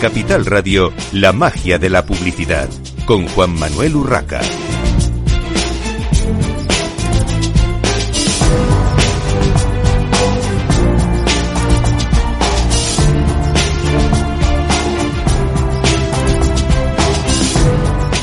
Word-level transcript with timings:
Capital 0.00 0.46
Radio, 0.46 0.94
la 1.12 1.30
magia 1.30 1.78
de 1.78 1.90
la 1.90 2.06
publicidad, 2.06 2.70
con 3.04 3.28
Juan 3.28 3.52
Manuel 3.58 3.96
Urraca. 3.96 4.40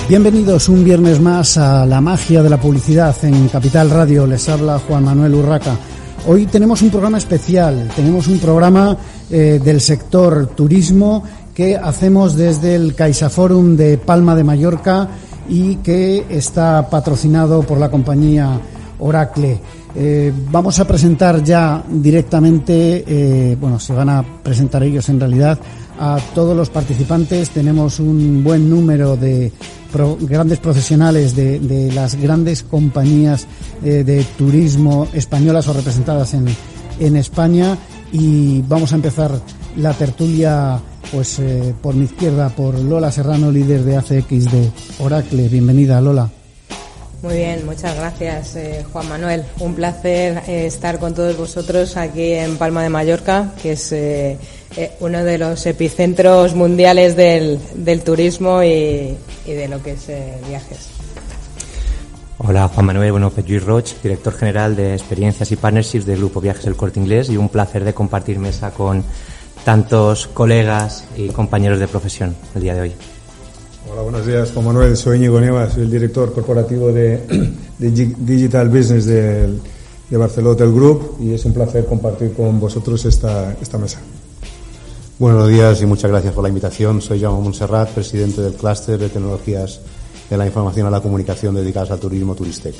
Bienvenidos 0.09 0.69
un 0.69 0.83
viernes 0.83 1.19
más 1.21 1.57
a 1.59 1.85
la 1.85 2.01
magia 2.01 2.41
de 2.41 2.49
la 2.49 2.59
publicidad 2.59 3.15
en 3.21 3.49
Capital 3.49 3.91
Radio. 3.91 4.25
Les 4.25 4.49
habla 4.49 4.79
Juan 4.79 5.03
Manuel 5.03 5.35
Urraca. 5.35 5.77
Hoy 6.25 6.47
tenemos 6.47 6.81
un 6.81 6.89
programa 6.89 7.19
especial, 7.19 7.87
tenemos 7.95 8.27
un 8.27 8.39
programa 8.39 8.97
eh, 9.29 9.61
del 9.63 9.79
sector 9.79 10.47
turismo 10.47 11.23
que 11.57 11.75
hacemos 11.75 12.35
desde 12.35 12.75
el 12.75 12.93
CaixaForum 12.93 13.75
de 13.75 13.97
Palma 13.97 14.35
de 14.35 14.43
Mallorca 14.43 15.09
y 15.49 15.77
que 15.77 16.23
está 16.29 16.87
patrocinado 16.87 17.63
por 17.63 17.79
la 17.79 17.89
compañía 17.89 18.61
Oracle. 18.99 19.59
Eh, 19.95 20.31
vamos 20.51 20.79
a 20.79 20.85
presentar 20.85 21.43
ya 21.43 21.83
directamente, 21.89 23.03
eh, 23.07 23.57
bueno, 23.59 23.79
se 23.79 23.91
van 23.91 24.07
a 24.07 24.23
presentar 24.43 24.83
ellos 24.83 25.09
en 25.09 25.19
realidad 25.19 25.57
a 25.99 26.19
todos 26.35 26.55
los 26.55 26.69
participantes. 26.69 27.49
Tenemos 27.49 27.99
un 27.99 28.43
buen 28.43 28.69
número 28.69 29.17
de 29.17 29.51
grandes 30.19 30.59
profesionales 30.59 31.35
de, 31.35 31.91
las 31.91 32.21
grandes 32.21 32.61
compañías 32.61 33.47
eh, 33.83 34.03
de 34.03 34.23
turismo 34.37 35.07
españolas 35.11 35.67
o 35.67 35.73
representadas 35.73 36.35
en, 36.35 36.45
en, 36.99 37.15
España 37.15 37.75
y 38.11 38.61
vamos 38.61 38.91
a 38.91 38.95
empezar 38.97 39.31
la 39.75 39.93
tertulia 39.93 40.79
pues 41.11 41.39
eh, 41.39 41.73
por 41.81 41.95
mi 41.95 42.05
izquierda 42.05 42.49
por 42.49 42.77
Lola 42.79 43.11
Serrano, 43.11 43.51
líder 43.51 43.83
de 43.83 43.97
ACX 43.97 44.51
de 44.51 44.71
Oracle. 44.99 45.47
Bienvenida 45.47 46.01
Lola. 46.01 46.29
Muy 47.23 47.35
bien, 47.35 47.65
muchas 47.65 47.95
gracias 47.95 48.55
eh, 48.55 48.85
Juan 48.93 49.09
Manuel. 49.09 49.43
Un 49.59 49.73
placer 49.73 50.43
estar 50.47 50.99
con 50.99 51.15
todos 51.15 51.35
vosotros 51.35 51.97
aquí 51.97 52.33
en 52.33 52.57
Palma 52.57 52.83
de 52.83 52.89
Mallorca, 52.89 53.53
que 53.61 53.71
es 53.71 53.91
eh, 54.77 54.91
uno 54.99 55.23
de 55.23 55.39
los 55.39 55.65
epicentros 55.65 56.53
mundiales 56.53 57.15
del, 57.15 57.59
del 57.73 58.03
turismo 58.03 58.61
y, 58.61 59.17
y, 59.45 59.51
de 59.51 59.67
lo 59.67 59.81
que 59.81 59.93
es 59.93 60.09
eh, 60.09 60.37
viajes. 60.47 60.89
Hola 62.37 62.67
Juan 62.67 62.85
Manuel, 62.85 63.11
bueno, 63.11 63.33
Luis 63.47 63.63
Roch, 63.63 63.93
director 64.03 64.33
general 64.33 64.75
de 64.75 64.93
experiencias 64.93 65.51
y 65.51 65.55
partnerships 65.55 66.05
del 66.05 66.19
Grupo 66.19 66.39
Viajes 66.39 66.67
El 66.67 66.75
Corte 66.75 66.99
Inglés 66.99 67.29
y 67.31 67.37
un 67.37 67.49
placer 67.49 67.83
de 67.83 67.95
compartir 67.95 68.37
mesa 68.37 68.69
con 68.69 69.03
tantos 69.67 70.27
colegas 70.27 71.03
y 71.17 71.27
compañeros 71.27 71.77
de 71.77 71.89
profesión 71.89 72.33
el 72.55 72.61
día 72.61 72.73
de 72.73 72.79
hoy. 72.79 72.93
Hola, 73.91 74.01
buenos 74.01 74.25
días 74.25 74.49
Juan 74.53 74.67
Manuel, 74.67 74.95
soy 74.95 75.17
Íñigo 75.17 75.41
Nievas, 75.41 75.73
soy 75.73 75.83
el 75.83 75.91
director 75.91 76.31
corporativo 76.31 76.93
de, 76.93 77.17
de 77.77 77.91
Digital 77.91 78.69
Business 78.69 79.05
del, 79.07 79.59
de 80.09 80.15
Barcelona 80.15 80.53
Hotel 80.53 80.71
Group 80.71 81.17
y 81.19 81.33
es 81.33 81.43
un 81.43 81.51
placer 81.51 81.85
compartir 81.85 82.31
con 82.31 82.61
vosotros 82.61 83.03
esta, 83.03 83.57
esta 83.61 83.77
mesa. 83.77 83.99
Buenos 85.19 85.49
días 85.49 85.81
y 85.81 85.85
muchas 85.85 86.11
gracias 86.11 86.33
por 86.33 86.43
la 86.43 86.49
invitación. 86.49 87.01
Soy 87.01 87.19
Jaume 87.19 87.43
Montserrat, 87.43 87.89
presidente 87.89 88.39
del 88.39 88.53
clúster 88.53 88.97
de 88.97 89.09
tecnologías 89.09 89.81
de 90.29 90.37
la 90.37 90.45
información 90.45 90.87
a 90.87 90.91
la 90.91 91.01
comunicación 91.01 91.55
dedicadas 91.55 91.91
al 91.91 91.99
turismo 91.99 92.35
Turistec. 92.35 92.75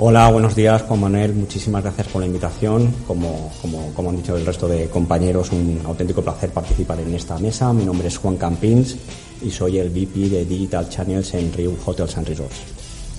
Hola, 0.00 0.28
buenos 0.28 0.54
días 0.54 0.82
Juan 0.82 1.00
Manuel, 1.00 1.34
muchísimas 1.34 1.82
gracias 1.82 2.06
por 2.06 2.20
la 2.20 2.26
invitación. 2.26 2.94
Como, 3.04 3.50
como, 3.60 3.92
como, 3.94 4.10
han 4.10 4.16
dicho 4.16 4.36
el 4.36 4.46
resto 4.46 4.68
de 4.68 4.86
compañeros, 4.86 5.50
un 5.50 5.80
auténtico 5.84 6.22
placer 6.22 6.50
participar 6.50 7.00
en 7.00 7.12
esta 7.16 7.36
mesa. 7.38 7.72
Mi 7.72 7.84
nombre 7.84 8.06
es 8.06 8.16
Juan 8.16 8.36
Campins 8.36 8.96
y 9.42 9.50
soy 9.50 9.78
el 9.78 9.90
VP 9.90 10.28
de 10.28 10.44
Digital 10.44 10.88
Channels 10.88 11.34
en 11.34 11.52
Rio 11.52 11.74
Hotels 11.84 12.16
and 12.16 12.28
Resorts. 12.28 12.56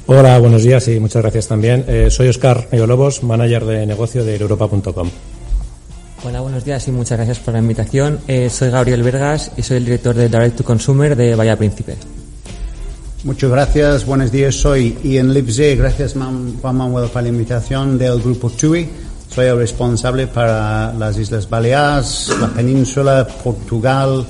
Hola, 0.08 0.40
buenos 0.40 0.64
días 0.64 0.88
y 0.88 1.02
muchas 1.02 1.22
gracias 1.22 1.50
también. 1.50 1.84
Eh, 1.86 2.10
soy 2.10 2.30
Oscar 2.30 2.70
Lobos, 2.72 3.24
manager 3.24 3.66
de 3.66 3.86
negocio 3.86 4.24
de 4.24 4.38
Europa.com. 4.38 5.10
Hola, 6.24 6.40
buenos 6.40 6.64
días 6.64 6.88
y 6.88 6.92
muchas 6.92 7.18
gracias 7.18 7.40
por 7.40 7.56
la 7.56 7.60
invitación. 7.60 8.20
Eh, 8.26 8.50
soy 8.50 8.70
Gabriel 8.70 9.04
Vergas 9.04 9.52
y 9.58 9.64
soy 9.64 9.78
el 9.78 9.86
director 9.86 10.16
de 10.16 10.30
Direct 10.30 10.56
to 10.56 10.64
Consumer 10.64 11.14
de 11.18 11.36
Vaya 11.36 11.58
Príncipe. 11.58 11.98
Muchas 13.26 13.52
gracias, 13.52 14.06
buenos 14.06 14.32
días. 14.32 14.56
Soy 14.56 14.98
Ian 15.04 15.34
Lipsey. 15.34 15.76
Gracias, 15.76 16.14
Juan 16.14 16.78
Manuel, 16.78 17.10
por 17.10 17.22
la 17.22 17.28
invitación 17.28 17.98
del 17.98 18.22
grupo 18.22 18.50
TUI. 18.50 18.88
Soy 19.30 19.48
el 19.48 19.58
responsable 19.58 20.28
para 20.28 20.94
las 20.94 21.18
Islas 21.18 21.50
Baleares, 21.50 22.32
la 22.40 22.48
península, 22.48 23.28
Portugal 23.44 24.26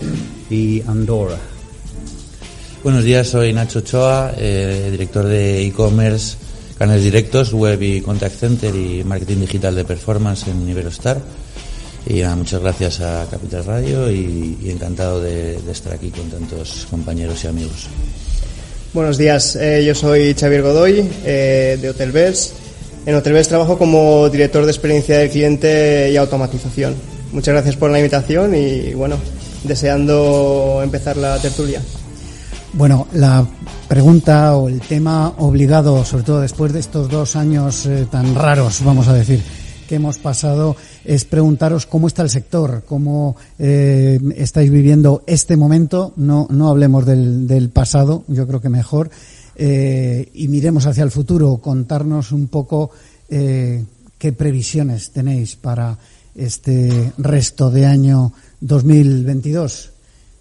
y 0.49 0.81
Andorra. 0.87 1.37
Buenos 2.83 3.03
días, 3.03 3.27
soy 3.27 3.53
Nacho 3.53 3.81
Choa, 3.81 4.33
eh, 4.35 4.87
director 4.89 5.25
de 5.25 5.67
e-commerce, 5.67 6.37
canales 6.75 7.03
directos, 7.03 7.53
web 7.53 7.79
y 7.83 8.01
contact 8.01 8.35
center 8.35 8.75
y 8.75 9.03
marketing 9.03 9.41
digital 9.41 9.75
de 9.75 9.85
performance 9.85 10.47
en 10.47 10.67
Iberostar. 10.67 11.21
Y 12.07 12.23
muchas 12.23 12.59
gracias 12.59 13.01
a 13.01 13.27
Capital 13.29 13.65
Radio 13.65 14.09
y, 14.09 14.57
encantado 14.65 15.21
de, 15.21 15.57
estar 15.69 15.93
aquí 15.93 16.09
con 16.09 16.27
tantos 16.29 16.87
compañeros 16.89 17.43
y 17.43 17.47
amigos. 17.47 17.87
Buenos 18.91 19.19
días, 19.19 19.55
eh, 19.55 19.85
yo 19.85 19.93
soy 19.93 20.33
Xavier 20.33 20.63
Godoy 20.63 21.07
eh, 21.23 21.77
de 21.79 21.89
Hotelbers. 21.91 22.53
En 23.05 23.13
Hotelbers 23.13 23.47
trabajo 23.47 23.77
como 23.77 24.27
director 24.29 24.65
de 24.65 24.71
experiencia 24.71 25.19
del 25.19 25.29
cliente 25.29 26.09
y 26.11 26.17
automatización. 26.17 26.95
Muchas 27.31 27.53
gracias 27.53 27.75
por 27.75 27.91
la 27.91 27.99
invitación 27.99 28.55
y 28.55 28.95
bueno, 28.95 29.17
deseando 29.63 30.81
empezar 30.83 31.17
la 31.17 31.37
tertulia. 31.37 31.83
Bueno, 32.73 33.07
la 33.13 33.45
pregunta 33.87 34.55
o 34.55 34.67
el 34.67 34.79
tema 34.79 35.33
obligado, 35.37 36.03
sobre 36.03 36.23
todo 36.23 36.41
después 36.41 36.73
de 36.73 36.79
estos 36.79 37.09
dos 37.09 37.35
años 37.35 37.85
eh, 37.85 38.07
tan 38.09 38.33
raros, 38.33 38.83
vamos 38.83 39.07
a 39.07 39.13
decir, 39.13 39.39
que 39.89 39.95
hemos 39.95 40.19
pasado 40.19 40.75
es 41.03 41.25
preguntaros 41.25 41.87
cómo 41.87 42.05
está 42.05 42.21
el 42.21 42.29
sector, 42.29 42.83
cómo 42.85 43.35
eh, 43.57 44.19
estáis 44.35 44.69
viviendo 44.69 45.23
este 45.25 45.57
momento. 45.57 46.13
No, 46.15 46.45
no 46.51 46.69
hablemos 46.69 47.07
del, 47.07 47.71
pasado, 47.73 48.23
yo 48.27 48.45
creo 48.45 48.61
que 48.61 48.69
mejor. 48.69 49.09
Eh, 49.55 50.29
y 50.35 50.47
miremos 50.47 50.85
hacia 50.85 51.03
el 51.03 51.09
futuro, 51.09 51.57
contarnos 51.57 52.31
un 52.31 52.49
poco 52.49 52.91
eh, 53.29 53.83
qué 54.19 54.31
previsiones 54.31 55.09
tenéis 55.09 55.55
para 55.55 55.97
este 56.35 57.11
resto 57.17 57.71
de 57.71 57.87
año 57.87 58.31
2022. 58.61 59.89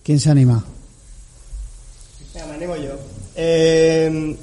¿Quién 0.02 0.20
se 0.20 0.30
anima? 0.30 0.62
me 2.34 2.52
animo 2.52 2.76
yo. 2.76 2.90
Eh, 3.34 4.36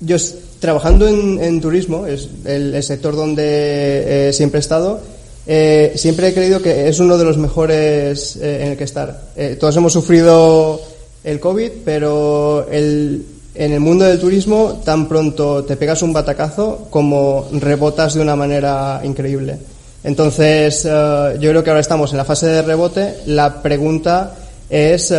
yo 0.00 0.16
trabajando 0.60 1.06
en, 1.06 1.60
turismo, 1.60 2.06
es 2.06 2.28
el, 2.44 2.82
sector 2.82 3.14
donde 3.14 4.28
eh, 4.28 4.32
siempre 4.32 4.58
he 4.58 4.60
estado, 4.60 5.00
eh, 5.46 5.92
siempre 5.96 6.28
he 6.28 6.34
creído 6.34 6.60
que 6.60 6.88
es 6.88 6.98
uno 6.98 7.16
de 7.16 7.24
los 7.24 7.38
mejores 7.38 8.36
eh, 8.36 8.64
en 8.64 8.72
el 8.72 8.76
que 8.76 8.84
estar. 8.84 9.28
todos 9.58 9.76
hemos 9.76 9.92
sufrido 9.92 10.80
el 11.24 11.40
COVID, 11.40 11.70
pero 11.84 12.66
en 12.70 13.24
el 13.54 13.80
mundo 13.80 14.04
del 14.04 14.18
turismo 14.18 14.80
tan 14.84 15.08
pronto 15.08 15.64
te 15.64 15.76
pegas 15.76 16.02
un 16.02 16.12
batacazo 16.12 16.88
como 16.90 17.48
rebotas 17.52 18.14
de 18.14 18.20
una 18.20 18.36
manera 18.36 19.00
increíble. 19.04 19.58
Entonces, 20.04 20.84
yo 20.84 21.50
creo 21.50 21.64
que 21.64 21.70
ahora 21.70 21.80
estamos 21.80 22.12
en 22.12 22.18
la 22.18 22.24
fase 22.24 22.46
de 22.46 22.62
rebote. 22.62 23.16
La 23.26 23.60
pregunta 23.60 24.36
es 24.70 25.12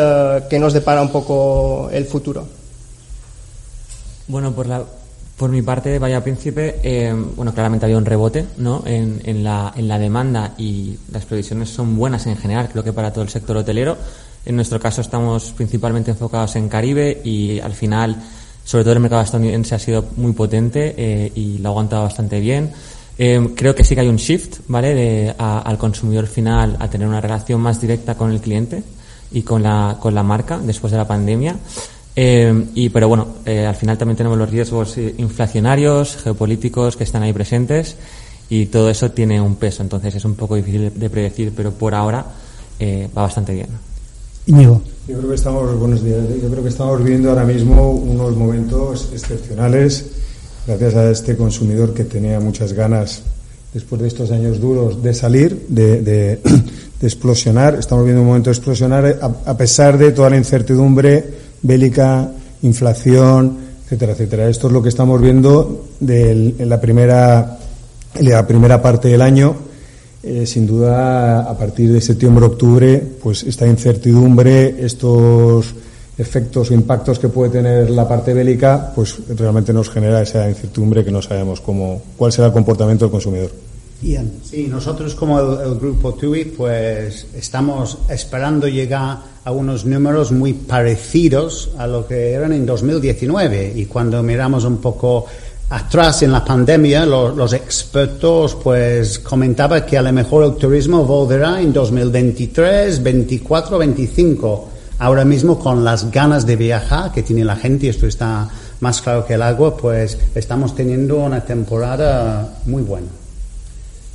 qué 0.49 0.57
nos 0.57 0.73
depara 0.73 1.01
un 1.01 1.09
poco 1.09 1.89
el 1.91 2.05
futuro. 2.05 2.47
Bueno, 4.29 4.53
por, 4.53 4.67
la, 4.67 4.83
por 5.39 5.49
mi 5.51 5.61
parte, 5.61 5.99
Vaya 5.99 6.21
Príncipe, 6.21 6.81
eh, 6.83 7.15
bueno, 7.37 7.53
claramente 7.53 7.85
había 7.85 7.97
un 7.97 8.03
rebote 8.03 8.45
¿no? 8.57 8.83
En, 8.85 9.21
en, 9.23 9.41
la, 9.41 9.73
en 9.73 9.87
la 9.87 9.97
demanda 9.97 10.53
y 10.57 10.97
las 11.13 11.23
previsiones 11.23 11.69
son 11.69 11.95
buenas 11.95 12.27
en 12.27 12.35
general, 12.35 12.67
creo 12.69 12.83
que 12.83 12.91
para 12.91 13.13
todo 13.13 13.23
el 13.23 13.29
sector 13.29 13.55
hotelero. 13.55 13.95
En 14.45 14.57
nuestro 14.57 14.81
caso 14.81 14.99
estamos 14.99 15.53
principalmente 15.55 16.11
enfocados 16.11 16.57
en 16.57 16.67
Caribe 16.67 17.21
y 17.23 17.57
al 17.61 17.71
final, 17.71 18.17
sobre 18.65 18.83
todo 18.83 18.93
el 18.93 18.99
mercado 18.99 19.21
estadounidense 19.21 19.75
ha 19.75 19.79
sido 19.79 20.05
muy 20.17 20.33
potente 20.33 20.93
eh, 20.97 21.31
y 21.33 21.59
lo 21.59 21.69
ha 21.69 21.71
aguantado 21.71 22.03
bastante 22.03 22.41
bien. 22.41 22.71
Eh, 23.17 23.53
creo 23.55 23.73
que 23.73 23.85
sí 23.85 23.95
que 23.95 24.01
hay 24.01 24.09
un 24.09 24.17
shift, 24.17 24.59
¿vale? 24.67 24.93
De, 24.93 25.35
al 25.37 25.77
consumidor 25.77 26.27
final 26.27 26.75
a 26.79 26.89
tener 26.89 27.07
una 27.07 27.21
relación 27.21 27.61
más 27.61 27.79
directa 27.79 28.15
con 28.15 28.31
el 28.31 28.41
cliente 28.41 28.83
y 29.31 29.43
con 29.43 29.63
la, 29.63 29.95
con 30.01 30.13
la 30.13 30.23
marca 30.23 30.59
después 30.61 30.91
de 30.91 30.97
la 30.97 31.07
pandemia. 31.07 31.55
Eh, 32.21 32.65
y, 32.75 32.89
pero 32.89 33.07
bueno, 33.07 33.27
eh, 33.45 33.65
al 33.65 33.75
final 33.75 33.97
también 33.97 34.17
tenemos 34.17 34.37
los 34.37 34.49
riesgos 34.49 34.97
inflacionarios, 34.97 36.17
geopolíticos 36.17 36.97
que 36.97 37.05
están 37.05 37.23
ahí 37.23 37.31
presentes 37.31 37.95
y 38.49 38.65
todo 38.65 38.89
eso 38.89 39.11
tiene 39.11 39.39
un 39.39 39.55
peso. 39.55 39.83
Entonces 39.83 40.15
es 40.15 40.25
un 40.25 40.35
poco 40.35 40.57
difícil 40.57 40.91
de 40.93 41.09
predecir, 41.09 41.53
pero 41.55 41.71
por 41.71 41.95
ahora 41.95 42.25
eh, 42.77 43.07
va 43.17 43.21
bastante 43.21 43.53
bien. 43.53 43.67
Íñigo. 44.47 44.81
Yo 45.07 45.17
creo 45.17 45.29
que 45.29 45.35
estamos, 45.35 45.79
buenos 45.79 46.03
días, 46.03 46.19
yo 46.41 46.49
creo 46.49 46.61
que 46.61 46.67
estamos 46.67 47.01
viviendo 47.01 47.29
ahora 47.29 47.45
mismo 47.45 47.91
unos 47.91 48.35
momentos 48.35 49.11
excepcionales 49.13 50.05
gracias 50.67 50.95
a 50.95 51.09
este 51.11 51.37
consumidor 51.37 51.93
que 51.93 52.03
tenía 52.03 52.41
muchas 52.41 52.73
ganas 52.73 53.21
después 53.73 54.01
de 54.01 54.09
estos 54.09 54.29
años 54.31 54.59
duros 54.59 55.01
de 55.01 55.13
salir, 55.13 55.67
de, 55.69 56.41
explosionar, 57.01 57.75
estamos 57.75 58.03
viendo 58.03 58.23
un 58.23 58.27
momento 58.27 58.49
de 58.49 58.55
explosionar 58.57 59.19
a, 59.45 59.57
pesar 59.57 59.97
de 59.97 60.11
toda 60.11 60.29
la 60.29 60.35
incertidumbre 60.35 61.48
bélica, 61.61 62.31
inflación, 62.61 63.57
etcétera, 63.85 64.13
etcétera. 64.13 64.49
Esto 64.49 64.67
es 64.67 64.73
lo 64.73 64.83
que 64.83 64.89
estamos 64.89 65.19
viendo 65.21 65.87
en 66.01 66.69
la 66.69 66.79
primera, 66.79 67.57
la 68.21 68.47
primera 68.47 68.81
parte 68.81 69.07
del 69.07 69.21
año. 69.21 69.55
Eh, 70.21 70.45
sin 70.45 70.67
duda, 70.67 71.41
a 71.49 71.57
partir 71.57 71.93
de 71.93 72.01
septiembre-octubre, 72.01 73.01
pues 73.21 73.43
esta 73.43 73.65
incertidumbre, 73.65 74.75
estos 74.85 75.73
efectos 76.17 76.69
o 76.69 76.73
impactos 76.73 77.17
que 77.17 77.29
puede 77.29 77.51
tener 77.51 77.89
la 77.89 78.05
parte 78.05 78.33
bélica, 78.33 78.91
pues 78.93 79.17
realmente 79.37 79.71
nos 79.71 79.89
genera 79.89 80.21
esa 80.21 80.49
incertidumbre 80.49 81.05
que 81.05 81.11
no 81.11 81.21
sabemos 81.21 81.61
cómo, 81.61 82.01
cuál 82.17 82.33
será 82.33 82.47
el 82.47 82.53
comportamiento 82.53 83.05
del 83.05 83.11
consumidor. 83.11 83.68
Ian. 84.01 84.31
Sí, 84.43 84.67
nosotros 84.69 85.13
como 85.13 85.39
el, 85.39 85.75
grupo 85.75 86.13
TUI, 86.13 86.45
pues 86.45 87.27
estamos 87.35 87.97
esperando 88.09 88.67
llegar 88.67 89.19
a 89.43 89.51
unos 89.51 89.85
números 89.85 90.31
muy 90.31 90.53
parecidos 90.53 91.71
a 91.77 91.85
lo 91.85 92.07
que 92.07 92.31
eran 92.31 92.53
en 92.53 92.65
2019 92.65 93.73
y 93.75 93.85
cuando 93.85 94.23
miramos 94.23 94.63
un 94.63 94.77
poco 94.77 95.25
atrás 95.69 96.23
en 96.23 96.31
la 96.31 96.43
pandemia, 96.43 97.05
los, 97.05 97.53
expertos 97.53 98.55
pues 98.55 99.19
comentaban 99.19 99.85
que 99.85 99.97
a 99.97 100.01
lo 100.01 100.13
mejor 100.13 100.45
el 100.45 100.55
turismo 100.55 101.03
volverá 101.03 101.61
en 101.61 101.73
2023, 101.73 103.03
24, 103.03 103.77
25. 103.77 104.69
Ahora 104.99 105.23
mismo 105.23 105.57
con 105.59 105.83
las 105.83 106.09
ganas 106.11 106.45
de 106.45 106.55
viajar 106.55 107.11
que 107.11 107.23
tiene 107.23 107.45
la 107.45 107.55
gente, 107.55 107.89
esto 107.89 108.05
está 108.05 108.49
más 108.81 109.01
claro 109.01 109.25
que 109.25 109.35
el 109.35 109.41
agua, 109.41 109.75
pues 109.75 110.17
estamos 110.35 110.75
teniendo 110.75 111.17
una 111.17 111.41
temporada 111.41 112.59
muy 112.65 112.81
buena. 112.81 113.07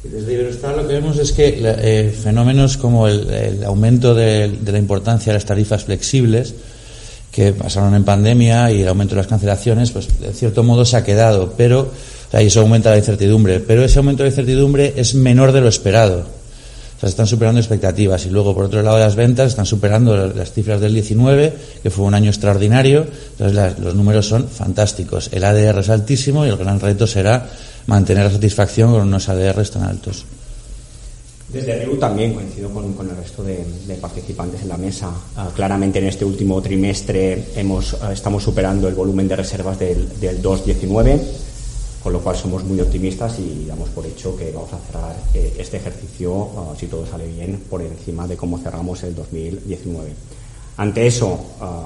Desde 0.04 0.34
Iberostar 0.34 0.76
lo 0.76 0.86
que 0.86 0.94
vemos 0.94 1.18
es 1.18 1.32
que 1.32 1.58
eh, 1.62 2.10
fenómenos 2.10 2.76
como 2.76 3.08
el, 3.08 3.64
aumento 3.64 4.14
de, 4.14 4.52
la 4.64 4.78
importancia 4.78 5.32
de 5.32 5.38
las 5.38 5.46
tarifas 5.46 5.84
flexibles, 5.84 6.54
que 7.32 7.52
pasaron 7.52 7.94
en 7.94 8.04
pandemia 8.04 8.70
y 8.70 8.82
el 8.82 8.88
aumento 8.88 9.14
de 9.14 9.22
las 9.22 9.26
cancelaciones, 9.26 9.90
pues 9.92 10.20
de 10.20 10.32
cierto 10.32 10.62
modo 10.62 10.84
se 10.84 10.98
ha 10.98 11.04
quedado, 11.04 11.54
pero 11.56 11.90
ahí 12.32 12.46
eso 12.46 12.60
aumenta 12.60 12.90
la 12.90 12.98
incertidumbre, 12.98 13.60
pero 13.60 13.82
ese 13.82 13.98
aumento 13.98 14.22
de 14.22 14.28
incertidumbre 14.28 14.92
es 14.96 15.14
menor 15.14 15.52
de 15.52 15.62
lo 15.62 15.68
esperado. 15.68 16.26
O 16.96 17.00
sea, 17.00 17.08
se 17.08 17.12
están 17.12 17.26
superando 17.26 17.60
expectativas 17.60 18.24
y 18.26 18.30
luego 18.30 18.54
por 18.54 18.64
otro 18.66 18.82
lado 18.82 18.98
las 18.98 19.16
ventas 19.16 19.48
están 19.48 19.66
superando 19.66 20.16
las 20.28 20.52
cifras 20.52 20.80
del 20.80 20.94
19, 20.94 21.52
que 21.82 21.90
fue 21.90 22.04
un 22.04 22.14
año 22.14 22.30
extraordinario, 22.30 23.06
entonces 23.38 23.78
los 23.78 23.94
números 23.94 24.26
son 24.26 24.48
fantásticos. 24.48 25.30
El 25.32 25.44
ADR 25.44 25.80
es 25.80 25.90
altísimo 25.90 26.46
y 26.46 26.48
el 26.48 26.56
gran 26.56 26.80
reto 26.80 27.06
será 27.06 27.50
mantener 27.86 28.24
la 28.24 28.30
satisfacción 28.30 28.92
con 28.92 29.02
unos 29.02 29.28
ADRs 29.28 29.70
tan 29.70 29.82
altos. 29.82 30.24
Desde 31.54 31.84
REU 31.84 31.96
también 31.98 32.34
coincido 32.34 32.68
con, 32.70 33.08
el 33.08 33.16
resto 33.16 33.44
de, 33.44 33.64
participantes 34.00 34.62
en 34.62 34.68
la 34.68 34.76
mesa. 34.76 35.10
Ah, 35.36 35.50
claramente 35.54 36.00
en 36.00 36.06
este 36.06 36.24
último 36.24 36.60
trimestre 36.60 37.50
hemos, 37.54 37.94
ah, 38.02 38.12
estamos 38.12 38.42
superando 38.42 38.88
el 38.88 38.94
volumen 38.94 39.28
de 39.28 39.36
reservas 39.36 39.78
del, 39.78 40.18
del 40.18 40.42
2.19, 40.42 41.20
con 42.04 42.12
lo 42.12 42.20
cual 42.20 42.36
somos 42.36 42.62
muy 42.62 42.80
optimistas 42.80 43.38
y 43.40 43.64
damos 43.66 43.88
por 43.88 44.06
hecho 44.06 44.36
que 44.36 44.52
vamos 44.52 44.72
a 44.72 44.78
cerrar 44.78 45.16
eh, 45.34 45.54
este 45.58 45.78
ejercicio, 45.78 46.50
ah, 46.56 46.74
si 46.78 46.86
todo 46.86 47.04
sale 47.06 47.26
bien, 47.26 47.64
por 47.68 47.82
encima 47.82 48.28
de 48.28 48.36
cómo 48.36 48.58
cerramos 48.58 49.02
el 49.02 49.16
2019. 49.16 50.12
Ante 50.76 51.06
eso, 51.06 51.38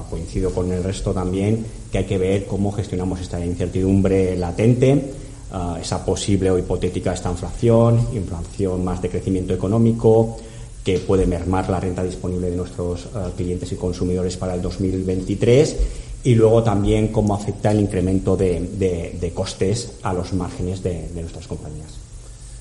coincido 0.08 0.50
con 0.50 0.72
el 0.72 0.82
resto 0.82 1.12
también, 1.12 1.64
que 1.92 1.98
hay 1.98 2.04
que 2.04 2.16
ver 2.16 2.46
cómo 2.46 2.72
gestionamos 2.72 3.20
esta 3.20 3.38
incertidumbre 3.44 4.34
latente 4.34 5.12
Ah, 5.50 5.78
esa 5.80 6.04
posible 6.04 6.50
o 6.50 6.58
hipotética 6.58 7.14
esta 7.14 7.30
inflación, 7.30 8.08
inflación 8.12 8.84
más 8.84 9.00
de 9.00 9.08
crecimiento 9.08 9.54
económico, 9.54 10.36
que 10.84 10.98
puede 10.98 11.24
mermar 11.24 11.70
la 11.70 11.80
renta 11.80 12.04
disponible 12.04 12.50
de 12.50 12.56
nuestros 12.56 13.08
ah, 13.14 13.30
clientes 13.34 13.72
y 13.72 13.76
consumidores 13.76 14.36
para 14.36 14.54
el 14.54 14.60
2023 14.60 15.76
y 16.24 16.34
luego 16.34 16.62
también 16.62 17.08
cómo 17.08 17.34
afecta 17.34 17.70
el 17.70 17.80
incremento 17.80 18.36
de, 18.36 19.32
costes 19.34 19.92
a 20.02 20.12
los 20.12 20.32
márgenes 20.32 20.82
de, 20.82 21.08
nuestras 21.14 21.46
compañías. 21.46 21.98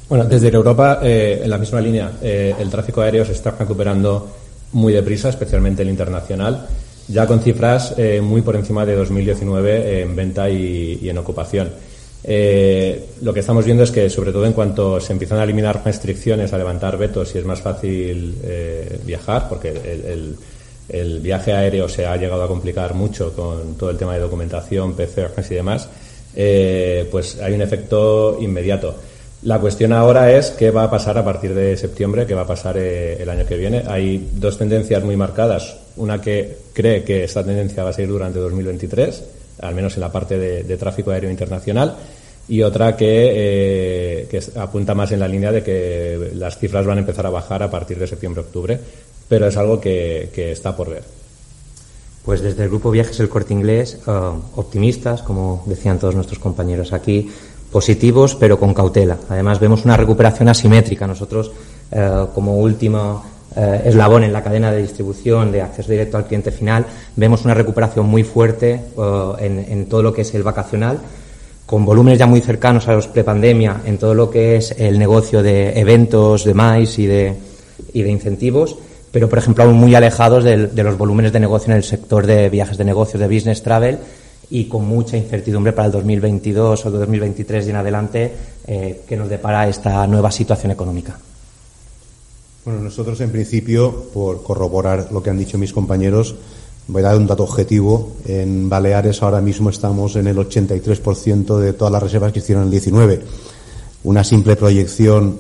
Bueno, 0.08 0.26
desde 0.26 0.48
Europa, 0.48 1.00
eh, 1.04 1.42
en 1.44 1.50
la 1.50 1.58
misma 1.58 1.82
línea, 1.82 2.14
eh, 2.22 2.56
el 2.58 2.70
tráfico 2.70 3.02
aéreo 3.02 3.26
se 3.26 3.34
está 3.34 3.52
recuperando 3.52 4.28
muy 4.72 4.94
deprisa, 4.94 5.30
especialmente 5.30 5.82
el 5.82 5.90
internacional, 5.90 6.68
ya 7.10 7.26
con 7.26 7.42
cifras 7.42 7.94
eh, 7.98 8.22
muy 8.22 8.42
por 8.42 8.56
encima 8.56 8.86
de 8.86 8.96
2019 8.96 10.02
en 10.02 10.16
venta 10.16 10.50
y 10.50 11.10
en 11.10 11.18
ocupación. 11.18 11.70
Lo 12.24 13.34
que 13.34 13.40
estamos 13.40 13.66
viendo 13.66 13.84
es 13.84 13.92
que, 13.92 14.10
sobre 14.10 14.32
todo 14.32 14.46
en 14.46 14.54
cuanto 14.54 15.00
se 15.00 15.14
empiezan 15.14 15.40
a 15.40 15.44
eliminar 15.44 15.82
restricciones, 15.84 16.52
a 16.52 16.58
levantar 16.58 16.98
vetos 16.98 17.34
y 17.36 17.38
es 17.38 17.46
más 17.46 17.62
fácil 17.62 18.36
viajar, 19.06 19.48
porque 19.48 19.70
el, 19.70 20.36
viaje 21.22 21.54
aéreo 21.54 21.90
se 21.90 22.06
ha 22.06 22.16
llegado 22.18 22.44
a 22.44 22.48
complicar 22.48 22.94
mucho 22.94 23.34
con 23.34 23.76
todo 23.76 23.90
el 23.90 23.98
tema 23.98 24.14
de 24.14 24.22
documentación, 24.22 24.94
PCRs 24.94 25.52
y 25.52 25.56
demás, 25.56 25.90
eh, 26.36 27.08
pues 27.12 27.40
hay 27.42 27.54
un 27.54 27.62
efecto 27.62 28.38
inmediato. 28.40 28.96
La 29.44 29.60
cuestión 29.60 29.94
ahora 29.94 30.32
es 30.32 30.52
qué 30.52 30.72
va 30.72 30.84
a 30.84 30.90
pasar 30.90 31.18
a 31.18 31.24
partir 31.24 31.54
de 31.54 31.78
septiembre, 31.78 32.26
qué 32.26 32.34
va 32.34 32.42
a 32.42 32.48
pasar 32.48 32.78
el 32.78 33.30
año 33.30 33.46
que 33.46 33.56
viene. 33.56 33.84
Hay 33.88 34.30
dos 34.34 34.58
tendencias 34.58 35.04
muy 35.04 35.16
marcadas. 35.16 35.78
Una 35.98 36.20
que 36.20 36.58
cree 36.74 37.04
que 37.04 37.24
esta 37.24 37.44
tendencia 37.44 37.84
va 37.84 37.92
a 37.92 37.94
seguir 37.94 38.10
durante 38.10 38.40
2023, 38.40 39.24
al 39.62 39.76
menos 39.76 39.96
en 39.96 40.02
la 40.02 40.12
parte 40.12 40.38
de 40.38 40.78
tráfico 40.78 41.12
aéreo 41.12 41.30
internacional 41.30 41.96
y 42.50 42.62
otra 42.62 42.96
que, 42.96 44.28
eh, 44.32 44.40
apunta 44.56 44.96
más 44.96 45.12
en 45.12 45.20
la 45.20 45.28
línea 45.28 45.52
de 45.52 45.64
que 45.64 46.32
las 46.36 46.58
cifras 46.58 46.86
van 46.86 46.98
a 46.98 47.02
empezar 47.02 47.26
a 47.26 47.30
bajar 47.30 47.62
a 47.62 47.70
partir 47.70 48.00
de 48.00 48.08
septiembre-octubre, 48.08 48.80
pero 49.28 49.48
es 49.48 49.58
algo 49.58 49.80
que, 49.80 50.30
está 50.36 50.76
por 50.76 50.90
ver. 50.90 51.04
Pues 52.24 52.42
desde 52.42 52.64
el 52.64 52.70
Grupo 52.70 52.92
Viajes 52.92 53.20
El 53.20 53.30
Corte 53.30 53.54
Inglés, 53.54 54.00
eh, 54.06 54.12
optimistas, 54.56 55.22
como 55.22 55.64
decían 55.66 56.00
todos 56.00 56.16
nuestros 56.16 56.40
compañeros 56.40 56.94
aquí, 56.94 57.32
positivos, 57.72 58.36
pero 58.36 58.60
con 58.60 58.74
cautela. 58.74 59.18
Además, 59.30 59.60
vemos 59.60 59.86
una 59.86 59.98
recuperación 59.98 60.50
asimétrica. 60.50 61.08
Nosotros, 61.08 61.52
eh, 61.92 62.26
como 62.34 62.58
último 62.58 63.38
eslabón 63.56 64.24
en 64.24 64.32
la 64.32 64.44
cadena 64.44 64.72
de 64.72 64.84
distribución 64.84 65.52
de 65.52 65.64
acceso 65.64 65.90
directo 65.92 66.18
al 66.18 66.28
cliente 66.28 66.52
final, 66.52 66.86
vemos 67.16 67.44
una 67.44 67.56
recuperación 67.56 68.06
muy 68.06 68.24
fuerte 68.24 68.80
en 69.40 69.90
todo 69.90 70.04
lo 70.04 70.14
que 70.14 70.22
es 70.22 70.36
el 70.36 70.44
vacacional 70.44 71.00
con 71.68 71.84
volúmenes 71.84 72.18
ya 72.18 72.26
muy 72.26 72.40
cercanos 72.40 72.88
a 72.88 72.94
los 72.94 73.08
prepandemia 73.08 73.82
en 73.86 73.98
todo 73.98 74.16
lo 74.16 74.32
que 74.32 74.56
es 74.56 74.74
el 74.80 74.98
negocio 74.98 75.44
de 75.44 75.78
eventos, 75.78 76.46
de 76.46 76.54
mais 76.54 76.98
y 76.98 77.06
de, 77.06 77.36
y 77.92 78.04
de 78.04 78.10
incentivos, 78.10 78.78
pero 79.18 79.30
por 79.30 79.40
ejemplo 79.40 79.64
aún 79.64 79.78
muy 79.78 79.96
alejados 79.96 80.44
de, 80.44 80.70
los 80.84 80.96
volúmenes 80.96 81.34
de 81.34 81.40
negocio 81.40 81.72
en 81.72 81.78
el 81.78 81.84
sector 81.84 82.28
de 82.28 82.50
viajes 82.50 82.78
de 82.78 82.86
negocio, 82.86 83.20
de 83.20 83.26
business 83.26 83.64
travel 83.64 83.98
y 84.52 84.66
con 84.66 84.86
mucha 84.86 85.18
incertidumbre 85.18 85.74
para 85.74 85.88
el 85.88 85.92
2022 85.92 86.86
o 86.86 86.92
2023 86.92 87.66
y 87.66 87.70
en 87.72 87.76
adelante 87.78 88.32
eh, 88.68 89.02
que 89.10 89.18
nos 89.18 89.28
depara 89.28 89.68
esta 89.68 90.06
nueva 90.06 90.30
situación 90.30 90.72
económica. 90.72 91.18
Bueno, 92.64 92.82
nosotros 92.82 93.20
en 93.22 93.32
principio, 93.32 94.06
por 94.14 94.44
corroborar 94.44 95.08
lo 95.12 95.24
que 95.24 95.32
han 95.32 95.40
dicho 95.40 95.58
mis 95.58 95.74
compañeros, 95.74 96.36
Voy 96.90 97.02
a 97.02 97.08
dar 97.08 97.18
un 97.18 97.28
dato 97.28 97.44
objetivo. 97.44 98.14
En 98.26 98.70
Baleares 98.70 99.22
ahora 99.22 99.42
mismo 99.42 99.70
estamos 99.72 100.16
en 100.16 100.28
el 100.28 100.38
83% 100.38 101.58
de 101.58 101.74
todas 101.74 101.92
las 101.92 102.02
reservas 102.02 102.32
que 102.32 102.40
hicieron 102.40 102.62
en 102.62 102.68
el 102.68 102.72
19. 102.72 103.22
Una 104.06 104.24
simple 104.24 104.56
proyección 104.56 105.38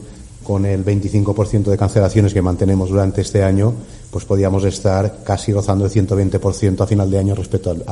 con 0.47 0.65
el 0.65 0.85
25% 0.85 1.65
de 1.65 1.77
cancelaciones 1.77 2.33
que 2.33 2.41
mantenemos 2.41 2.89
durante 2.89 3.19
este 3.19 3.43
año, 3.43 3.73
pues 4.09 4.23
podríamos 4.23 4.63
estar 4.63 5.17
casi 5.25 5.51
rozando 5.51 5.83
el 5.83 5.91
120% 5.91 6.79
a 6.79 6.87
final 6.87 7.11
de 7.11 7.19
año 7.19 7.35
respecto 7.35 7.71
al, 7.71 7.83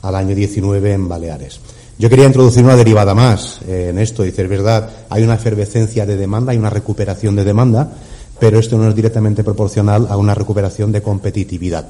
al, 0.00 0.14
año 0.14 0.34
19 0.34 0.94
en 0.94 1.06
Baleares. 1.06 1.60
Yo 1.98 2.08
quería 2.08 2.24
introducir 2.24 2.64
una 2.64 2.74
derivada 2.74 3.14
más 3.14 3.60
eh, 3.68 3.88
en 3.90 3.98
esto. 3.98 4.22
Dice, 4.22 4.44
es 4.44 4.48
verdad, 4.48 4.88
hay 5.10 5.22
una 5.24 5.34
efervescencia 5.34 6.06
de 6.06 6.16
demanda, 6.16 6.52
hay 6.52 6.58
una 6.58 6.70
recuperación 6.70 7.36
de 7.36 7.44
demanda, 7.44 7.92
pero 8.40 8.58
esto 8.58 8.78
no 8.78 8.88
es 8.88 8.94
directamente 8.94 9.44
proporcional 9.44 10.06
a 10.08 10.16
una 10.16 10.34
recuperación 10.34 10.90
de 10.90 11.02
competitividad 11.02 11.86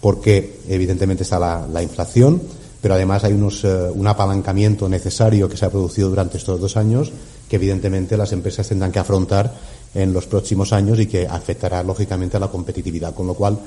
porque 0.00 0.60
evidentemente 0.68 1.24
está 1.24 1.40
la, 1.40 1.82
inflación, 1.82 2.40
pero 2.80 2.94
además 2.94 3.24
hay 3.24 3.32
unos, 3.32 3.64
eh, 3.64 3.90
un 3.92 4.06
apalancamiento 4.06 4.88
necesario 4.88 5.48
que 5.48 5.56
se 5.56 5.64
ha 5.64 5.70
producido 5.70 6.08
durante 6.08 6.38
estos 6.38 6.60
dos 6.60 6.76
años 6.76 7.10
que 7.48 7.56
evidentemente 7.56 8.16
las 8.16 8.32
empresas 8.32 8.68
tendrán 8.68 8.92
que 8.92 8.98
afrontar 8.98 9.54
en 9.94 10.12
los 10.12 10.26
próximos 10.26 10.72
años 10.72 10.98
y 11.00 11.06
que 11.06 11.26
afectará 11.26 11.82
lógicamente 11.82 12.36
a 12.36 12.40
la 12.40 12.48
competitividad. 12.48 13.14
Con 13.14 13.26
lo 13.26 13.34
cual, 13.34 13.58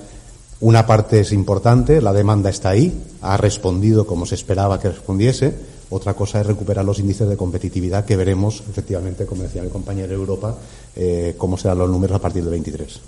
una 0.62 0.86
parte 0.86 1.22
es 1.22 1.32
importante, 1.32 2.02
la 2.02 2.14
demanda 2.14 2.50
está 2.50 2.70
ahí, 2.70 2.94
ha 3.22 3.36
respondido 3.38 4.06
como 4.06 4.26
se 4.26 4.36
esperaba 4.36 4.80
que 4.80 4.90
respondiese. 4.90 5.54
Otra 5.90 6.14
cosa 6.14 6.40
es 6.40 6.48
recuperar 6.48 6.86
los 6.86 7.00
índices 7.00 7.28
de 7.28 7.36
competitividad 7.36 8.06
que 8.06 8.16
veremos, 8.16 8.64
efectivamente, 8.70 9.26
como 9.26 9.44
decía 9.44 9.64
mi 9.64 9.70
compañero 9.70 10.14
Europa, 10.14 10.56
eh, 10.96 11.36
cómo 11.38 11.58
serán 11.58 11.80
los 11.80 11.90
números 11.90 12.16
a 12.16 12.22
partir 12.22 12.44
del 12.44 12.52
23. 12.52 13.02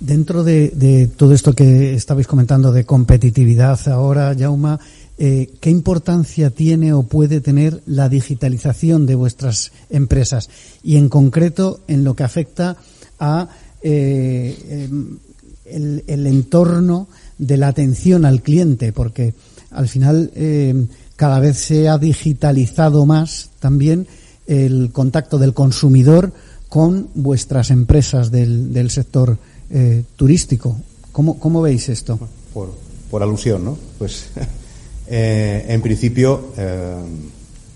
Dentro 0.00 0.44
de, 0.44 1.10
todo 1.16 1.34
esto 1.34 1.52
que 1.52 1.94
estabais 1.94 2.26
comentando 2.26 2.70
de 2.70 2.84
competitividad 2.84 3.80
ahora, 3.88 4.34
Jauma, 4.38 4.78
eh, 5.18 5.50
¿qué 5.60 5.70
importancia 5.70 6.50
tiene 6.50 6.92
o 6.92 7.02
puede 7.02 7.40
tener 7.40 7.82
la 7.86 8.08
digitalización 8.08 9.06
de 9.06 9.16
vuestras 9.16 9.72
empresas? 9.90 10.50
Y 10.84 10.96
en 10.96 11.08
concreto, 11.08 11.80
en 11.88 12.04
lo 12.04 12.14
que 12.14 12.22
afecta 12.22 12.76
a 13.18 13.48
eh, 13.82 14.86
em, 14.88 15.18
el, 15.64 16.26
entorno 16.26 17.08
de 17.36 17.56
la 17.56 17.66
atención 17.66 18.24
al 18.24 18.42
cliente, 18.42 18.92
porque 18.92 19.34
al 19.72 19.88
final 19.88 20.30
em, 20.36 20.86
cada 21.16 21.40
vez 21.40 21.58
se 21.58 21.88
ha 21.88 21.98
digitalizado 21.98 23.04
más 23.04 23.50
también 23.58 24.06
el 24.46 24.90
contacto 24.92 25.38
del 25.38 25.54
consumidor 25.54 26.32
con 26.68 27.08
vuestras 27.14 27.70
empresas 27.70 28.30
del, 28.30 28.90
sector 28.90 29.38
eh, 29.70 30.04
turístico. 30.16 30.76
¿Cómo, 31.12 31.38
¿Cómo, 31.38 31.60
veis 31.60 31.88
esto? 31.88 32.18
Por, 32.54 32.72
por 33.10 33.22
alusión, 33.22 33.64
¿no? 33.64 33.78
Pues 33.98 34.30
eh, 35.06 35.66
en 35.68 35.82
principio, 35.82 36.52
eh, 36.56 36.96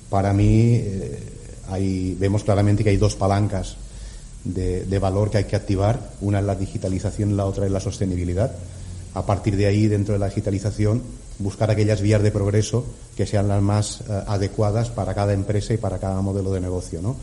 para 0.08 0.32
mí, 0.32 0.82
hay, 1.68 2.16
vemos 2.18 2.44
claramente 2.44 2.82
que 2.82 2.90
hay 2.90 2.96
dos 2.96 3.14
palancas 3.14 3.76
de, 4.44 4.84
de, 4.84 4.98
valor 4.98 5.30
que 5.30 5.38
hay 5.38 5.44
que 5.44 5.56
activar. 5.56 6.12
Una 6.20 6.40
es 6.40 6.44
la 6.44 6.54
digitalización 6.54 7.36
la 7.36 7.46
otra 7.46 7.66
es 7.66 7.72
la 7.72 7.80
sostenibilidad. 7.80 8.52
A 9.14 9.26
partir 9.26 9.56
de 9.56 9.66
ahí, 9.66 9.86
dentro 9.88 10.14
de 10.14 10.18
la 10.18 10.28
digitalización, 10.28 11.02
buscar 11.38 11.70
aquellas 11.70 12.00
vías 12.00 12.22
de 12.22 12.30
progreso 12.30 12.86
que 13.16 13.26
sean 13.26 13.48
las 13.48 13.62
más 13.62 14.02
adecuadas 14.26 14.88
para 14.88 15.14
cada 15.14 15.34
empresa 15.34 15.74
y 15.74 15.76
para 15.76 15.98
cada 15.98 16.22
modelo 16.22 16.52
de 16.52 16.60
negocio. 16.60 17.02
¿no? 17.02 17.16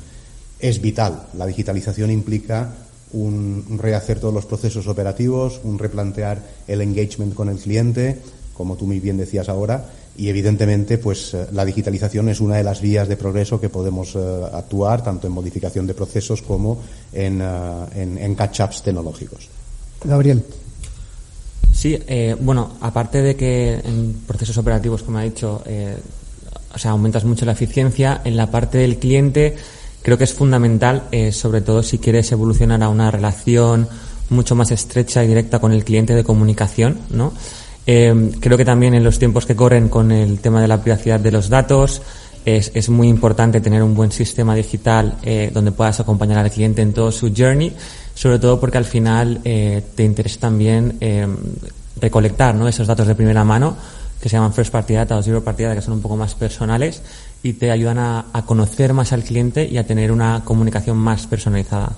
Es 0.59 0.81
vital. 0.81 1.27
La 1.33 1.47
digitalización 1.47 2.11
implica 2.11 2.73
un 3.13 3.77
rehacer 3.77 4.19
todos 4.19 4.33
los 4.33 4.45
procesos 4.45 4.87
operativos, 4.87 5.61
un 5.63 5.79
replantear 5.79 6.41
el 6.67 6.81
engagement 6.81 7.33
con 7.33 7.49
el 7.49 7.57
cliente, 7.57 8.19
como 8.53 8.75
tú 8.75 8.85
muy 8.85 8.99
bien 8.99 9.17
decías 9.17 9.49
ahora, 9.49 9.85
y 10.17 10.29
evidentemente 10.29 10.97
pues 10.97 11.33
eh, 11.33 11.47
la 11.53 11.63
digitalización 11.63 12.29
es 12.29 12.41
una 12.41 12.57
de 12.57 12.63
las 12.63 12.81
vías 12.81 13.07
de 13.07 13.15
progreso 13.15 13.59
que 13.59 13.69
podemos 13.69 14.15
eh, 14.15 14.19
actuar 14.53 15.03
tanto 15.03 15.27
en 15.27 15.33
modificación 15.33 15.87
de 15.87 15.93
procesos 15.93 16.41
como 16.41 16.81
en, 17.13 17.41
en, 17.41 18.17
en 18.17 18.35
catch-ups 18.35 18.83
tecnológicos. 18.83 19.47
Gabriel. 20.03 20.43
Sí, 21.79 21.97
eh, 22.07 22.35
bueno, 22.37 22.73
aparte 22.81 23.21
de 23.21 23.37
que 23.37 23.75
en 23.75 24.13
procesos 24.27 24.57
operativos, 24.57 25.01
como 25.01 25.17
ha 25.17 25.23
dicho, 25.23 25.63
eh, 25.65 25.95
o 26.75 26.77
sea, 26.77 26.91
aumentas 26.91 27.23
mucho 27.23 27.45
la 27.45 27.53
eficiencia, 27.53 28.21
en 28.25 28.35
la 28.35 28.51
parte 28.51 28.79
del 28.79 28.97
cliente 28.97 29.55
creo 30.01 30.17
que 30.17 30.23
es 30.23 30.33
fundamental, 30.33 31.03
eh, 31.11 31.31
sobre 31.31 31.61
todo 31.61 31.83
si 31.83 31.97
quieres 31.97 32.31
evolucionar 32.31 32.83
a 32.83 32.89
una 32.89 33.11
relación 33.11 33.87
mucho 34.29 34.55
más 34.55 34.71
estrecha 34.71 35.23
y 35.23 35.27
directa 35.27 35.59
con 35.59 35.71
el 35.71 35.83
cliente 35.83 36.13
de 36.13 36.23
comunicación, 36.23 36.99
¿no? 37.09 37.33
creo 37.85 38.55
que 38.55 38.65
también 38.65 38.93
en 38.93 39.03
los 39.03 39.17
tiempos 39.17 39.47
que 39.47 39.55
corren 39.55 39.89
con 39.89 40.11
el 40.11 40.37
tema 40.41 40.61
de 40.61 40.67
la 40.67 40.79
privacidad 40.79 41.19
de 41.19 41.31
los 41.31 41.49
datos, 41.49 42.03
es, 42.45 42.87
muy 42.89 43.07
importante 43.07 43.61
tener 43.61 43.81
un 43.81 43.95
buen 43.95 44.11
sistema 44.11 44.53
digital 44.53 45.17
donde 45.51 45.71
puedas 45.71 45.99
acompañar 45.99 46.37
al 46.37 46.51
cliente 46.51 46.83
en 46.83 46.93
todo 46.93 47.11
su 47.11 47.33
journey 47.35 47.73
sobre 48.19 48.37
todo 48.37 48.59
porque 48.59 48.77
al 48.77 48.83
final 48.83 49.39
eh, 49.45 49.81
te 49.95 50.03
interesa 50.03 50.41
también 50.41 50.97
eh, 50.99 51.25
recolectar 52.01 52.53
esos 52.67 52.85
datos 52.85 53.07
de 53.07 53.15
primera 53.15 53.45
mano 53.45 53.77
que 54.21 54.29
se 54.29 54.35
llaman 54.35 54.53
first 54.53 54.71
party 54.71 54.93
data 54.93 55.17
o 55.17 55.23
zero 55.23 55.43
party 55.43 55.63
data, 55.63 55.75
que 55.75 55.81
son 55.81 55.93
un 55.93 56.01
poco 56.01 56.17
más 56.17 56.35
personales 56.35 57.01
y 57.41 57.53
te 57.53 57.71
ayudan 57.71 57.99
a, 57.99 58.25
a 58.33 58.45
conocer 58.45 58.93
más 58.93 59.13
al 59.13 59.23
cliente 59.23 59.67
y 59.67 59.77
a 59.77 59.87
tener 59.87 60.11
una 60.11 60.41
comunicación 60.43 60.97
más 60.97 61.27
personalizada. 61.27 61.95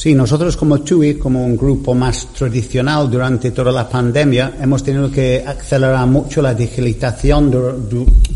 Sí, 0.00 0.14
nosotros 0.14 0.56
como 0.56 0.80
TUI, 0.80 1.16
como 1.16 1.44
un 1.44 1.56
grupo 1.56 1.94
más 1.94 2.28
tradicional 2.32 3.10
durante 3.10 3.50
toda 3.50 3.70
la 3.70 3.86
pandemia, 3.86 4.54
hemos 4.58 4.82
tenido 4.82 5.10
que 5.10 5.44
acelerar 5.46 6.06
mucho 6.06 6.40
la 6.40 6.54
digitalización 6.54 7.50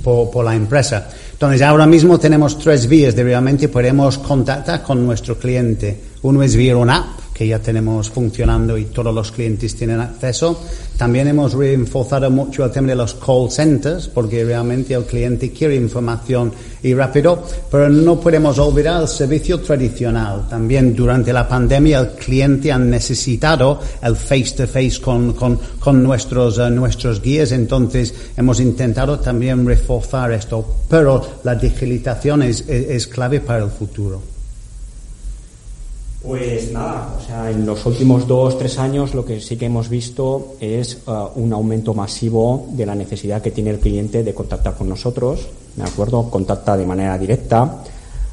por, 0.02 0.30
por, 0.30 0.44
la 0.44 0.54
empresa. 0.54 1.08
Entonces, 1.32 1.62
ahora 1.62 1.86
mismo 1.86 2.18
tenemos 2.18 2.58
tres 2.58 2.86
vías 2.86 3.16
de 3.16 3.24
realmente 3.24 3.68
podemos 3.68 4.18
contactar 4.18 4.82
con 4.82 5.06
nuestro 5.06 5.38
cliente. 5.38 5.98
Uno 6.22 6.42
es 6.42 6.54
vía 6.54 6.76
una 6.76 6.98
app 6.98 7.23
que 7.34 7.48
ya 7.48 7.58
tenemos 7.58 8.08
funcionando 8.10 8.78
y 8.78 8.84
todos 8.86 9.12
los 9.12 9.32
clientes 9.32 9.74
tienen 9.74 10.00
acceso. 10.00 10.60
También 10.96 11.26
hemos 11.26 11.54
reforzado 11.54 12.30
mucho 12.30 12.64
el 12.64 12.70
tema 12.70 12.88
de 12.88 12.94
los 12.94 13.14
call 13.14 13.50
centers 13.50 14.06
porque 14.06 14.44
realmente 14.44 14.94
el 14.94 15.04
cliente 15.04 15.50
quiere 15.50 15.74
información 15.74 16.52
y 16.84 16.94
rápido, 16.94 17.42
pero 17.70 17.88
no 17.88 18.20
podemos 18.20 18.58
olvidar 18.58 19.02
el 19.02 19.08
servicio 19.08 19.60
tradicional. 19.60 20.46
También 20.48 20.94
durante 20.94 21.32
la 21.32 21.48
pandemia 21.48 21.98
el 21.98 22.08
cliente 22.10 22.70
ha 22.70 22.78
necesitado 22.78 23.80
el 24.02 24.14
face 24.14 24.54
to 24.56 24.66
face 24.68 25.00
con, 25.00 25.32
con, 25.32 26.02
nuestros, 26.02 26.58
uh, 26.58 26.70
nuestros 26.70 27.20
guías, 27.20 27.50
entonces 27.50 28.14
hemos 28.36 28.60
intentado 28.60 29.18
también 29.18 29.66
reforzar 29.66 30.30
esto, 30.32 30.64
pero 30.88 31.40
la 31.42 31.56
digitalización 31.56 32.42
es, 32.42 32.68
es 32.68 33.08
clave 33.08 33.40
para 33.40 33.64
el 33.64 33.70
futuro. 33.70 34.33
Pues 36.26 36.72
nada, 36.72 37.14
o 37.18 37.20
sea, 37.20 37.50
en 37.50 37.66
los 37.66 37.84
últimos 37.84 38.26
dos, 38.26 38.56
tres 38.56 38.78
años 38.78 39.12
lo 39.14 39.26
que 39.26 39.42
sí 39.42 39.58
que 39.58 39.66
hemos 39.66 39.90
visto 39.90 40.54
es 40.58 41.02
uh, 41.06 41.28
un 41.34 41.52
aumento 41.52 41.92
masivo 41.92 42.66
de 42.70 42.86
la 42.86 42.94
necesidad 42.94 43.42
que 43.42 43.50
tiene 43.50 43.68
el 43.68 43.78
cliente 43.78 44.22
de 44.22 44.32
contactar 44.32 44.74
con 44.74 44.88
nosotros, 44.88 45.46
¿de 45.76 45.82
acuerdo? 45.82 46.30
Contacta 46.30 46.78
de 46.78 46.86
manera 46.86 47.18
directa, 47.18 47.82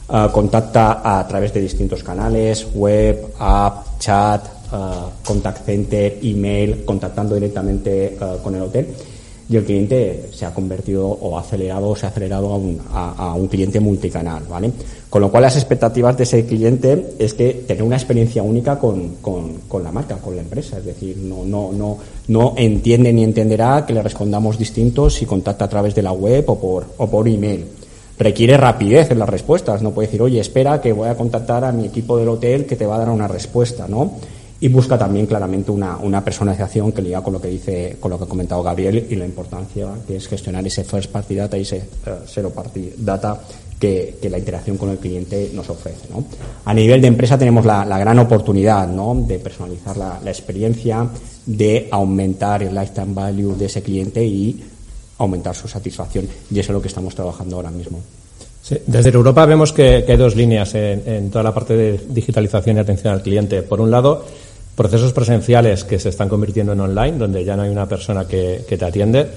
uh, 0.07 0.31
contacta 0.31 1.01
a 1.03 1.27
través 1.27 1.53
de 1.53 1.59
distintos 1.59 2.01
canales, 2.01 2.65
web, 2.73 3.33
app, 3.37 3.99
chat, 3.99 4.45
uh, 4.71 5.25
contact 5.25 5.65
center, 5.65 6.17
email, 6.21 6.85
contactando 6.85 7.35
directamente 7.35 8.17
con 8.41 8.55
el 8.55 8.61
hotel 8.61 8.87
y 9.51 9.57
el 9.57 9.65
cliente 9.65 10.29
se 10.31 10.45
ha 10.45 10.53
convertido 10.53 11.05
o 11.09 11.37
ha 11.37 11.41
acelerado 11.41 11.89
o 11.89 11.95
se 11.95 12.05
ha 12.05 12.09
acelerado 12.09 12.53
a 12.53 12.55
un, 12.55 12.79
a, 12.93 13.35
un, 13.35 13.49
cliente 13.49 13.81
multicanal, 13.81 14.43
¿vale? 14.49 14.71
Con 15.09 15.21
lo 15.21 15.29
cual 15.29 15.43
las 15.43 15.57
expectativas 15.57 16.15
de 16.15 16.23
ese 16.23 16.45
cliente 16.45 17.15
es 17.19 17.33
que 17.33 17.65
tener 17.67 17.83
una 17.83 17.97
experiencia 17.97 18.41
única 18.43 18.79
con, 18.79 19.15
con, 19.15 19.55
con, 19.67 19.83
la 19.83 19.91
marca, 19.91 20.15
con 20.19 20.37
la 20.37 20.41
empresa, 20.41 20.77
es 20.77 20.85
decir, 20.85 21.17
no, 21.17 21.43
no, 21.43 21.73
no, 21.73 21.97
no 22.29 22.53
entiende 22.55 23.11
ni 23.11 23.25
entenderá 23.25 23.85
que 23.85 23.93
le 23.93 24.01
respondamos 24.01 24.57
distintos 24.57 25.15
si 25.15 25.25
contacta 25.25 25.65
a 25.65 25.69
través 25.69 25.93
de 25.95 26.03
la 26.03 26.13
web 26.13 26.45
o 26.47 26.57
por, 26.57 26.85
o 26.95 27.07
por 27.07 27.27
email. 27.27 27.65
Requiere 28.17 28.55
rapidez 28.55 29.11
en 29.11 29.19
las 29.19 29.27
respuestas, 29.27 29.81
no 29.81 29.91
puede 29.91 30.07
decir, 30.07 30.21
oye, 30.21 30.39
espera 30.39 30.79
que 30.79 30.93
voy 30.93 31.09
a 31.09 31.17
contactar 31.17 31.65
a 31.65 31.73
mi 31.73 31.87
equipo 31.87 32.17
del 32.17 32.29
hotel 32.29 32.65
que 32.65 32.77
te 32.77 32.85
va 32.85 32.95
a 32.95 32.99
dar 32.99 33.09
una 33.09 33.27
respuesta, 33.27 33.85
¿no? 33.89 34.13
Y 34.61 34.69
busca 34.69 34.97
también 34.97 35.25
claramente 35.25 35.71
una, 35.71 35.97
una, 35.97 36.23
personalización 36.23 36.91
que 36.91 37.01
liga 37.01 37.21
con 37.21 37.33
lo 37.33 37.41
que 37.41 37.47
dice, 37.47 37.97
con 37.99 38.11
lo 38.11 38.17
que 38.19 38.25
ha 38.25 38.27
comentado 38.27 38.61
Gabriel 38.61 39.07
y 39.09 39.15
la 39.15 39.25
importancia 39.25 39.87
que 40.07 40.15
es 40.15 40.27
gestionar 40.27 40.65
ese 40.65 40.83
first 40.83 41.11
party 41.11 41.35
data 41.35 41.57
y 41.57 41.61
ese 41.61 41.77
uh, 41.77 42.27
zero 42.27 42.51
party 42.51 42.93
data 42.97 43.41
que, 43.81 44.29
la 44.29 44.37
interacción 44.37 44.77
con 44.77 44.91
el 44.91 44.99
cliente 44.99 45.49
nos 45.53 45.69
ofrece. 45.69 46.07
¿no? 46.11 46.23
A 46.65 46.73
nivel 46.73 47.01
de 47.01 47.07
empresa 47.07 47.37
tenemos 47.37 47.65
la, 47.65 47.97
gran 47.97 48.19
oportunidad 48.19 48.87
¿no? 48.87 49.15
de 49.27 49.39
personalizar 49.39 49.97
la, 49.97 50.19
experiencia, 50.25 51.07
de 51.45 51.87
aumentar 51.89 52.61
el 52.61 52.75
lifetime 52.75 53.13
value 53.13 53.55
de 53.55 53.65
ese 53.65 53.81
cliente 53.81 54.23
y 54.23 54.63
aumentar 55.17 55.55
su 55.55 55.67
satisfacción. 55.67 56.27
Y 56.51 56.59
eso 56.59 56.71
es 56.71 56.75
lo 56.75 56.81
que 56.81 56.87
estamos 56.87 57.15
trabajando 57.15 57.55
ahora 57.55 57.71
mismo. 57.71 57.99
Desde 58.85 59.09
Europa 59.09 59.45
vemos 59.47 59.73
que, 59.73 60.05
hay 60.07 60.17
dos 60.17 60.35
líneas 60.35 60.75
en, 60.75 61.31
toda 61.31 61.43
la 61.43 61.53
parte 61.53 61.75
de 61.75 61.99
digitalización 62.09 62.77
y 62.77 62.79
atención 62.79 63.13
al 63.13 63.23
cliente. 63.23 63.63
Por 63.63 63.81
un 63.81 63.89
lado, 63.89 64.23
procesos 64.75 65.13
presenciales 65.13 65.83
que 65.83 65.99
se 65.99 66.09
están 66.09 66.29
convirtiendo 66.29 66.73
en 66.73 66.79
online, 66.79 67.17
donde 67.17 67.43
ya 67.43 67.55
no 67.55 67.63
hay 67.63 67.69
una 67.69 67.87
persona 67.87 68.25
que, 68.25 68.63
te 68.67 68.85
atiende 68.85 69.27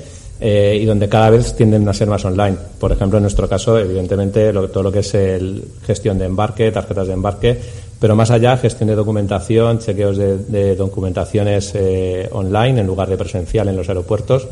eh, 0.40 0.78
y 0.80 0.84
donde 0.84 1.08
cada 1.08 1.30
vez 1.30 1.54
tienden 1.54 1.88
a 1.88 1.92
ser 1.92 2.08
más 2.08 2.24
online. 2.24 2.56
Por 2.78 2.92
ejemplo, 2.92 3.18
en 3.18 3.22
nuestro 3.22 3.48
caso, 3.48 3.78
evidentemente, 3.78 4.52
todo 4.52 4.82
lo 4.82 4.92
que 4.92 5.00
es 5.00 5.14
el 5.14 5.64
gestión 5.86 6.18
de 6.18 6.26
embarque, 6.26 6.70
tarjetas 6.70 7.08
de 7.08 7.12
embarque, 7.12 7.58
pero 8.00 8.14
más 8.16 8.30
allá, 8.30 8.56
gestión 8.56 8.88
de 8.88 8.94
documentación, 8.94 9.78
chequeos 9.78 10.16
de, 10.16 10.76
documentaciones 10.76 11.72
eh, 11.74 12.28
online 12.32 12.80
en 12.80 12.86
lugar 12.86 13.08
de 13.08 13.16
presencial 13.16 13.68
en 13.68 13.76
los 13.76 13.88
aeropuertos. 13.88 14.46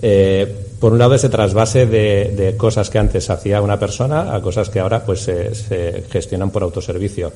Eh, 0.00 0.64
por 0.78 0.92
un 0.92 0.98
lado, 0.98 1.14
ese 1.14 1.28
trasvase 1.28 1.86
de, 1.86 2.54
cosas 2.56 2.90
que 2.90 2.98
antes 2.98 3.28
hacía 3.30 3.60
una 3.60 3.78
persona 3.78 4.34
a 4.34 4.40
cosas 4.40 4.70
que 4.70 4.78
ahora 4.78 5.04
pues 5.04 5.20
se 5.20 6.04
gestionan 6.08 6.50
por 6.50 6.62
autoservicio. 6.62 7.32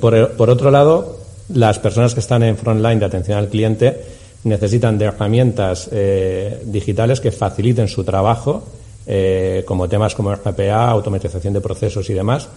por 0.00 0.50
otro 0.50 0.70
lado, 0.70 1.25
las 1.48 1.78
personas 1.78 2.14
que 2.14 2.20
están 2.20 2.42
en 2.42 2.56
frontline 2.56 2.98
de 2.98 3.06
atención 3.06 3.38
al 3.38 3.48
cliente 3.48 4.00
necesitan 4.44 4.98
de 4.98 5.06
herramientas 5.06 5.88
eh, 5.92 6.62
digitales 6.64 7.20
que 7.20 7.32
faciliten 7.32 7.88
su 7.88 8.04
trabajo, 8.04 8.64
eh, 9.06 9.62
como 9.66 9.88
temas 9.88 10.14
como 10.14 10.34
RPA, 10.34 10.90
automatización 10.90 11.54
de 11.54 11.60
procesos 11.60 12.08
y 12.10 12.14
demás, 12.14 12.48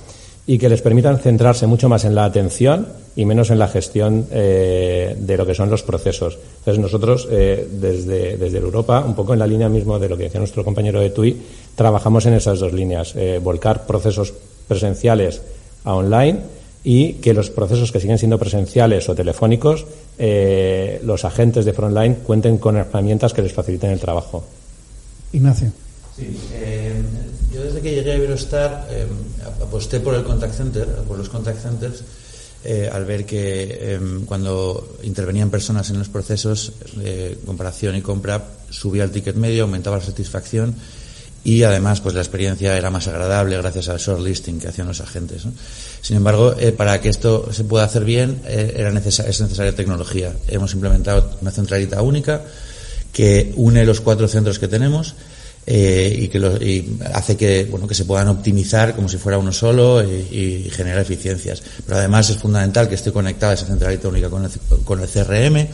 y 0.48 0.58
que 0.58 0.70
les 0.70 0.82
permitan 0.82 1.20
centrarse 1.20 1.68
mucho 1.68 1.90
más 1.90 2.06
en 2.06 2.16
la 2.16 2.26
atención 2.26 2.88
y 3.16 3.26
menos 3.26 3.52
en 3.52 3.60
la 3.60 3.68
gestión 3.68 4.26
eh, 4.32 5.16
de 5.20 5.38
lo 5.38 5.46
que 5.46 5.54
son 5.54 5.70
los 5.70 5.84
procesos. 5.84 6.40
Entonces 6.60 6.82
nosotros 6.82 7.28
desde, 7.30 8.38
desde 8.38 8.58
Europa, 8.58 9.04
un 9.06 9.14
poco 9.14 9.34
en 9.34 9.40
la 9.40 9.48
línea 9.48 9.70
mismo 9.70 10.00
de 10.00 10.10
lo 10.10 10.18
que 10.18 10.24
decía 10.24 10.40
nuestro 10.40 10.64
compañero 10.64 11.02
de 11.02 11.12
TUI, 11.12 11.38
trabajamos 11.76 12.26
en 12.26 12.34
esas 12.34 12.60
dos 12.60 12.74
líneas, 12.74 13.14
volcar 13.44 13.86
procesos 13.86 14.34
presenciales 14.68 15.42
a 15.84 15.94
online 15.94 16.40
y 16.90 17.14
que 17.22 17.36
los 17.36 17.52
procesos 17.52 17.92
que 17.92 18.00
siguen 18.00 18.18
siendo 18.18 18.40
presenciales 18.40 19.08
o 19.10 19.14
telefónicos, 19.14 19.86
eh, 20.18 21.00
los 21.04 21.24
agentes 21.24 21.64
de 21.64 21.72
Frontline 21.72 22.16
cuenten 22.26 22.58
con 22.58 22.78
herramientas 22.78 23.32
que 23.32 23.44
les 23.44 23.54
faciliten 23.54 23.92
el 23.92 24.00
trabajo. 24.00 24.44
Ignacio. 25.32 25.72
Sí, 26.18 26.36
eh, 26.52 27.00
yo 27.54 27.64
desde 27.64 27.82
que 27.82 27.94
llegué 27.94 28.14
a 28.14 28.16
Iberostar 28.16 28.88
eh, 28.90 29.06
aposté 29.62 30.00
por 30.00 30.16
el 30.16 30.24
contact 30.24 30.56
center, 30.56 30.88
por 31.08 31.16
los 31.16 31.30
contact 31.30 31.62
centers, 31.62 32.04
eh, 32.64 32.90
al 32.92 33.06
ver 33.06 33.24
que 33.24 33.94
em, 33.94 34.26
cuando 34.26 34.98
intervenían 35.04 35.52
personas 35.52 35.92
en 35.92 36.00
los 36.00 36.10
procesos 36.10 36.74
de 36.96 37.38
comparación 37.46 37.98
y 37.98 38.02
compra 38.02 38.44
subía 38.72 39.04
el 39.04 39.12
ticket 39.12 39.36
medio, 39.36 39.66
aumentaba 39.66 39.98
la 39.98 40.04
satisfacción 40.04 40.74
y 41.44 41.64
además 41.64 42.02
pues 42.02 42.16
la 42.16 42.22
experiencia 42.22 42.78
era 42.78 42.90
más 42.90 43.08
agradable 43.08 43.58
gracias 43.58 43.90
al 43.90 43.98
shortlisting 43.98 44.60
que 44.60 44.68
hacían 44.68 44.88
los 44.88 45.02
agentes. 45.02 45.44
Sin 46.02 46.18
embargo, 46.18 46.56
eh, 46.60 46.72
para 46.72 47.00
que 47.02 47.10
esto 47.10 47.52
se 47.52 47.64
pueda 47.64 47.86
hacer 47.86 48.04
bien 48.04 48.42
eh, 48.46 48.74
era 48.76 48.90
es 48.90 49.42
necesaria 49.42 49.76
tecnología. 49.76 50.34
Hemos 50.48 50.74
implementado 50.74 51.38
una 51.42 51.52
centralita 51.52 52.02
única 52.02 52.42
que 53.14 53.54
une 53.56 53.86
los 53.86 54.02
cuatro 54.02 54.28
centros 54.28 54.60
que 54.60 54.68
tenemos 54.68 55.16
eh, 55.66 56.16
y 56.18 56.28
que 56.28 56.40
y 56.40 57.00
hace 57.14 57.38
que 57.38 57.66
bueno 57.66 57.88
que 57.88 57.96
se 57.96 58.06
puedan 58.06 58.28
optimizar 58.28 58.96
como 58.96 59.08
si 59.08 59.18
fuera 59.18 59.38
uno 59.38 59.52
solo 59.52 60.04
y, 60.04 60.66
y 60.66 60.70
generar 60.72 61.02
eficiencias. 61.02 61.62
Pero 61.86 61.98
además 61.98 62.30
es 62.30 62.38
fundamental 62.38 62.90
que 62.90 62.96
esté 62.96 63.12
conectada 63.12 63.54
esa 63.54 63.66
centralita 63.66 64.08
única 64.08 64.30
con 64.30 64.46
el, 64.46 64.52
con 64.84 65.02
el 65.02 65.08
CRM. 65.08 65.68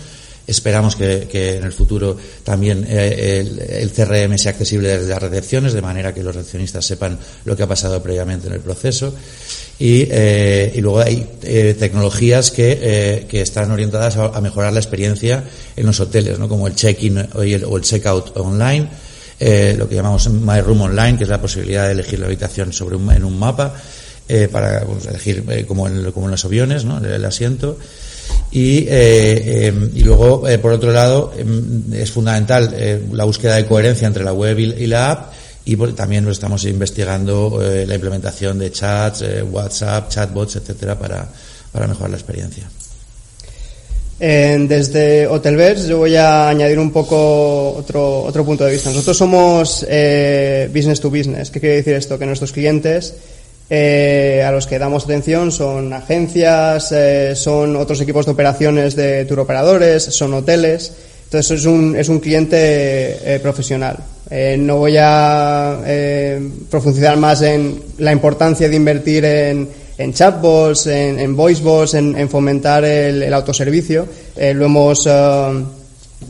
Esperamos 0.48 0.96
que, 0.96 1.58
en 1.58 1.64
el 1.64 1.72
futuro 1.72 2.18
también 2.44 2.86
eh, 2.88 3.44
el, 3.82 3.92
CRM 3.92 4.38
sea 4.38 4.52
accesible 4.52 4.90
desde 4.90 5.10
las 5.10 5.22
recepciones, 5.22 5.74
de 5.74 5.82
manera 5.82 6.14
que 6.14 6.24
los 6.24 6.36
recepcionistas 6.36 6.86
sepan 6.86 7.18
lo 7.46 7.56
que 7.56 7.64
ha 7.64 7.68
pasado 7.68 8.02
previamente 8.02 8.48
en 8.48 8.54
el 8.54 8.60
proceso. 8.60 9.14
Y, 9.78 10.08
eh, 10.10 10.72
y 10.74 10.82
luego 10.82 11.00
hay 11.00 11.28
eh, 11.44 11.75
tecnologías 11.78 12.52
que, 12.52 12.80
eh, 12.82 13.25
que, 13.28 13.42
están 13.42 13.72
orientadas 13.72 14.16
a, 14.18 14.40
mejorar 14.40 14.72
la 14.72 14.80
experiencia 14.80 15.44
en 15.75 15.86
los 15.86 16.00
hoteles, 16.00 16.40
¿no? 16.40 16.48
como 16.48 16.68
el 16.68 16.75
check-in 16.75 17.28
o 17.34 17.42
el, 17.42 17.82
check-out 17.82 18.38
online 18.38 18.88
eh, 19.40 19.75
lo 19.78 19.90
que 19.90 19.96
llamamos 19.96 20.30
My 20.30 20.62
Room 20.62 20.82
Online, 20.82 21.18
que 21.18 21.25
es 21.25 21.30
la 21.30 21.42
posibilidad 21.42 21.88
de 21.88 21.92
elegir 21.92 22.20
la 22.20 22.28
habitación 22.28 22.72
sobre 22.72 22.96
un, 22.96 23.12
en 23.12 23.25
un 23.25 23.38
mapa 23.38 23.74
eh, 24.30 24.48
para 24.50 24.82
pues, 24.86 25.08
elegir 25.08 25.44
como, 25.68 25.88
en, 25.88 26.12
como 26.12 26.28
en 26.28 26.32
los 26.32 26.46
aviones, 26.46 26.86
¿no? 26.86 27.00
el, 27.00 27.25
asiento. 27.25 27.78
Y, 28.51 28.86
eh, 28.88 29.67
em, 29.67 29.91
y 29.94 30.01
luego, 30.01 30.48
eh, 30.48 30.58
por 30.60 30.72
otro 30.72 30.91
lado, 30.91 31.34
em, 31.38 31.94
es 31.94 32.12
fundamental 32.12 32.74
eh, 32.75 33.01
la 33.12 33.25
búsqueda 33.25 33.55
de 33.55 33.65
coherencia 33.65 34.08
entre 34.08 34.24
la 34.24 34.34
web 34.34 34.58
y, 34.60 34.88
la 34.88 35.12
app 35.12 35.34
y 35.65 35.75
también 35.94 36.27
estamos 36.29 36.63
investigando 36.65 37.60
la 37.60 37.96
implementación 37.96 38.60
de 38.60 38.72
chats, 38.72 39.24
WhatsApp, 39.51 40.10
chatbots, 40.10 40.58
etcétera, 40.58 40.98
para, 40.98 41.27
para 41.72 41.88
mejorar 41.88 42.12
la 42.12 42.17
experiencia. 42.17 42.70
Eh, 44.17 44.65
desde 44.70 45.27
Hotelverse 45.27 45.89
yo 45.89 45.98
voy 45.98 46.15
a 46.15 46.48
añadir 46.48 46.79
un 46.79 46.89
poco 46.91 47.74
otro, 47.74 48.24
otro 48.24 48.46
punto 48.46 48.63
de 48.63 48.72
vista. 48.72 48.89
Nosotros 48.89 49.17
somos 49.17 49.86
eh, 49.89 50.70
business 50.74 51.01
to 51.01 51.10
business. 51.10 51.51
¿Qué 51.51 51.60
quiere 51.60 51.75
decir 51.77 51.94
esto? 51.96 52.17
Que 52.17 52.25
nuestros 52.25 52.51
clientes 52.51 53.13
eh, 53.69 54.43
a 54.45 54.51
los 54.51 54.67
que 54.67 54.79
damos 54.79 55.05
atención 55.05 55.51
son 55.51 55.91
agencias, 55.93 56.91
eh, 56.91 57.36
son 57.36 57.75
otros 57.75 58.00
equipos 58.01 58.25
de 58.25 58.31
operaciones 58.31 58.95
de 58.95 59.25
turoperadores, 59.25 60.03
son 60.03 60.33
hoteles. 60.33 60.94
Entonces 61.25 61.59
es 61.59 61.66
un, 61.66 61.96
es 61.96 62.07
un 62.09 62.20
cliente 62.20 62.57
eh, 62.57 63.40
profesional. 63.42 63.98
no 64.57 64.77
voy 64.77 64.96
a 65.00 65.79
profundizar 66.70 67.18
más 67.18 67.42
en 67.42 67.81
la 67.98 68.11
importancia 68.11 68.70
de 68.70 68.75
invertir 68.75 69.25
en 69.25 69.68
en 69.98 70.13
chatbots, 70.13 70.87
en, 70.87 71.20
en 71.20 71.35
voicebots, 71.35 71.94
en, 71.94 72.18
en, 72.18 72.29
fomentar 72.29 72.83
el, 72.83 73.33
autoservicio. 73.33 74.07
Eh, 74.35 74.53
lo 74.53 74.66
hemos 74.66 75.07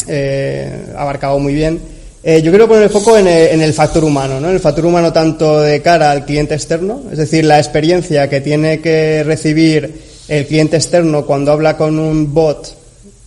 eh, 0.08 0.86
abarcado 0.96 1.40
muy 1.40 1.54
bien. 1.54 1.95
Eh, 2.28 2.42
yo 2.42 2.50
quiero 2.50 2.68
poner 2.68 2.82
el 2.82 2.90
foco 2.90 3.16
en 3.20 3.28
el, 3.28 3.72
factor 3.72 4.04
humano, 4.04 4.40
¿no? 4.40 4.50
El 4.50 4.60
factor 4.60 4.84
humano 4.84 5.14
tanto 5.14 5.62
de 5.62 5.84
cara 5.84 6.10
al 6.10 6.26
cliente 6.26 6.56
externo, 6.56 7.04
es 7.12 7.20
decir, 7.20 7.46
la 7.46 7.60
experiencia 7.60 8.28
que 8.28 8.42
tiene 8.42 8.82
que 8.82 9.22
recibir 9.24 10.02
el 10.28 10.48
cliente 10.48 10.76
externo 10.76 11.24
cuando 11.28 11.52
habla 11.52 11.78
con 11.78 12.00
un 12.00 12.34
bot 12.34 12.76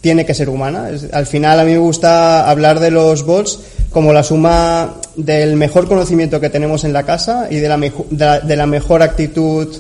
tiene 0.01 0.27
que 0.27 0.35
ser 0.35 0.49
humana. 0.49 0.91
Al 1.13 1.27
final 1.27 1.61
a 1.61 1.65
mí 1.65 1.71
me 1.71 1.79
gusta 1.79 2.51
hablar 2.51 2.81
de 2.81 2.91
los 2.91 3.23
bots 3.23 3.61
como 3.91 4.13
la 4.13 4.25
suma 4.25 4.97
del 5.15 5.55
mejor 5.55 5.87
conocimiento 5.87 6.41
que 6.41 6.51
tenemos 6.51 6.83
en 6.83 6.93
la 6.93 7.05
casa 7.05 7.47
y 7.49 7.59
de 7.59 8.57
la 8.57 8.67
mejor 8.67 9.03
actitud 9.05 9.77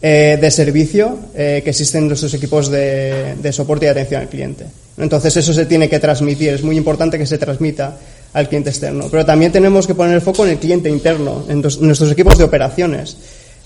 eh, 0.00 0.38
de 0.40 0.50
servicio 0.50 1.16
eh, 1.34 1.60
que 1.62 1.70
existen 1.70 2.02
en 2.04 2.08
nuestros 2.08 2.32
equipos 2.34 2.70
de, 2.70 3.34
de, 3.40 3.52
soporte 3.52 3.84
y 3.84 3.88
atención 3.88 4.22
al 4.22 4.28
cliente. 4.28 4.64
Entonces 4.98 5.36
eso 5.36 5.52
se 5.52 5.66
tiene 5.66 5.88
que 5.88 6.00
transmitir, 6.00 6.54
es 6.54 6.64
muy 6.64 6.76
importante 6.76 7.18
que 7.18 7.26
se 7.26 7.38
transmita 7.38 7.96
al 8.32 8.48
cliente 8.48 8.70
externo. 8.70 9.08
Pero 9.10 9.24
también 9.24 9.52
tenemos 9.52 9.86
que 9.86 9.94
poner 9.94 10.14
el 10.14 10.20
foco 10.20 10.44
en 10.44 10.52
el 10.52 10.58
cliente 10.58 10.88
interno, 10.88 11.44
en 11.48 11.60
nuestros 11.60 12.10
equipos 12.10 12.38
de 12.38 12.44
operaciones. 12.44 13.16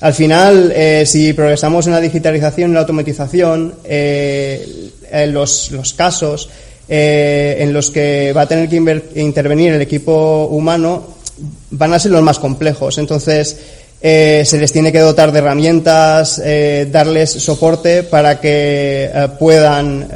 Al 0.00 0.12
final, 0.12 0.72
eh, 0.74 1.04
si 1.06 1.32
progresamos 1.32 1.86
en 1.86 1.92
la 1.92 2.00
digitalización 2.00 2.70
y 2.70 2.74
la 2.74 2.80
automatización, 2.80 3.74
eh, 3.84 4.90
en 5.10 5.32
los, 5.32 5.70
los 5.70 5.94
casos 5.94 6.50
eh, 6.88 7.56
en 7.60 7.72
los 7.72 7.90
que 7.90 8.32
va 8.36 8.42
a 8.42 8.46
tener 8.46 8.68
que 8.68 9.20
intervenir 9.20 9.72
el 9.72 9.80
equipo 9.80 10.46
humano 10.46 11.16
van 11.70 11.94
a 11.94 11.98
ser 11.98 12.12
los 12.12 12.22
más 12.22 12.38
complejos. 12.38 12.98
Entonces, 12.98 13.56
se 14.00 14.58
les 14.58 14.70
tiene 14.70 14.92
que 14.92 15.00
dotar 15.00 15.32
de 15.32 15.38
herramientas, 15.40 16.40
darles 16.92 17.30
soporte 17.30 18.04
para 18.04 18.40
que 18.40 19.10
puedan 19.38 20.08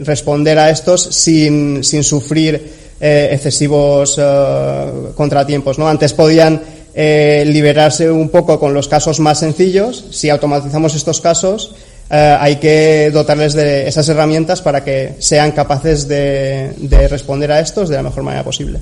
responder 0.00 0.58
a 0.58 0.70
estos 0.70 1.02
sin, 1.02 1.84
sin 1.84 2.02
sufrir 2.02 2.85
eh, 3.00 3.30
excesivos 3.32 4.18
uh, 4.18 5.14
contratiempos. 5.14 5.78
¿no? 5.78 5.88
Antes 5.88 6.12
podían 6.12 6.60
liberarse 6.96 8.10
un 8.10 8.30
poco 8.30 8.58
con 8.58 8.72
los 8.72 8.88
casos 8.88 9.20
más 9.20 9.40
sencillos. 9.40 10.06
Si 10.12 10.30
automatizamos 10.30 10.94
estos 10.94 11.20
casos, 11.20 11.74
hay 12.08 12.56
que 12.56 13.10
dotarles 13.12 13.52
de 13.52 13.86
esas 13.86 14.08
herramientas 14.08 14.62
para 14.62 14.82
que 14.82 15.14
sean 15.18 15.52
capaces 15.52 16.08
de 16.08 17.06
responder 17.10 17.52
a 17.52 17.60
estos 17.60 17.90
de 17.90 17.96
la 17.96 18.02
mejor 18.02 18.22
manera 18.22 18.44
posible. 18.44 18.80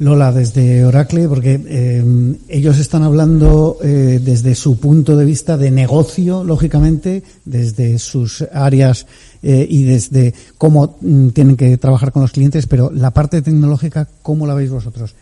Lola, 0.00 0.30
desde 0.30 0.84
Oracle, 0.84 1.28
porque 1.28 1.60
eh, 1.66 2.04
ellos 2.48 2.78
están 2.78 3.02
hablando 3.02 3.78
eh, 3.82 4.20
desde 4.22 4.54
su 4.54 4.78
punto 4.78 5.16
de 5.16 5.24
vista 5.24 5.56
de 5.56 5.72
negocio, 5.72 6.44
lógicamente, 6.44 7.24
desde 7.44 7.98
sus 7.98 8.42
áreas 8.52 9.06
eh, 9.42 9.66
y 9.68 9.82
desde 9.82 10.34
cómo 10.56 10.98
mm, 11.00 11.30
tienen 11.30 11.56
que 11.56 11.76
trabajar 11.78 12.12
con 12.12 12.22
los 12.22 12.30
clientes, 12.30 12.66
pero 12.68 12.92
la 12.94 13.10
parte 13.10 13.42
tecnológica, 13.42 14.06
¿cómo 14.22 14.46
la 14.46 14.54
veis 14.54 14.70
vosotros? 14.70 15.16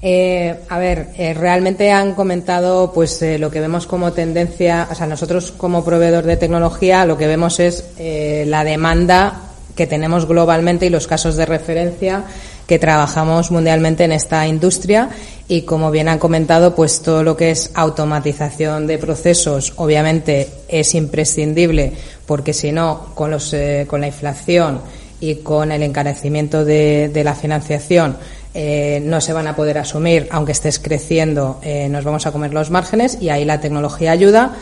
Eh, 0.00 0.56
a 0.68 0.78
ver, 0.78 1.10
realmente 1.36 1.92
han 1.92 2.14
comentado 2.14 2.90
pues 2.92 3.22
lo 3.38 3.50
que 3.50 3.60
vemos 3.60 3.86
como 3.86 4.12
tendencia, 4.12 4.88
o 4.90 4.94
sea, 4.94 5.06
nosotros 5.06 5.52
como 5.52 5.84
proveedor 5.84 6.24
de 6.24 6.38
tecnología 6.38 7.04
lo 7.04 7.16
que 7.16 7.28
vemos 7.28 7.60
es 7.60 7.84
la 7.98 8.64
demanda 8.64 9.42
que 9.76 9.86
tenemos 9.86 10.26
globalmente 10.26 10.86
y 10.86 10.90
los 10.90 11.06
casos 11.06 11.36
de 11.36 11.46
referencia 11.46 12.24
que 12.66 12.78
trabajamos 12.78 13.50
mundialmente 13.50 14.04
en 14.04 14.12
esta 14.12 14.46
industria 14.46 15.10
y 15.48 15.62
como 15.62 15.90
bien 15.90 16.08
han 16.08 16.18
comentado, 16.18 16.74
pues 16.74 17.02
todo 17.02 17.22
lo 17.22 17.36
que 17.36 17.50
es 17.50 17.70
automatización 17.74 18.86
de 18.86 18.98
procesos 18.98 19.72
obviamente 19.76 20.48
es 20.68 20.94
imprescindible 20.94 21.92
porque 22.26 22.52
si 22.52 22.72
no, 22.72 23.08
con, 23.14 23.30
los, 23.30 23.52
eh, 23.52 23.86
con 23.88 24.00
la 24.00 24.06
inflación 24.06 24.80
y 25.20 25.36
con 25.36 25.70
el 25.72 25.82
encarecimiento 25.82 26.64
de, 26.64 27.10
de 27.12 27.24
la 27.24 27.34
financiación 27.34 28.16
eh, 28.54 29.00
no 29.04 29.20
se 29.20 29.32
van 29.32 29.46
a 29.46 29.56
poder 29.56 29.78
asumir, 29.78 30.28
aunque 30.30 30.52
estés 30.52 30.78
creciendo, 30.78 31.60
eh, 31.62 31.88
nos 31.88 32.04
vamos 32.04 32.26
a 32.26 32.32
comer 32.32 32.52
los 32.52 32.70
márgenes 32.70 33.18
y 33.20 33.28
ahí 33.28 33.44
la 33.44 33.60
tecnología 33.60 34.12
ayuda. 34.12 34.56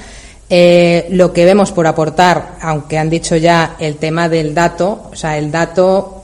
Lo 1.11 1.33
que 1.33 1.45
vemos 1.45 1.71
por 1.71 1.87
aportar, 1.87 2.57
aunque 2.61 2.99
han 2.99 3.09
dicho 3.09 3.37
ya 3.37 3.77
el 3.79 3.97
tema 3.99 4.29
del 4.29 4.53
dato, 4.53 5.11
o 5.13 5.15
sea, 5.15 5.39
el 5.39 5.53
dato 5.53 6.20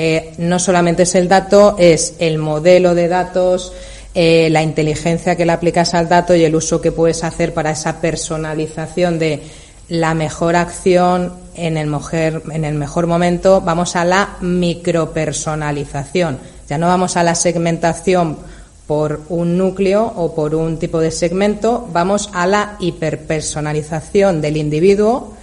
eh, 0.00 0.32
no 0.38 0.60
solamente 0.60 1.02
es 1.02 1.16
el 1.16 1.26
dato, 1.26 1.74
es 1.76 2.14
el 2.20 2.38
modelo 2.38 2.94
de 2.94 3.08
datos, 3.08 3.72
eh, 4.14 4.48
la 4.48 4.62
inteligencia 4.62 5.34
que 5.34 5.44
le 5.44 5.50
aplicas 5.50 5.92
al 5.92 6.08
dato 6.08 6.36
y 6.36 6.44
el 6.44 6.54
uso 6.54 6.80
que 6.80 6.92
puedes 6.92 7.24
hacer 7.24 7.52
para 7.52 7.72
esa 7.72 8.00
personalización 8.00 9.18
de 9.18 9.42
la 9.88 10.14
mejor 10.14 10.54
acción 10.54 11.32
en 11.56 11.76
el 11.76 11.88
mejor, 11.88 13.08
momento. 13.08 13.60
Vamos 13.60 13.96
a 13.96 14.04
la 14.04 14.36
micropersonalización. 14.40 16.38
Ya 16.68 16.78
no 16.78 16.86
vamos 16.86 17.16
a 17.16 17.24
la 17.24 17.34
segmentación 17.34 18.38
por 18.86 19.22
un 19.28 19.58
núcleo 19.58 20.12
o 20.14 20.32
por 20.32 20.54
un 20.54 20.78
tipo 20.78 21.00
de 21.00 21.10
segmento, 21.10 21.88
vamos 21.92 22.30
a 22.32 22.46
la 22.46 22.76
hiperpersonalización 22.78 24.40
del 24.40 24.58
individuo 24.58 25.34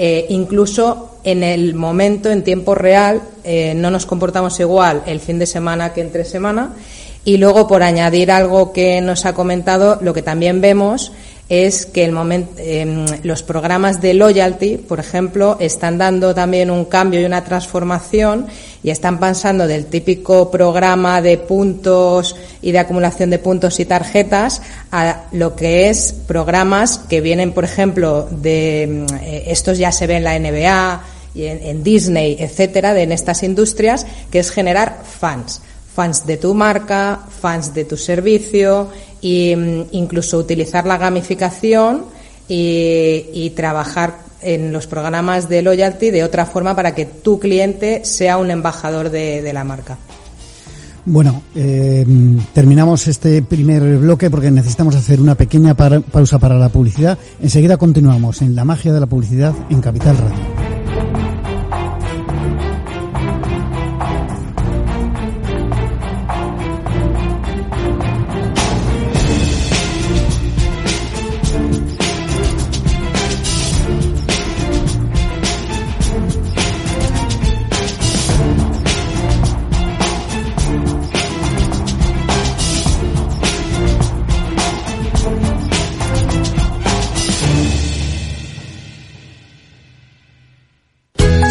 eh, 0.00 0.26
incluso 0.28 1.17
en 1.30 1.42
el 1.42 1.74
momento, 1.74 2.30
en 2.30 2.42
tiempo 2.42 2.74
real, 2.74 3.20
eh, 3.44 3.74
no 3.76 3.90
nos 3.90 4.06
comportamos 4.06 4.58
igual 4.60 5.02
el 5.04 5.20
fin 5.20 5.38
de 5.38 5.44
semana 5.44 5.92
que 5.92 6.00
entre 6.00 6.24
semana. 6.24 6.72
Y 7.24 7.36
luego, 7.36 7.68
por 7.68 7.82
añadir 7.82 8.30
algo 8.30 8.72
que 8.72 9.02
nos 9.02 9.26
ha 9.26 9.34
comentado, 9.34 9.98
lo 10.00 10.14
que 10.14 10.22
también 10.22 10.62
vemos 10.62 11.12
es 11.50 11.84
que 11.84 12.04
em, 12.04 13.06
los 13.22 13.42
programas 13.42 14.00
de 14.00 14.14
loyalty, 14.14 14.76
por 14.76 15.00
ejemplo, 15.00 15.58
están 15.60 15.98
dando 15.98 16.34
también 16.34 16.70
un 16.70 16.86
cambio 16.86 17.20
y 17.20 17.24
una 17.24 17.44
transformación 17.44 18.46
y 18.82 18.90
están 18.90 19.18
pasando 19.18 19.66
del 19.66 19.86
típico 19.86 20.50
programa 20.50 21.20
de 21.20 21.36
puntos 21.36 22.36
y 22.60 22.72
de 22.72 22.78
acumulación 22.78 23.28
de 23.28 23.38
puntos 23.38 23.80
y 23.80 23.86
tarjetas 23.86 24.62
a 24.92 25.24
lo 25.32 25.56
que 25.56 25.88
es 25.90 26.14
programas 26.26 26.98
que 26.98 27.20
vienen, 27.20 27.52
por 27.52 27.64
ejemplo, 27.64 28.28
de 28.30 28.82
em, 28.82 29.06
eh, 29.22 29.44
estos 29.48 29.76
ya 29.76 29.92
se 29.92 30.06
ven 30.06 30.18
en 30.18 30.24
la 30.24 30.38
NBA 30.38 31.02
y 31.34 31.44
en, 31.44 31.82
Disney, 31.82 32.36
etcétera, 32.38 32.94
de 32.94 33.02
en 33.02 33.12
estas 33.12 33.42
industrias, 33.42 34.06
que 34.30 34.38
es 34.38 34.50
generar 34.50 35.02
fans 35.04 35.60
fans 35.98 36.26
de 36.26 36.36
tu 36.36 36.54
marca, 36.54 37.18
fans 37.40 37.74
de 37.74 37.84
tu 37.84 37.96
servicio 37.96 38.86
e 39.20 39.86
incluso 39.90 40.38
utilizar 40.38 40.86
la 40.86 40.96
gamificación 40.96 42.04
y, 42.46 43.50
trabajar 43.56 44.20
en 44.40 44.72
los 44.72 44.86
programas 44.86 45.48
de 45.48 45.60
loyalty 45.60 46.12
de 46.12 46.22
otra 46.22 46.46
forma 46.46 46.76
para 46.76 46.94
que 46.94 47.04
tu 47.04 47.40
cliente 47.40 48.04
sea 48.04 48.38
un 48.38 48.52
embajador 48.52 49.10
de, 49.10 49.52
la 49.52 49.64
marca. 49.64 49.98
Bueno, 51.04 51.42
eh, 51.56 52.06
terminamos 52.54 53.08
este 53.08 53.42
primer 53.42 53.82
bloque 53.98 54.30
porque 54.30 54.52
necesitamos 54.52 54.94
hacer 54.94 55.20
una 55.20 55.34
pequeña 55.34 55.74
pausa 55.74 56.38
para 56.38 56.56
la 56.56 56.68
publicidad. 56.68 57.18
Enseguida 57.42 57.76
continuamos 57.76 58.40
en 58.40 58.54
la 58.54 58.64
magia 58.64 58.92
de 58.92 59.00
la 59.00 59.06
publicidad 59.06 59.52
en 59.68 59.80
Capital 59.80 60.16
Radio. 60.16 60.57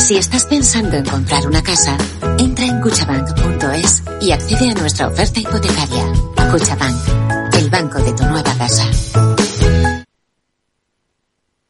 Si 0.08 0.16
estás 0.16 0.46
pensando 0.46 0.96
en 0.96 1.04
comprar 1.04 1.46
una 1.46 1.62
casa, 1.62 1.98
entra 2.40 2.66
en 2.66 2.80
cuchabank.es 2.80 4.04
y 4.22 4.32
accede 4.32 4.70
a 4.70 4.74
nuestra 4.76 5.10
oferta 5.10 5.38
hipotecaria. 5.38 6.06
Cuchabank, 6.50 7.54
el 7.56 7.70
banco 7.70 8.02
de 8.02 8.14
tu 8.14 8.24
nueva 8.24 8.56
casa. 8.58 8.90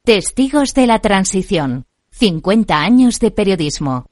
Testigos 0.03 0.75
de 0.75 0.85
la 0.85 0.99
transición. 0.99 1.87
50 2.11 2.79
años 2.79 3.19
de 3.19 3.31
periodismo. 3.31 4.05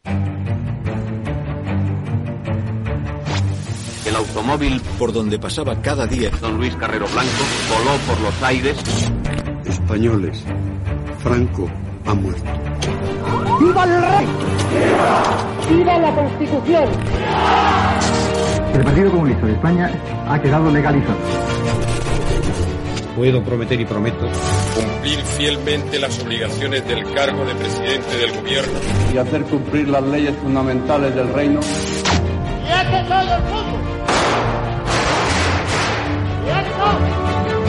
El 4.08 4.16
automóvil 4.16 4.82
por 4.98 5.14
donde 5.14 5.38
pasaba 5.38 5.80
cada 5.84 6.08
día 6.08 6.32
don 6.42 6.58
Luis 6.58 6.76
Carrero 6.78 7.06
Blanco 7.10 7.44
voló 7.70 7.98
por 8.08 8.20
los 8.22 8.42
aires. 8.42 8.76
Españoles, 9.66 10.44
Franco 11.20 11.70
ha 12.08 12.16
muerto. 12.16 12.75
¡Viva 13.76 13.84
el 13.84 14.02
rey! 14.02 14.28
¡Viva 15.70 15.98
la 15.98 16.16
Constitución! 16.16 16.86
El 18.74 18.84
Partido 18.86 19.12
Comunista 19.12 19.46
de 19.46 19.52
España 19.52 19.92
ha 20.30 20.42
quedado 20.42 20.72
legalizado. 20.72 21.18
Puedo 23.18 23.44
prometer 23.44 23.82
y 23.82 23.86
prometo 23.86 24.28
cumplir 24.76 25.20
fielmente 25.20 26.00
las 26.00 26.24
obligaciones 26.24 26.88
del 26.88 27.04
cargo 27.14 27.44
de 27.44 27.56
presidente 27.56 28.18
del 28.18 28.32
gobierno 28.32 28.80
y 29.14 29.18
hacer 29.18 29.44
cumplir 29.44 29.90
las 29.90 30.04
leyes 30.04 30.34
fundamentales 30.38 31.14
del 31.14 31.34
reino. 31.34 31.60
¡Y 31.60 32.72
hace 32.72 33.04
todo 33.10 33.36
el 33.36 33.44
mundo! 33.44 33.80
¡Y 36.48 37.65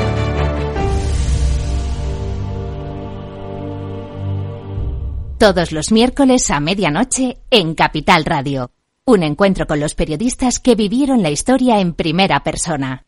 Todos 5.38 5.70
los 5.70 5.92
miércoles 5.92 6.50
a 6.50 6.60
medianoche 6.60 7.36
en 7.50 7.74
Capital 7.74 8.24
Radio. 8.24 8.70
Un 9.04 9.22
encuentro 9.22 9.66
con 9.66 9.80
los 9.80 9.94
periodistas 9.94 10.60
que 10.60 10.74
vivieron 10.74 11.22
la 11.22 11.28
historia 11.28 11.78
en 11.78 11.92
primera 11.92 12.42
persona. 12.42 13.04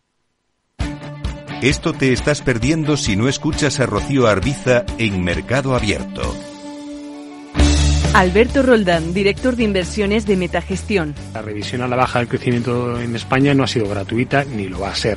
Esto 1.62 1.94
te 1.94 2.12
estás 2.12 2.42
perdiendo 2.42 2.98
si 2.98 3.16
no 3.16 3.30
escuchas 3.30 3.80
a 3.80 3.86
Rocío 3.86 4.26
Arbiza 4.26 4.84
en 4.98 5.24
Mercado 5.24 5.74
Abierto. 5.74 6.34
Alberto 8.12 8.62
Roldán, 8.62 9.14
director 9.14 9.56
de 9.56 9.64
inversiones 9.64 10.26
de 10.26 10.36
Metagestión. 10.36 11.14
La 11.32 11.40
revisión 11.40 11.80
a 11.80 11.88
la 11.88 11.96
baja 11.96 12.18
del 12.18 12.28
crecimiento 12.28 13.00
en 13.00 13.16
España 13.16 13.54
no 13.54 13.64
ha 13.64 13.68
sido 13.68 13.88
gratuita 13.88 14.44
ni 14.44 14.68
lo 14.68 14.80
va 14.80 14.90
a 14.90 14.94
ser. 14.94 15.16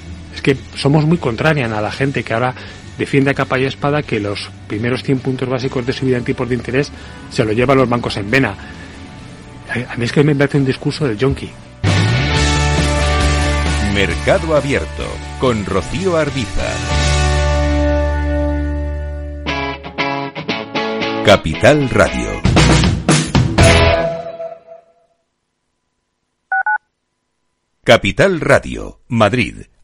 es 0.33 0.41
que 0.41 0.57
somos 0.75 1.05
muy 1.05 1.17
contrarian 1.17 1.73
a 1.73 1.81
la 1.81 1.91
gente 1.91 2.23
que 2.23 2.33
ahora 2.33 2.53
defiende 2.97 3.31
a 3.31 3.33
capa 3.33 3.59
y 3.59 3.65
espada 3.65 4.03
que 4.03 4.19
los 4.19 4.49
primeros 4.67 5.03
100 5.03 5.19
puntos 5.19 5.49
básicos 5.49 5.85
de 5.85 5.93
subida 5.93 6.17
en 6.17 6.23
tipos 6.23 6.47
de 6.47 6.55
interés 6.55 6.91
se 7.29 7.43
lo 7.43 7.51
llevan 7.51 7.77
los 7.77 7.89
bancos 7.89 8.17
en 8.17 8.29
vena. 8.29 8.55
A 9.89 9.95
mí 9.95 10.05
es 10.05 10.11
que 10.11 10.23
me 10.23 10.35
parece 10.35 10.57
un 10.57 10.65
discurso 10.65 11.07
del 11.07 11.17
yonki. 11.17 11.49
Mercado 13.93 14.55
Abierto 14.55 15.05
con 15.39 15.65
Rocío 15.65 16.17
Arbiza. 16.17 16.67
Capital 21.25 21.89
Radio. 21.89 22.41
Capital 27.83 28.39
Radio, 28.39 29.01
Madrid, 29.07 29.63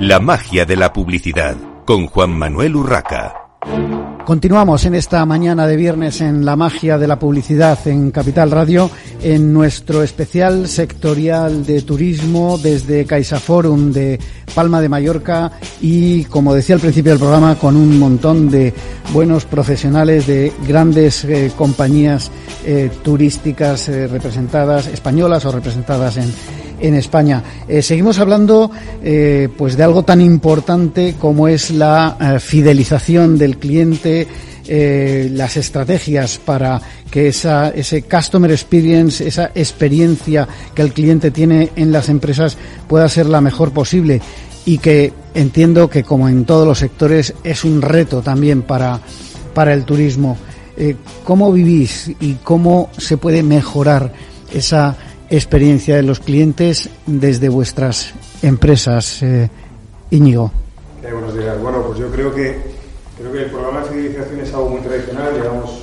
La 0.00 0.18
magia 0.18 0.64
de 0.64 0.76
la 0.76 0.92
publicidad 0.92 1.54
con 1.84 2.08
Juan 2.08 2.36
Manuel 2.36 2.74
Urraca. 2.74 3.32
Continuamos 4.24 4.84
en 4.86 4.96
esta 4.96 5.24
mañana 5.24 5.68
de 5.68 5.76
viernes 5.76 6.20
en 6.20 6.44
la 6.44 6.56
magia 6.56 6.98
de 6.98 7.06
la 7.06 7.20
publicidad 7.20 7.78
en 7.86 8.10
Capital 8.10 8.50
Radio, 8.50 8.90
en 9.22 9.52
nuestro 9.52 10.02
especial 10.02 10.66
sectorial 10.66 11.64
de 11.64 11.82
turismo 11.82 12.58
desde 12.58 13.04
CaixaForum 13.04 13.92
de 13.92 14.18
Palma 14.52 14.80
de 14.80 14.88
Mallorca 14.88 15.52
y, 15.80 16.24
como 16.24 16.54
decía 16.54 16.74
al 16.74 16.80
principio 16.80 17.12
del 17.12 17.20
programa, 17.20 17.54
con 17.54 17.76
un 17.76 17.96
montón 17.96 18.50
de 18.50 18.74
buenos 19.12 19.44
profesionales 19.44 20.26
de 20.26 20.52
grandes 20.66 21.24
eh, 21.24 21.52
compañías 21.56 22.32
eh, 22.64 22.90
turísticas 23.04 23.88
eh, 23.88 24.08
representadas, 24.08 24.88
españolas 24.88 25.44
o 25.44 25.52
representadas 25.52 26.16
en, 26.16 26.32
en 26.84 26.94
España. 26.94 27.42
Eh, 27.66 27.80
seguimos 27.80 28.18
hablando 28.18 28.70
eh, 29.02 29.48
pues 29.56 29.76
de 29.76 29.82
algo 29.82 30.02
tan 30.02 30.20
importante 30.20 31.14
como 31.18 31.48
es 31.48 31.70
la 31.70 32.16
eh, 32.20 32.38
fidelización 32.38 33.38
del 33.38 33.58
cliente, 33.58 34.28
las 34.66 35.58
estrategias 35.58 36.38
para 36.38 36.80
que 37.10 37.28
esa, 37.28 37.68
ese 37.68 38.04
customer 38.04 38.50
experience, 38.50 39.26
esa 39.28 39.50
experiencia 39.54 40.48
que 40.74 40.80
el 40.80 40.94
cliente 40.94 41.30
tiene 41.30 41.68
en 41.76 41.92
las 41.92 42.08
empresas 42.08 42.56
pueda 42.88 43.06
ser 43.10 43.26
la 43.26 43.42
mejor 43.42 43.72
posible 43.72 44.22
y 44.64 44.78
que 44.78 45.12
entiendo 45.34 45.90
que 45.90 46.02
como 46.02 46.30
en 46.30 46.46
todos 46.46 46.66
los 46.66 46.78
sectores 46.78 47.34
es 47.44 47.62
un 47.64 47.82
reto 47.82 48.22
también 48.22 48.62
para, 48.62 49.00
para 49.52 49.74
el 49.74 49.84
turismo. 49.84 50.38
¿Cómo 51.24 51.52
vivís 51.52 52.10
y 52.18 52.36
cómo 52.42 52.88
se 52.96 53.18
puede 53.18 53.42
mejorar 53.42 54.14
esa 54.50 54.96
experiencia 55.30 55.96
de 55.96 56.02
los 56.02 56.20
clientes 56.20 56.90
desde 57.06 57.48
vuestras 57.48 58.14
empresas, 58.42 59.22
eh, 59.22 59.48
Íñigo? 60.10 60.52
Eh, 61.02 61.12
buenos 61.12 61.36
días. 61.36 61.60
Bueno, 61.60 61.82
pues 61.82 61.98
yo 61.98 62.10
creo 62.10 62.34
que 62.34 62.58
creo 63.18 63.32
que 63.32 63.42
el 63.44 63.50
programa 63.50 63.80
de 63.80 63.90
fidelización 63.90 64.40
es 64.40 64.54
algo 64.54 64.70
muy 64.70 64.80
tradicional. 64.80 65.32
Llevamos 65.34 65.82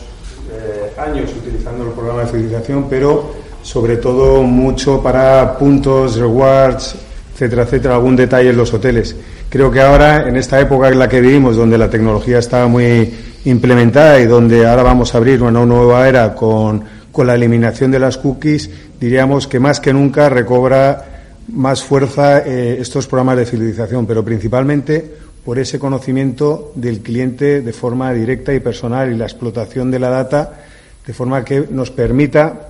eh, 0.51 0.93
años 0.97 1.29
utilizando 1.37 1.85
el 1.85 1.91
programa 1.91 2.21
de 2.21 2.27
fidelización, 2.27 2.87
pero 2.89 3.31
sobre 3.63 3.97
todo 3.97 4.43
mucho 4.43 5.01
para 5.01 5.57
puntos, 5.57 6.17
rewards, 6.17 6.95
etcétera, 7.33 7.63
etcétera, 7.63 7.95
algún 7.95 8.15
detalle 8.15 8.49
en 8.49 8.57
los 8.57 8.73
hoteles. 8.73 9.15
Creo 9.49 9.71
que 9.71 9.81
ahora, 9.81 10.27
en 10.27 10.37
esta 10.37 10.59
época 10.59 10.89
en 10.89 10.99
la 10.99 11.09
que 11.09 11.21
vivimos, 11.21 11.55
donde 11.55 11.77
la 11.77 11.89
tecnología 11.89 12.39
está 12.39 12.67
muy 12.67 13.13
implementada 13.45 14.19
y 14.19 14.25
donde 14.25 14.67
ahora 14.67 14.83
vamos 14.83 15.13
a 15.13 15.17
abrir 15.17 15.41
una 15.41 15.65
nueva 15.65 16.07
era 16.07 16.33
con, 16.33 16.83
con 17.11 17.27
la 17.27 17.35
eliminación 17.35 17.91
de 17.91 17.99
las 17.99 18.17
cookies, 18.17 18.69
diríamos 18.99 19.47
que 19.47 19.59
más 19.59 19.79
que 19.79 19.93
nunca 19.93 20.29
recobra 20.29 21.05
más 21.49 21.83
fuerza 21.83 22.39
eh, 22.39 22.77
estos 22.79 23.07
programas 23.07 23.37
de 23.37 23.45
fidelización, 23.45 24.05
pero 24.05 24.23
principalmente 24.23 25.21
por 25.43 25.59
ese 25.59 25.79
conocimiento 25.79 26.71
del 26.75 26.99
cliente 26.99 27.61
de 27.61 27.73
forma 27.73 28.13
directa 28.13 28.53
y 28.53 28.59
personal 28.59 29.11
y 29.11 29.17
la 29.17 29.25
explotación 29.25 29.89
de 29.91 29.99
la 29.99 30.09
data 30.09 30.59
de 31.05 31.13
forma 31.13 31.43
que 31.43 31.67
nos 31.69 31.89
permita, 31.89 32.67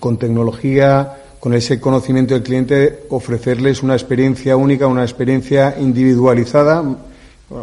con 0.00 0.18
tecnología, 0.18 1.18
con 1.38 1.54
ese 1.54 1.80
conocimiento 1.80 2.34
del 2.34 2.42
cliente, 2.42 3.00
ofrecerles 3.10 3.82
una 3.82 3.94
experiencia 3.94 4.56
única, 4.56 4.86
una 4.86 5.02
experiencia 5.02 5.76
individualizada, 5.78 6.82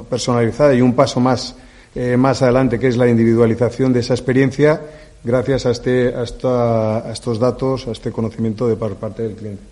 personalizada 0.09 0.75
y 0.75 0.81
un 0.81 0.93
paso 0.93 1.19
más, 1.19 1.55
eh, 1.95 2.15
más 2.17 2.41
adelante, 2.41 2.77
que 2.77 2.87
es 2.87 2.97
la 2.97 3.07
individualización 3.07 3.91
de 3.93 4.01
esa 4.01 4.13
experiencia, 4.13 4.81
gracias 5.23 5.65
a, 5.65 5.71
este, 5.71 6.13
a, 6.15 6.23
esta, 6.23 7.07
a 7.07 7.11
estos 7.11 7.39
datos, 7.39 7.87
a 7.87 7.91
este 7.91 8.11
conocimiento 8.11 8.67
de 8.67 8.75
por 8.75 8.95
parte 8.95 9.23
del 9.23 9.35
cliente. 9.35 9.63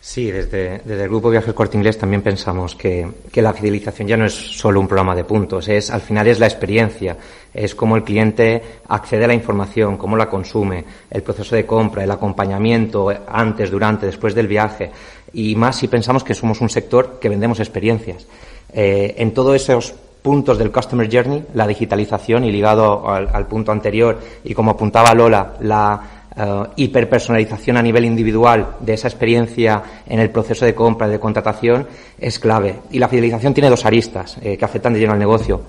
Sí, 0.00 0.30
desde, 0.30 0.82
desde, 0.84 1.02
el 1.02 1.08
Grupo 1.08 1.30
Viajes 1.30 1.52
Corte 1.52 1.76
Inglés 1.76 1.98
también 1.98 2.22
pensamos 2.22 2.76
que, 2.76 3.08
que, 3.32 3.42
la 3.42 3.52
fidelización 3.52 4.06
ya 4.06 4.16
no 4.16 4.24
es 4.24 4.34
solo 4.34 4.78
un 4.78 4.86
programa 4.86 5.16
de 5.16 5.24
puntos, 5.24 5.66
es 5.66 5.90
al 5.90 6.00
final 6.00 6.28
es 6.28 6.38
la 6.38 6.46
experiencia, 6.46 7.16
es 7.52 7.74
cómo 7.74 7.96
el 7.96 8.04
cliente 8.04 8.62
accede 8.86 9.24
a 9.24 9.28
la 9.28 9.34
información, 9.34 9.96
cómo 9.96 10.16
la 10.16 10.30
consume, 10.30 10.84
el 11.10 11.22
proceso 11.22 11.56
de 11.56 11.66
compra, 11.66 12.04
el 12.04 12.10
acompañamiento 12.12 13.08
antes, 13.26 13.68
durante, 13.68 14.06
después 14.06 14.32
del 14.32 14.46
viaje 14.46 14.92
y 15.32 15.56
más 15.56 15.76
si 15.76 15.88
pensamos 15.88 16.22
que 16.22 16.34
somos 16.34 16.60
un 16.60 16.70
sector 16.70 17.18
que 17.20 17.28
vendemos 17.28 17.58
experiencias. 17.58 18.26
Eh, 18.72 19.14
en 19.18 19.34
todos 19.34 19.56
esos 19.56 19.94
puntos 20.26 20.58
del 20.58 20.72
Customer 20.72 21.08
Journey, 21.08 21.44
la 21.54 21.68
digitalización 21.68 22.42
y 22.42 22.50
ligado 22.50 23.08
al, 23.08 23.46
punto 23.46 23.70
anterior 23.70 24.18
y 24.42 24.54
como 24.54 24.72
apuntaba 24.72 25.14
Lola, 25.14 25.52
la 25.60 26.00
Uh, 26.38 26.66
hiperpersonalización 26.76 27.78
a 27.78 27.82
nivel 27.82 28.04
individual 28.04 28.76
de 28.80 28.92
esa 28.92 29.08
experiencia 29.08 29.82
en 30.06 30.20
el 30.20 30.28
proceso 30.28 30.66
de 30.66 30.74
compra 30.74 31.08
y 31.08 31.12
de 31.12 31.18
contratación 31.18 31.86
es 32.18 32.38
clave. 32.38 32.80
Y 32.90 32.98
la 32.98 33.08
fidelización 33.08 33.54
tiene 33.54 33.70
dos 33.70 33.86
aristas 33.86 34.36
eh, 34.42 34.58
que 34.58 34.64
afectan 34.66 34.92
de 34.92 34.98
lleno 35.00 35.14
al 35.14 35.18
negocio. 35.18 35.62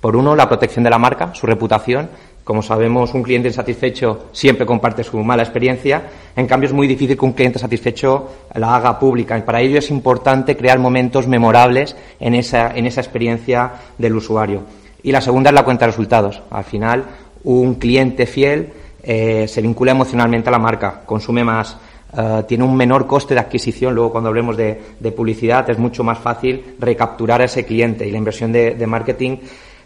Por 0.00 0.16
uno, 0.16 0.34
la 0.34 0.48
protección 0.48 0.82
de 0.82 0.88
la 0.88 0.98
marca, 0.98 1.34
su 1.34 1.46
reputación. 1.46 2.08
Como 2.44 2.62
sabemos, 2.62 3.14
un 3.14 3.22
cliente 3.22 3.48
insatisfecho 3.48 4.26
siempre 4.32 4.66
comparte 4.66 5.02
su 5.02 5.16
mala 5.24 5.42
experiencia. 5.42 6.02
En 6.36 6.46
cambio, 6.46 6.68
es 6.68 6.74
muy 6.74 6.86
difícil 6.86 7.16
que 7.16 7.24
un 7.24 7.32
cliente 7.32 7.58
satisfecho 7.58 8.30
la 8.54 8.76
haga 8.76 8.98
pública. 8.98 9.38
Y 9.38 9.42
para 9.42 9.62
ello 9.62 9.78
es 9.78 9.90
importante 9.90 10.54
crear 10.54 10.78
momentos 10.78 11.26
memorables 11.26 11.96
en 12.20 12.34
esa, 12.34 12.70
en 12.76 12.86
esa 12.86 13.00
experiencia 13.00 13.72
del 13.96 14.14
usuario. 14.14 14.62
Y 15.02 15.10
la 15.10 15.22
segunda 15.22 15.50
es 15.50 15.54
la 15.54 15.64
cuenta 15.64 15.86
de 15.86 15.92
resultados. 15.92 16.42
Al 16.50 16.64
final, 16.64 17.04
un 17.44 17.76
cliente 17.76 18.26
fiel 18.26 18.72
eh, 19.02 19.46
se 19.48 19.62
vincula 19.62 19.92
emocionalmente 19.92 20.48
a 20.48 20.52
la 20.52 20.58
marca, 20.58 21.02
consume 21.04 21.44
más, 21.44 21.76
uh, 22.14 22.42
tiene 22.44 22.64
un 22.64 22.74
menor 22.74 23.06
coste 23.06 23.34
de 23.34 23.40
adquisición. 23.40 23.94
Luego, 23.94 24.12
cuando 24.12 24.28
hablemos 24.28 24.56
de, 24.56 24.80
de, 24.98 25.12
publicidad, 25.12 25.68
es 25.68 25.78
mucho 25.78 26.02
más 26.02 26.18
fácil 26.18 26.76
recapturar 26.78 27.42
a 27.42 27.44
ese 27.44 27.66
cliente 27.66 28.06
y 28.06 28.10
la 28.10 28.18
inversión 28.18 28.50
de, 28.50 28.74
de, 28.74 28.86
marketing 28.86 29.36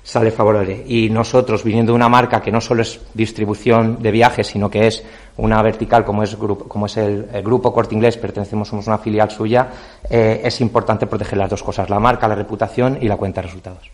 sale 0.08 0.30
favorable. 0.30 0.84
Y 0.86 1.10
nosotros, 1.10 1.62
viniendo 1.62 1.92
de 1.92 1.96
una 1.96 2.08
marca 2.08 2.40
que 2.40 2.50
no 2.50 2.62
solo 2.62 2.80
es 2.80 2.98
distribución 3.12 3.98
de 4.00 4.10
viajes, 4.10 4.46
sino 4.46 4.70
que 4.70 4.86
es 4.86 5.02
una 5.36 5.60
vertical 5.60 6.02
como 6.02 6.22
es, 6.22 6.34
como 6.34 6.86
es 6.86 6.96
el, 6.96 7.26
grupo 7.44 7.74
Corte 7.74 7.94
Inglés, 7.94 8.16
pertenecemos, 8.16 8.68
somos 8.68 8.86
una 8.86 8.96
filial 8.96 9.30
suya, 9.30 9.68
eh, 10.08 10.40
es 10.42 10.62
importante 10.62 11.06
proteger 11.06 11.36
las 11.36 11.50
dos 11.50 11.62
cosas, 11.62 11.90
la 11.90 12.00
marca, 12.00 12.26
la 12.26 12.34
reputación 12.34 12.96
y 13.02 13.06
la 13.06 13.18
cuenta 13.18 13.42
de 13.42 13.48
resultados. 13.48 13.90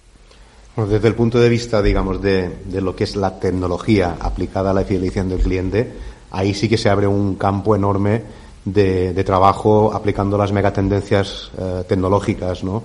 Desde 0.76 1.08
el 1.08 1.16
punto 1.16 1.40
de 1.40 1.48
vista, 1.48 1.82
digamos, 1.82 2.22
de, 2.22 2.48
de, 2.64 2.80
lo 2.80 2.94
que 2.94 3.02
es 3.02 3.16
la 3.16 3.40
tecnología 3.40 4.14
aplicada 4.20 4.70
a 4.70 4.74
la 4.74 4.84
fidelización 4.84 5.30
del 5.30 5.40
cliente, 5.40 5.92
ahí 6.30 6.54
sí 6.54 6.68
que 6.68 6.78
se 6.78 6.90
abre 6.90 7.08
un 7.08 7.34
campo 7.34 7.74
enorme 7.74 8.22
de, 8.64 9.12
de 9.12 9.24
trabajo 9.24 9.92
aplicando 9.92 10.38
las 10.38 10.52
megatendencias 10.52 11.50
eh, 11.58 11.82
tecnológicas, 11.88 12.62
¿no? 12.62 12.84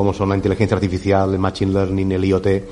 Como 0.00 0.14
son 0.14 0.30
la 0.30 0.34
inteligencia 0.34 0.74
artificial, 0.74 1.30
el 1.30 1.38
machine 1.38 1.74
learning, 1.74 2.12
el 2.12 2.24
IoT. 2.24 2.46
Eh, 2.46 2.64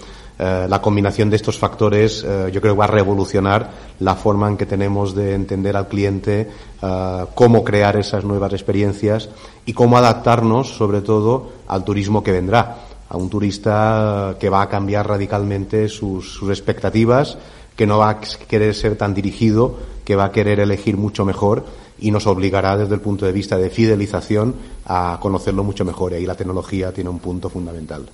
la 0.67 0.81
combinación 0.81 1.29
de 1.29 1.37
estos 1.37 1.59
factores, 1.59 2.25
eh, 2.27 2.51
yo 2.51 2.63
creo 2.63 2.73
que 2.73 2.79
va 2.79 2.87
a 2.87 2.89
revolucionar 2.89 3.71
la 4.01 4.15
forma 4.15 4.49
en 4.49 4.57
que 4.57 4.65
tenemos 4.65 5.15
de 5.15 5.35
entender 5.35 5.77
al 5.77 5.89
cliente, 5.89 6.49
eh, 6.81 7.25
cómo 7.35 7.63
crear 7.63 7.99
esas 7.99 8.25
nuevas 8.25 8.55
experiencias 8.55 9.29
y 9.67 9.75
cómo 9.75 9.99
adaptarnos, 9.99 10.75
sobre 10.75 11.03
todo, 11.03 11.51
al 11.67 11.85
turismo 11.85 12.23
que 12.23 12.33
vendrá 12.33 12.79
a 13.11 13.17
un 13.19 13.29
turista 13.29 14.37
que 14.41 14.49
va 14.49 14.63
a 14.63 14.71
cambiar 14.71 15.07
radicalmente 15.07 15.91
sus, 15.91 16.33
sus, 16.33 16.49
expectativas, 16.49 17.37
que 17.77 17.87
no 17.87 17.99
va 17.99 18.09
a 18.09 18.21
querer 18.21 18.75
ser 18.75 18.97
tan 18.97 19.13
dirigido, 19.13 19.77
que 20.03 20.17
va 20.17 20.25
a 20.25 20.33
querer 20.33 20.61
elegir 20.61 20.97
mucho 20.97 21.27
mejor 21.27 21.67
y 22.01 22.11
nos 22.11 22.27
obligará 22.27 22.77
desde 22.77 22.95
el 22.95 23.01
punto 23.01 23.27
de 23.27 23.33
vista 23.33 23.57
de 23.57 23.71
fidelización 23.71 24.55
a 24.87 25.19
conocerlo 25.21 25.65
mucho 25.65 25.85
mejor. 25.85 26.13
Y 26.13 26.17
ahí 26.17 26.27
la 26.27 26.35
tecnología 26.35 26.93
tiene 26.93 27.11
un 27.11 27.19
punto 27.19 27.49
fundamental. 27.49 28.09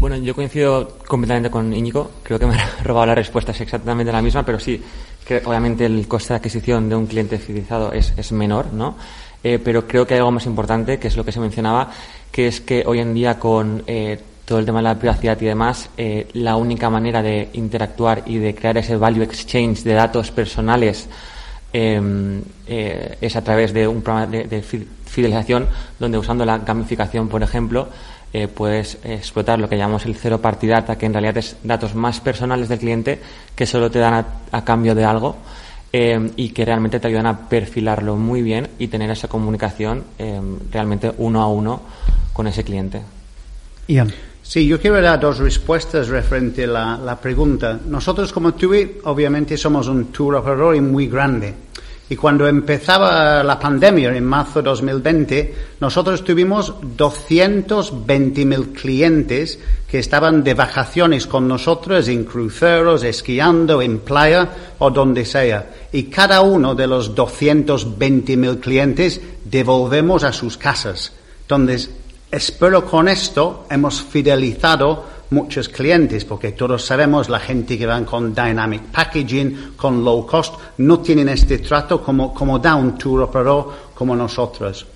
Bueno, 0.00 0.16
yo 0.16 0.34
coincido 0.34 0.96
completamente 1.06 1.50
con 1.50 1.72
Íñigo. 1.72 2.10
Creo 2.22 2.38
que 2.38 2.46
me 2.46 2.54
ha 2.58 2.82
robado 2.84 3.06
la 3.06 3.14
respuesta, 3.14 3.52
es 3.52 3.60
exactamente 3.60 4.12
la 4.12 4.22
misma, 4.22 4.44
pero 4.44 4.60
sí, 4.60 4.80
que 5.26 5.42
obviamente 5.44 5.86
el 5.86 6.06
coste 6.06 6.34
de 6.34 6.36
adquisición 6.36 6.88
de 6.88 6.96
un 6.96 7.06
cliente 7.06 7.38
fidelizado 7.38 7.92
es, 7.92 8.14
es 8.16 8.32
menor, 8.32 8.72
¿no? 8.72 8.96
Eh, 9.42 9.58
pero 9.62 9.86
creo 9.86 10.06
que 10.06 10.14
hay 10.14 10.18
algo 10.18 10.32
más 10.32 10.46
importante, 10.46 10.98
que 10.98 11.08
es 11.08 11.16
lo 11.16 11.24
que 11.24 11.32
se 11.32 11.40
mencionaba, 11.40 11.90
que 12.30 12.48
es 12.48 12.60
que 12.60 12.84
hoy 12.86 13.00
en 13.00 13.14
día 13.14 13.38
con 13.38 13.84
eh, 13.86 14.18
todo 14.44 14.58
el 14.58 14.66
tema 14.66 14.78
de 14.78 14.84
la 14.84 14.98
privacidad 14.98 15.40
y 15.40 15.44
demás, 15.44 15.90
eh, 15.96 16.26
la 16.32 16.56
única 16.56 16.90
manera 16.90 17.22
de 17.22 17.50
interactuar 17.52 18.22
y 18.26 18.38
de 18.38 18.54
crear 18.54 18.78
ese 18.78 18.96
value 18.96 19.22
exchange 19.22 19.82
de 19.82 19.92
datos 19.92 20.30
personales 20.30 21.08
eh, 21.72 23.16
es 23.20 23.36
a 23.36 23.42
través 23.42 23.72
de 23.72 23.86
un 23.86 24.02
programa 24.02 24.26
de, 24.26 24.44
de, 24.44 24.62
fidelización 24.62 25.66
donde 25.98 26.18
usando 26.18 26.44
la 26.44 26.58
gamificación, 26.58 27.28
por 27.28 27.42
ejemplo, 27.42 27.88
puedes 28.54 28.98
explotar 29.04 29.58
lo 29.58 29.70
que 29.70 29.78
llamamos 29.78 30.04
el 30.04 30.14
cero 30.14 30.38
party 30.38 30.66
data, 30.66 30.98
que 30.98 31.06
en 31.06 31.14
realidad 31.14 31.38
es 31.38 31.56
datos 31.64 31.94
más 31.94 32.20
personales 32.20 32.68
del 32.68 32.78
cliente 32.78 33.18
que 33.56 33.64
solo 33.64 33.90
te 33.90 33.98
dan 34.00 34.14
a, 34.14 34.26
a 34.52 34.64
cambio 34.64 34.94
de 34.94 35.04
algo. 35.04 35.36
Eh, 35.90 36.32
y 36.36 36.50
que 36.50 36.66
realmente 36.66 37.00
te 37.00 37.08
ayudan 37.08 37.26
a 37.26 37.48
perfilarlo 37.48 38.16
muy 38.16 38.42
bien 38.42 38.68
y 38.78 38.88
tener 38.88 39.10
esa 39.10 39.26
comunicación 39.26 40.04
eh, 40.18 40.38
realmente 40.70 41.10
uno 41.16 41.40
a 41.40 41.48
uno 41.48 41.80
con 42.34 42.46
ese 42.46 42.62
cliente. 42.62 43.00
Ian. 43.86 44.12
Sí, 44.48 44.66
yo 44.66 44.80
quiero 44.80 44.98
dar 45.02 45.20
dos 45.20 45.36
respuestas 45.36 46.08
referente 46.08 46.64
a 46.64 46.68
la, 46.68 46.96
la 46.96 47.20
pregunta. 47.20 47.78
Nosotros 47.84 48.32
como 48.32 48.54
TUI 48.54 49.00
obviamente 49.04 49.58
somos 49.58 49.88
un 49.88 50.06
tour 50.06 50.36
operador 50.36 50.80
muy 50.80 51.06
grande. 51.06 51.54
Y 52.08 52.16
cuando 52.16 52.48
empezaba 52.48 53.42
la 53.42 53.60
pandemia 53.60 54.16
en 54.16 54.24
marzo 54.24 54.62
de 54.62 54.70
2020, 54.70 55.54
nosotros 55.80 56.24
tuvimos 56.24 56.72
220.000 56.96 58.72
clientes 58.72 59.58
que 59.86 59.98
estaban 59.98 60.42
de 60.42 60.54
vacaciones 60.54 61.26
con 61.26 61.46
nosotros 61.46 62.08
en 62.08 62.24
cruceros, 62.24 63.04
esquiando, 63.04 63.82
en 63.82 63.98
playa 63.98 64.48
o 64.78 64.90
donde 64.90 65.26
sea. 65.26 65.72
Y 65.92 66.04
cada 66.04 66.40
uno 66.40 66.74
de 66.74 66.86
los 66.86 67.14
220.000 67.14 68.60
clientes 68.60 69.20
devolvemos 69.44 70.24
a 70.24 70.32
sus 70.32 70.56
casas. 70.56 71.12
Entonces, 71.42 71.90
espero 72.30 72.84
con 72.84 73.08
esto 73.08 73.66
hemos 73.70 74.02
fidelizado 74.02 75.04
muchos 75.30 75.68
clientes, 75.68 76.24
porque 76.24 76.52
todos 76.52 76.84
sabemos 76.84 77.28
la 77.28 77.38
gente 77.38 77.76
que 77.78 77.86
van 77.86 78.04
con 78.04 78.34
Dynamic 78.34 78.82
Packaging, 78.84 79.74
con 79.76 80.04
low 80.04 80.26
cost, 80.26 80.54
no 80.78 81.00
tienen 81.00 81.28
este 81.28 81.58
trato 81.58 82.02
como, 82.02 82.32
como 82.32 82.58
da 82.58 82.74
un 82.74 82.96
tour 82.96 83.22
operador 83.22 83.72
como 83.94 84.16
nosotros. 84.16 84.86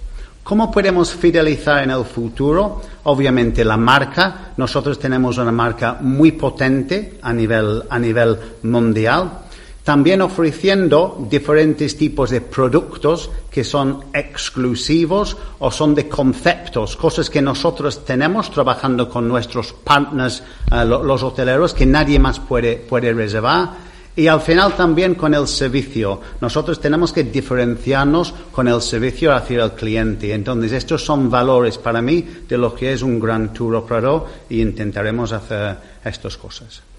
¿Cómo 0.43 0.73
podemos 0.73 1.13
fidelizar 1.13 1.85
en 1.85 1.91
el 1.91 2.05
futuro? 2.05 2.83
Obviamente 3.05 3.65
la 3.65 3.77
marca. 3.77 4.53
Nosotros 4.57 4.99
tenemos 4.99 5.39
una 5.39 5.53
marca 5.53 5.99
muy 6.01 6.33
potente 6.33 7.19
a 7.23 7.33
nivel, 7.33 7.85
a 7.89 7.99
nivel 7.99 8.37
mundial 8.65 9.43
también 9.85 10.23
ofreciendo 10.23 11.27
diferentes 11.29 11.97
tipos 11.97 12.31
de 12.31 12.41
productos 12.41 13.31
que 13.51 13.65
son 13.65 14.05
exclusivos 14.13 15.37
o 15.59 15.71
son 15.71 15.95
de 15.95 16.09
conceptos, 16.09 16.97
cosas 16.97 17.29
que 17.29 17.43
nosotros 17.43 18.05
tenemos 18.05 18.51
trabajando 18.51 19.09
con 19.09 19.27
nuestros 19.27 19.73
partners, 19.73 20.43
eh, 20.71 20.85
los 20.85 21.23
hoteleros, 21.23 21.75
que 21.75 21.87
nadie 21.87 22.19
más 22.19 22.39
puede, 22.39 22.77
puede 22.77 23.13
reservar. 23.13 23.93
Y 24.15 24.27
al 24.27 24.43
final 24.43 24.75
también 24.77 25.15
con 25.15 25.33
el 25.33 25.49
servicio. 25.49 26.21
Nosotros 26.43 26.79
tenemos 26.79 27.15
que 27.15 27.25
diferenciarnos 27.25 28.35
con 28.53 28.69
el 28.69 28.83
servicio 28.83 29.35
hacia 29.35 29.65
el 29.65 29.73
cliente. 29.73 30.35
Entonces, 30.35 30.73
estos 30.73 31.03
son 31.03 31.31
valores 31.31 31.79
para 31.79 32.03
mí 32.03 32.23
de 32.47 32.59
lo 32.59 32.75
que 32.75 32.93
es 32.93 33.01
un 33.01 33.19
gran 33.19 33.55
tour 33.55 33.75
operador 33.75 34.27
y 34.51 34.61
intentaremos 34.61 35.33
hacer 35.33 35.79
estas 36.05 36.37
cosas. 36.37 36.92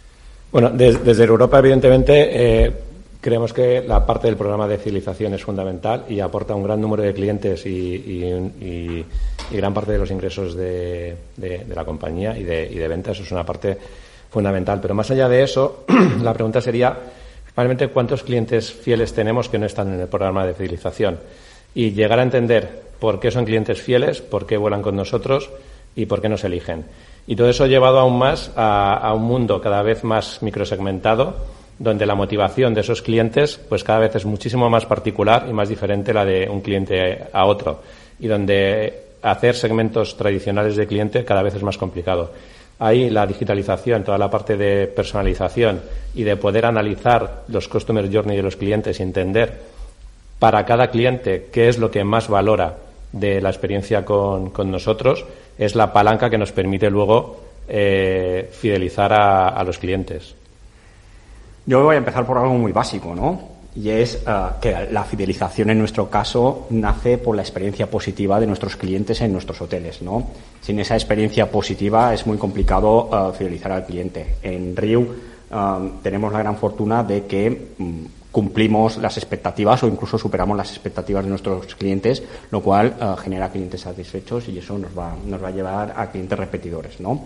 Bueno, 0.54 0.70
desde 0.70 1.24
Europa, 1.24 1.58
evidentemente, 1.58 2.66
eh, 2.66 2.72
creemos 3.20 3.52
que 3.52 3.82
la 3.82 4.06
parte 4.06 4.28
del 4.28 4.38
programa 4.38 4.68
de 4.68 4.78
civilización 4.78 5.34
es 5.34 5.44
fundamental 5.44 6.06
y 6.08 6.20
aporta 6.20 6.54
un 6.54 6.62
gran 6.62 6.80
número 6.80 7.02
de 7.02 7.12
clientes 7.12 7.66
y, 7.66 9.04
gran 9.52 9.74
parte 9.74 9.94
de 9.94 9.98
los 9.98 10.12
ingresos 10.12 10.54
de, 10.54 11.18
la 11.74 11.84
compañía 11.84 12.38
y 12.38 12.44
de, 12.44 12.70
y 12.72 12.76
de 12.76 12.88
ventas. 12.88 13.18
Eso 13.18 13.24
es 13.24 13.32
una 13.32 13.44
parte 13.44 13.76
fundamental. 14.30 14.80
Pero 14.80 14.94
más 14.94 15.10
allá 15.10 15.28
de 15.28 15.42
eso, 15.42 15.86
la 16.22 16.36
pregunta 16.36 16.62
sería, 16.62 16.96
realmente, 17.56 17.88
¿cuántos 17.88 18.22
clientes 18.22 18.72
fieles 18.72 19.12
tenemos 19.12 19.50
que 19.50 19.58
no 19.58 19.66
están 19.66 19.92
en 19.92 20.02
el 20.02 20.08
programa 20.08 20.46
de 20.46 20.54
civilización? 20.54 21.18
Y 21.74 21.94
llegar 21.94 22.20
a 22.20 22.24
entender 22.24 22.84
por 23.00 23.20
qué 23.20 23.32
son 23.32 23.46
clientes 23.46 23.82
fieles, 23.82 24.22
por 24.22 24.46
qué 24.46 24.58
vuelan 24.58 24.84
con 24.84 24.96
nosotros 24.96 25.50
y 25.96 26.06
por 26.06 26.22
qué 26.22 26.30
nos 26.30 26.44
eligen. 26.44 26.86
Y 27.26 27.36
todo 27.36 27.50
eso 27.50 27.64
ha 27.64 27.68
llevado 27.68 28.00
aún 28.00 28.18
más 28.18 28.52
a, 28.56 29.14
un 29.16 29.24
mundo 29.24 29.62
cada 29.62 29.82
vez 29.82 30.04
más 30.04 30.42
microsegmentado, 30.42 31.36
donde 31.80 32.06
la 32.06 32.16
motivación 32.16 32.74
de 32.74 32.82
esos 32.82 33.02
clientes, 33.02 33.60
pues 33.70 33.84
cada 33.84 34.00
vez 34.00 34.16
es 34.16 34.26
muchísimo 34.26 34.70
más 34.70 34.86
particular 34.86 35.46
y 35.50 35.54
más 35.54 35.70
diferente 35.70 36.14
la 36.14 36.26
de 36.26 36.50
un 36.50 36.62
cliente 36.62 37.26
a 37.32 37.46
otro, 37.46 37.82
y 38.20 38.28
donde 38.28 39.04
hacer 39.22 39.56
segmentos 39.56 40.18
tradicionales 40.18 40.76
de 40.76 40.86
cliente 40.86 41.24
cada 41.24 41.44
vez 41.44 41.56
es 41.56 41.64
más 41.64 41.78
complicado. 41.78 42.32
Ahí 42.80 43.10
la 43.10 43.26
digitalización, 43.26 44.04
toda 44.04 44.18
la 44.18 44.30
parte 44.30 44.58
de 44.58 44.88
personalización 44.88 45.82
y 46.14 46.24
de 46.24 46.36
poder 46.36 46.66
analizar 46.66 47.44
los 47.48 47.70
customer 47.70 48.12
journey 48.12 48.36
de 48.36 48.44
los 48.44 48.58
clientes 48.58 49.00
y 49.00 49.04
entender 49.04 49.62
para 50.40 50.66
cada 50.66 50.88
cliente 50.88 51.48
qué 51.54 51.70
es 51.70 51.78
lo 51.78 51.90
que 51.90 52.04
más 52.04 52.28
valora 52.28 52.76
de 53.14 53.40
la 53.40 53.50
experiencia 53.50 54.04
con, 54.04 54.50
con 54.50 54.70
nosotros, 54.70 55.26
es 55.58 55.76
la 55.76 55.94
palanca 55.94 56.30
que 56.30 56.38
nos 56.38 56.52
permite 56.52 56.90
luego 56.90 57.38
eh, 57.68 58.50
fidelizar 58.52 59.14
a, 59.14 59.64
los 59.64 59.78
clientes. 59.78 60.36
Yo 61.66 61.82
voy 61.82 61.96
a 61.96 62.00
empezar 62.00 62.26
por 62.26 62.38
algo 62.38 62.56
muy 62.56 62.74
básico, 62.74 63.16
¿no? 63.16 63.54
Y 63.74 63.90
es 63.90 64.16
eh, 64.16 64.32
que 64.60 64.88
la 64.92 65.06
fidelización 65.06 65.70
en 65.70 65.80
nuestro 65.80 66.10
caso 66.10 66.68
nace 66.72 67.18
por 67.18 67.38
la 67.38 67.42
experiencia 67.42 67.90
positiva 67.90 68.38
de 68.42 68.48
nuestros 68.48 68.76
clientes 68.76 69.22
en 69.22 69.32
nuestros 69.32 69.62
hoteles, 69.62 70.02
¿no? 70.02 70.28
Sin 70.62 70.78
esa 70.82 70.96
experiencia 70.96 71.50
positiva 71.50 72.14
es 72.14 72.28
muy 72.28 72.38
complicado 72.38 73.10
eh, 73.12 73.38
fidelizar 73.38 73.72
al 73.72 73.86
cliente. 73.86 74.36
En 74.42 74.76
Riu 74.76 75.08
tenemos 76.02 76.34
la 76.34 76.40
gran 76.40 76.58
fortuna 76.58 77.04
de 77.04 77.26
que 77.28 77.68
mm, 77.78 78.06
cumplimos 78.34 78.98
las 78.98 79.16
expectativas 79.18 79.84
o 79.84 79.88
incluso 79.88 80.18
superamos 80.18 80.58
las 80.58 80.72
expectativas 80.72 81.24
de 81.24 81.30
nuestros 81.30 81.76
clientes, 81.76 82.24
lo 82.50 82.62
cual 82.62 82.96
eh, 83.00 83.16
genera 83.24 83.50
clientes 83.50 83.82
satisfechos 83.82 84.50
y 84.50 84.58
eso 84.58 84.76
nos 84.80 84.98
va, 84.98 85.16
nos 85.28 85.42
va 85.42 85.50
a 85.50 85.52
llevar 85.52 85.94
a 85.96 86.10
clientes 86.10 86.38
repetidores. 86.38 87.00
¿no? 87.00 87.26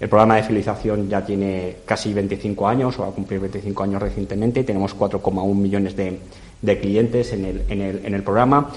El 0.00 0.08
programa 0.08 0.34
de 0.34 0.42
fidelización 0.42 1.08
ya 1.08 1.24
tiene 1.24 1.76
casi 1.86 2.12
25 2.12 2.66
años 2.66 2.98
o 2.98 3.02
va 3.02 3.08
a 3.08 3.12
cumplir 3.12 3.38
25 3.38 3.84
años 3.84 4.02
recientemente. 4.02 4.64
Tenemos 4.64 4.96
4,1 4.98 5.54
millones 5.54 5.94
de, 5.94 6.18
de, 6.60 6.80
clientes 6.80 7.32
en 7.32 7.44
el, 7.44 7.62
en 7.68 7.80
el, 7.80 8.04
en 8.04 8.14
el 8.14 8.24
programa 8.24 8.68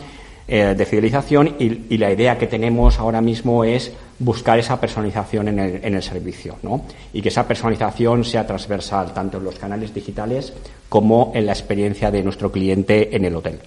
eh, 0.48 0.76
de 0.78 0.86
fidelización 0.86 1.56
y, 1.60 1.98
la 1.98 2.12
idea 2.12 2.38
que 2.38 2.48
tenemos 2.48 3.00
ahora 3.00 3.22
mismo 3.22 3.64
es 3.64 3.92
buscar 4.20 4.60
esa 4.60 4.80
personalización 4.80 5.48
en 5.48 5.60
el, 5.60 5.80
en 5.84 5.96
el 5.96 6.04
servicio 6.04 6.58
¿no? 6.64 6.86
y 7.14 7.22
que 7.22 7.30
esa 7.30 7.48
personalización 7.48 8.24
sea 8.24 8.46
transversal 8.46 9.14
tanto 9.14 9.38
en 9.38 9.44
los 9.44 9.58
canales 9.58 9.94
digitales 9.94 10.54
como 10.90 11.32
en 11.36 11.46
la 11.46 11.54
experiencia 11.54 12.12
de 12.12 12.24
nuestro 12.24 12.52
cliente 12.52 13.16
en 13.16 13.26
el 13.26 13.36
hotel. 13.36 13.60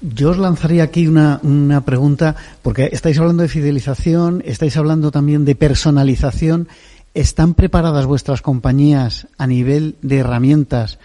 Yo 0.00 0.30
os 0.30 0.38
lanzaría 0.38 0.82
aquí 0.82 1.06
una, 1.06 1.40
una, 1.42 1.82
pregunta, 1.82 2.36
porque 2.60 2.90
estáis 2.92 3.18
hablando 3.18 3.42
de 3.42 3.48
fidelización, 3.48 4.42
estáis 4.44 4.76
hablando 4.76 5.10
también 5.10 5.46
de 5.46 5.54
personalización. 5.54 6.68
¿Están 7.14 7.54
preparadas 7.54 8.04
vuestras 8.04 8.42
compañías 8.42 9.28
a 9.38 9.46
nivel 9.46 9.96
de 10.02 10.18
herramientas 10.18 10.98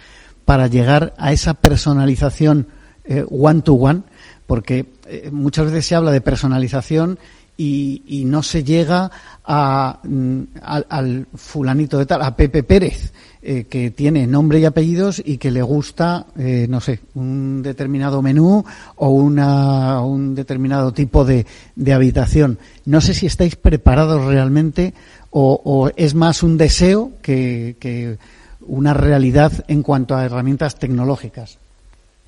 para 0.44 0.68
llegar 0.68 1.14
a 1.18 1.32
esa 1.32 1.54
personalización 1.54 2.68
eh, 3.06 3.24
one 3.30 3.62
to 3.62 3.74
one? 3.74 4.02
Porque 4.50 4.88
eh, 5.06 5.30
muchas 5.32 5.66
veces 5.66 5.86
se 5.86 5.94
habla 5.94 6.10
de 6.10 6.22
personalización 6.22 7.20
y, 7.56 8.24
no 8.26 8.42
se 8.42 8.64
llega 8.64 9.12
a, 9.46 10.00
mm, 10.04 10.42
al, 10.64 11.28
fulanito 11.36 12.00
de 12.00 12.08
tal, 12.08 12.24
a 12.24 12.36
Pepe 12.36 12.64
Pérez, 12.64 13.14
eh, 13.44 13.66
que 13.70 13.92
tiene 13.92 14.26
nombre 14.26 14.60
y 14.60 14.66
apellidos 14.66 15.22
y 15.24 15.38
que 15.38 15.52
le 15.52 15.62
gusta, 15.62 16.26
eh, 16.36 16.66
no 16.68 16.82
sé, 16.82 17.00
un 17.14 17.62
determinado 17.62 18.24
menú 18.24 18.66
o 18.96 19.10
una, 19.10 20.02
un 20.02 20.34
determinado 20.34 20.94
tipo 20.94 21.24
de, 21.26 21.46
habitación. 21.94 22.58
No 22.86 23.02
sé 23.02 23.14
si 23.14 23.28
estáis 23.28 23.56
preparados 23.56 24.26
realmente 24.26 24.96
o, 25.30 25.92
es 25.96 26.16
más 26.16 26.42
un 26.42 26.58
deseo 26.58 27.12
que, 27.22 27.76
que 27.80 28.18
una 28.62 28.96
realidad 28.96 29.52
en 29.68 29.84
cuanto 29.84 30.16
a 30.16 30.26
herramientas 30.26 30.80
tecnológicas. 30.80 31.60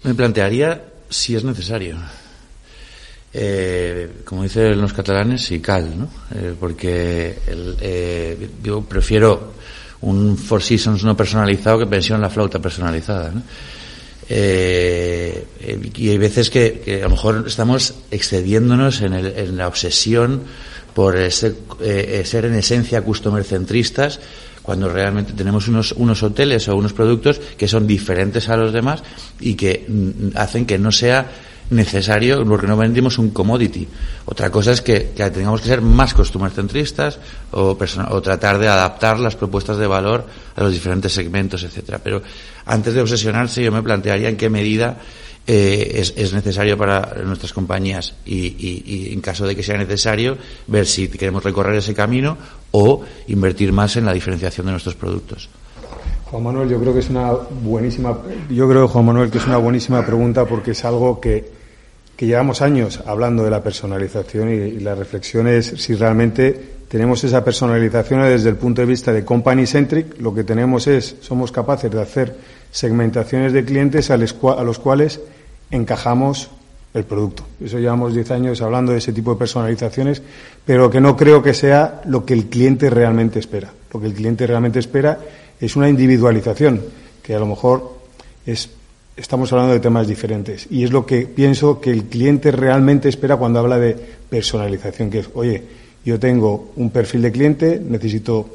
Me 0.04 0.14
plantearía 0.14 0.84
si 1.12 1.36
es 1.36 1.44
necesario. 1.44 1.98
Eh, 3.34 4.22
como 4.26 4.44
dicen 4.44 4.80
los 4.82 4.94
catalanes, 4.94 5.44
si 5.44 5.60
cal, 5.60 5.98
¿no? 5.98 6.10
Eh, 6.36 6.56
porque 6.60 7.38
eh, 7.48 8.50
yo 8.64 8.82
prefiero 8.82 9.54
un 10.02 10.38
Four 10.38 10.64
Seasons 10.64 11.04
no 11.04 11.16
personalizado 11.16 11.80
que 11.80 11.86
pensión 11.86 12.20
la 12.20 12.30
flauta 12.30 12.60
personalizada. 12.60 13.32
¿no? 13.32 13.44
y 14.34 16.10
hay 16.10 16.18
veces 16.18 16.50
que, 16.50 17.02
a 17.02 17.04
lo 17.04 17.10
mejor 17.10 17.44
estamos 17.46 17.96
excediéndonos 18.12 19.02
en, 19.02 19.12
el, 19.12 19.26
en 19.26 19.58
la 19.58 19.68
obsesión 19.68 20.44
por 20.94 21.18
ser 21.30 21.56
en 22.46 22.54
esencia 22.54 23.02
customer 23.02 23.44
centristas 23.44 24.22
cuando 24.62 24.90
realmente 24.90 25.34
tenemos 25.34 25.68
unos, 25.68 25.92
unos 25.94 26.22
hoteles 26.24 26.68
o 26.68 26.76
unos 26.76 26.94
productos 26.94 27.40
que 27.58 27.68
son 27.68 27.88
diferentes 27.88 28.50
a 28.50 28.58
los 28.58 28.72
demás 28.72 29.04
y 29.40 29.56
que 29.56 29.86
mm, 29.88 30.38
hacen 30.38 30.66
que 30.66 30.78
no 30.78 30.92
sea 30.92 31.30
necesario 31.72 32.46
porque 32.46 32.68
no 32.68 32.78
vendimos 32.78 33.18
un 33.18 33.32
commodity. 33.32 33.88
Otra 34.26 34.52
cosa 34.52 34.74
es 34.74 34.82
que, 34.82 35.00
tengamos 35.16 35.62
que 35.62 35.68
ser 35.68 35.82
más 35.82 36.14
customer 36.14 36.52
centristas 36.52 37.18
o, 37.52 37.78
o 38.10 38.22
tratar 38.22 38.60
de 38.60 38.68
adaptar 38.68 39.20
las 39.20 39.36
propuestas 39.36 39.78
de 39.78 39.88
valor 39.88 40.28
a 40.56 40.64
los 40.64 40.74
diferentes 40.74 41.14
segmentos, 41.14 41.64
etcétera. 41.64 42.00
Pero 42.04 42.22
antes 42.66 42.94
de 42.94 43.02
obsesionarse, 43.02 43.64
yo 43.64 43.72
me 43.72 43.82
plantearía 43.82 44.30
en 44.30 44.38
qué 44.38 44.50
medida 44.50 44.98
eh, 45.48 45.92
es, 45.96 46.14
es, 46.16 46.34
necesario 46.34 46.78
para 46.78 47.16
nuestras 47.26 47.52
compañías 47.54 48.14
y, 48.26 48.36
y, 48.36 48.84
y, 48.86 49.14
en 49.14 49.22
caso 49.22 49.48
de 49.48 49.56
que 49.56 49.64
sea 49.64 49.78
necesario, 49.78 50.38
ver 50.68 50.86
si 50.86 51.08
queremos 51.08 51.44
recorrer 51.44 51.76
ese 51.76 51.94
camino 51.94 52.38
o 52.72 53.04
invertir 53.28 53.74
más 53.74 53.98
en 53.98 54.06
la 54.06 54.14
diferenciación 54.14 54.68
de 54.68 54.72
nuestros 54.72 54.96
productos. 54.96 55.50
Juan 56.26 56.44
Manuel, 56.44 56.70
yo 56.70 56.80
creo 56.80 56.94
que 56.94 57.00
es 57.00 57.10
una 57.10 57.32
buenísima, 57.32 58.18
yo 58.50 58.70
creo 58.70 58.88
Juan 58.88 59.06
Manuel 59.06 59.30
que 59.30 59.40
es 59.40 59.48
una 59.48 59.58
buenísima 59.58 60.06
pregunta 60.06 60.46
porque 60.46 60.72
es 60.72 60.86
algo 60.86 61.20
que 61.20 61.62
que 62.22 62.28
llevamos 62.28 62.62
años 62.62 63.02
hablando 63.08 63.44
de 63.44 63.50
la 63.50 63.64
personalización 63.64 64.54
y, 64.54 64.80
la 64.80 64.94
reflexión 64.94 65.48
es 65.48 65.74
si 65.78 65.96
realmente 65.96 66.54
tenemos 66.88 67.24
esa 67.24 67.44
personalización 67.44 68.22
desde 68.22 68.50
el 68.50 68.58
punto 68.58 68.82
de 68.82 68.86
vista 68.86 69.12
de 69.12 69.26
company 69.26 69.66
centric, 69.66 70.20
lo 70.20 70.32
que 70.32 70.44
tenemos 70.44 70.86
es, 70.86 71.16
somos 71.22 71.52
capaces 71.52 71.90
de 71.90 72.00
hacer 72.00 72.36
segmentaciones 72.72 73.54
de 73.54 73.66
clientes 73.66 74.10
a 74.10 74.18
los, 74.18 74.34
cuales 74.80 75.20
encajamos 75.70 76.50
el 76.94 77.04
producto. 77.04 77.44
Eso 77.64 77.80
llevamos 77.80 78.14
10 78.14 78.32
años 78.32 78.62
hablando 78.62 78.92
de 78.94 78.98
ese 78.98 79.14
tipo 79.14 79.34
de 79.34 79.40
personalizaciones, 79.40 80.22
pero 80.66 80.90
que 80.90 81.02
no 81.02 81.16
creo 81.16 81.44
que 81.44 81.54
sea 81.54 82.02
lo 82.06 82.26
que 82.26 82.34
el 82.34 82.46
cliente 82.46 82.90
realmente 82.90 83.40
espera. 83.40 83.72
Lo 83.94 84.00
que 84.00 84.08
el 84.08 84.14
cliente 84.14 84.48
realmente 84.48 84.80
espera 84.80 85.20
es 85.60 85.76
una 85.76 85.90
individualización, 85.90 86.82
que 87.22 87.36
a 87.36 87.40
lo 87.40 87.46
mejor 87.46 87.98
es, 88.46 88.70
estamos 89.16 89.52
hablando 89.52 89.74
de 89.74 89.80
temas 89.80 90.08
diferentes. 90.08 90.68
Y 90.70 90.84
es 90.84 90.92
lo 90.92 91.06
que 91.06 91.28
pienso 91.28 91.80
que 91.80 91.92
el 91.92 92.06
cliente 92.06 92.52
realmente 92.52 93.10
espera 93.10 93.38
cuando 93.38 93.60
habla 93.60 93.78
de 93.78 93.96
personalización, 94.30 95.10
que 95.10 95.20
es, 95.20 95.30
oye, 95.34 95.64
yo 96.04 96.20
tengo 96.20 96.72
un 96.78 96.90
perfil 96.90 97.22
de 97.22 97.32
cliente, 97.32 97.82
necesito 97.84 98.50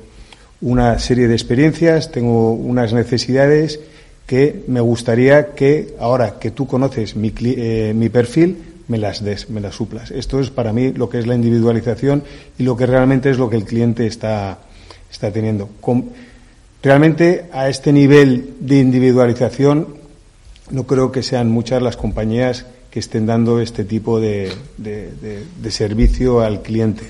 una 0.60 0.98
serie 0.98 1.28
de 1.28 1.34
experiencias, 1.34 2.10
tengo 2.10 2.52
unas 2.52 2.92
necesidades 2.92 3.78
que 4.26 4.64
me 4.66 4.80
gustaría 4.80 5.54
que 5.54 5.94
ahora 6.00 6.38
que 6.38 6.50
tú 6.50 6.66
conoces 6.66 7.14
mi, 7.14 7.32
eh, 7.40 7.92
mi 7.94 8.08
perfil, 8.08 8.56
me 8.88 8.98
las 8.98 9.22
des, 9.24 9.50
me 9.50 9.60
las 9.60 9.76
suplas. 9.76 10.10
Esto 10.10 10.40
es 10.40 10.50
para 10.50 10.72
mí 10.72 10.92
lo 10.92 11.08
que 11.08 11.18
es 11.18 11.26
la 11.26 11.34
individualización 11.34 12.24
y 12.58 12.64
lo 12.64 12.76
que 12.76 12.86
realmente 12.86 13.30
es 13.30 13.38
lo 13.38 13.48
que 13.48 13.56
el 13.56 13.64
cliente 13.64 14.06
está, 14.06 14.58
está 15.10 15.30
teniendo. 15.30 15.68
realmente 16.82 17.46
a 17.52 17.68
este 17.68 17.92
nivel 17.92 18.54
de 18.60 18.78
individualización 18.78 19.96
no 20.70 20.86
creo 20.86 21.10
que 21.12 21.22
sean 21.22 21.48
muchas 21.48 21.82
las 21.82 21.96
compañías 21.96 22.66
que 22.90 23.00
estén 23.00 23.26
dando 23.26 23.60
este 23.60 23.84
tipo 23.84 24.20
de, 24.20 24.52
de 24.78 25.70
servicio 25.70 26.40
al 26.40 26.62
cliente. 26.62 27.04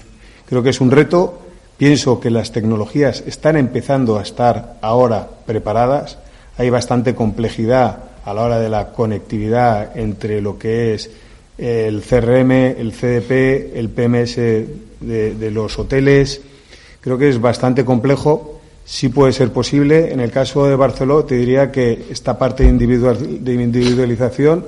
Creo 0.47 0.63
que 0.63 0.71
es 0.71 0.81
un 0.81 0.91
reto. 0.91 1.43
Pienso 1.77 2.21
que 2.21 2.31
las 2.31 2.53
tecnologías 2.53 3.23
están 3.27 3.57
empezando 3.57 4.19
a 4.19 4.23
estar 4.23 4.79
ahora 4.81 5.29
preparadas 5.45 6.19
hay 6.59 6.71
bastante 6.71 7.15
complejidad 7.15 7.99
a 8.25 8.35
la 8.35 8.43
hora 8.43 8.59
de 8.59 8.69
la 8.69 8.93
conectividad 8.93 9.97
entre 9.97 10.41
lo 10.41 10.59
que 10.59 10.95
es 10.95 11.11
el 11.59 12.03
CRM, 12.03 12.51
el 12.51 12.93
CDP, 12.93 13.77
el 13.77 13.89
PMS 13.89 14.37
de, 14.37 15.51
los 15.53 15.79
hoteles. 15.79 16.41
Creo 17.01 17.19
que 17.19 17.29
es 17.29 17.41
bastante 17.41 17.85
complejo. 17.85 18.61
Sí 18.85 19.09
puede 19.09 19.33
ser 19.33 19.53
posible. 19.53 20.13
En 20.13 20.21
el 20.21 20.31
caso 20.31 20.67
de 20.67 20.77
Barcelona, 20.77 21.27
te 21.27 21.37
diría 21.37 21.71
que 21.71 22.07
esta 22.11 22.39
parte 22.39 22.65
de, 22.65 22.71
de 22.71 23.53
individualización 23.55 24.67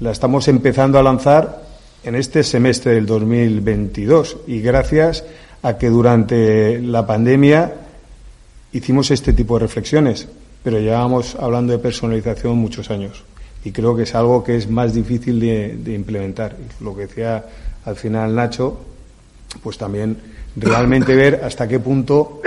la 0.00 0.12
estamos 0.12 0.48
empezando 0.48 0.98
a 0.98 1.02
lanzar 1.02 1.62
en 2.04 2.14
este 2.14 2.42
semestre 2.42 2.94
del 2.94 3.06
2022 3.06 4.38
y 4.46 4.60
gracias 4.60 5.24
a 5.62 5.78
que 5.78 5.88
durante 5.88 6.80
la 6.80 7.06
pandemia 7.06 7.74
hicimos 8.72 9.10
este 9.10 9.32
tipo 9.32 9.54
de 9.54 9.60
reflexiones 9.66 10.28
pero 10.62 10.78
llevamos 10.78 11.34
hablando 11.36 11.72
de 11.72 11.78
personalización 11.78 12.56
muchos 12.56 12.90
años 12.90 13.24
y 13.64 13.72
creo 13.72 13.96
que 13.96 14.02
es 14.02 14.14
algo 14.14 14.42
que 14.42 14.56
es 14.56 14.68
más 14.68 14.92
difícil 14.94 15.40
de, 15.40 15.94
implementar. 15.94 16.56
lo 16.80 16.94
que 16.94 17.02
decía 17.02 17.44
al 17.84 17.96
final 17.96 18.34
Nacho, 18.34 18.80
pues 19.62 19.78
también 19.78 20.16
realmente 20.56 21.14
ver 21.14 21.42
hasta 21.44 21.68
qué 21.68 21.78
punto 21.78 22.40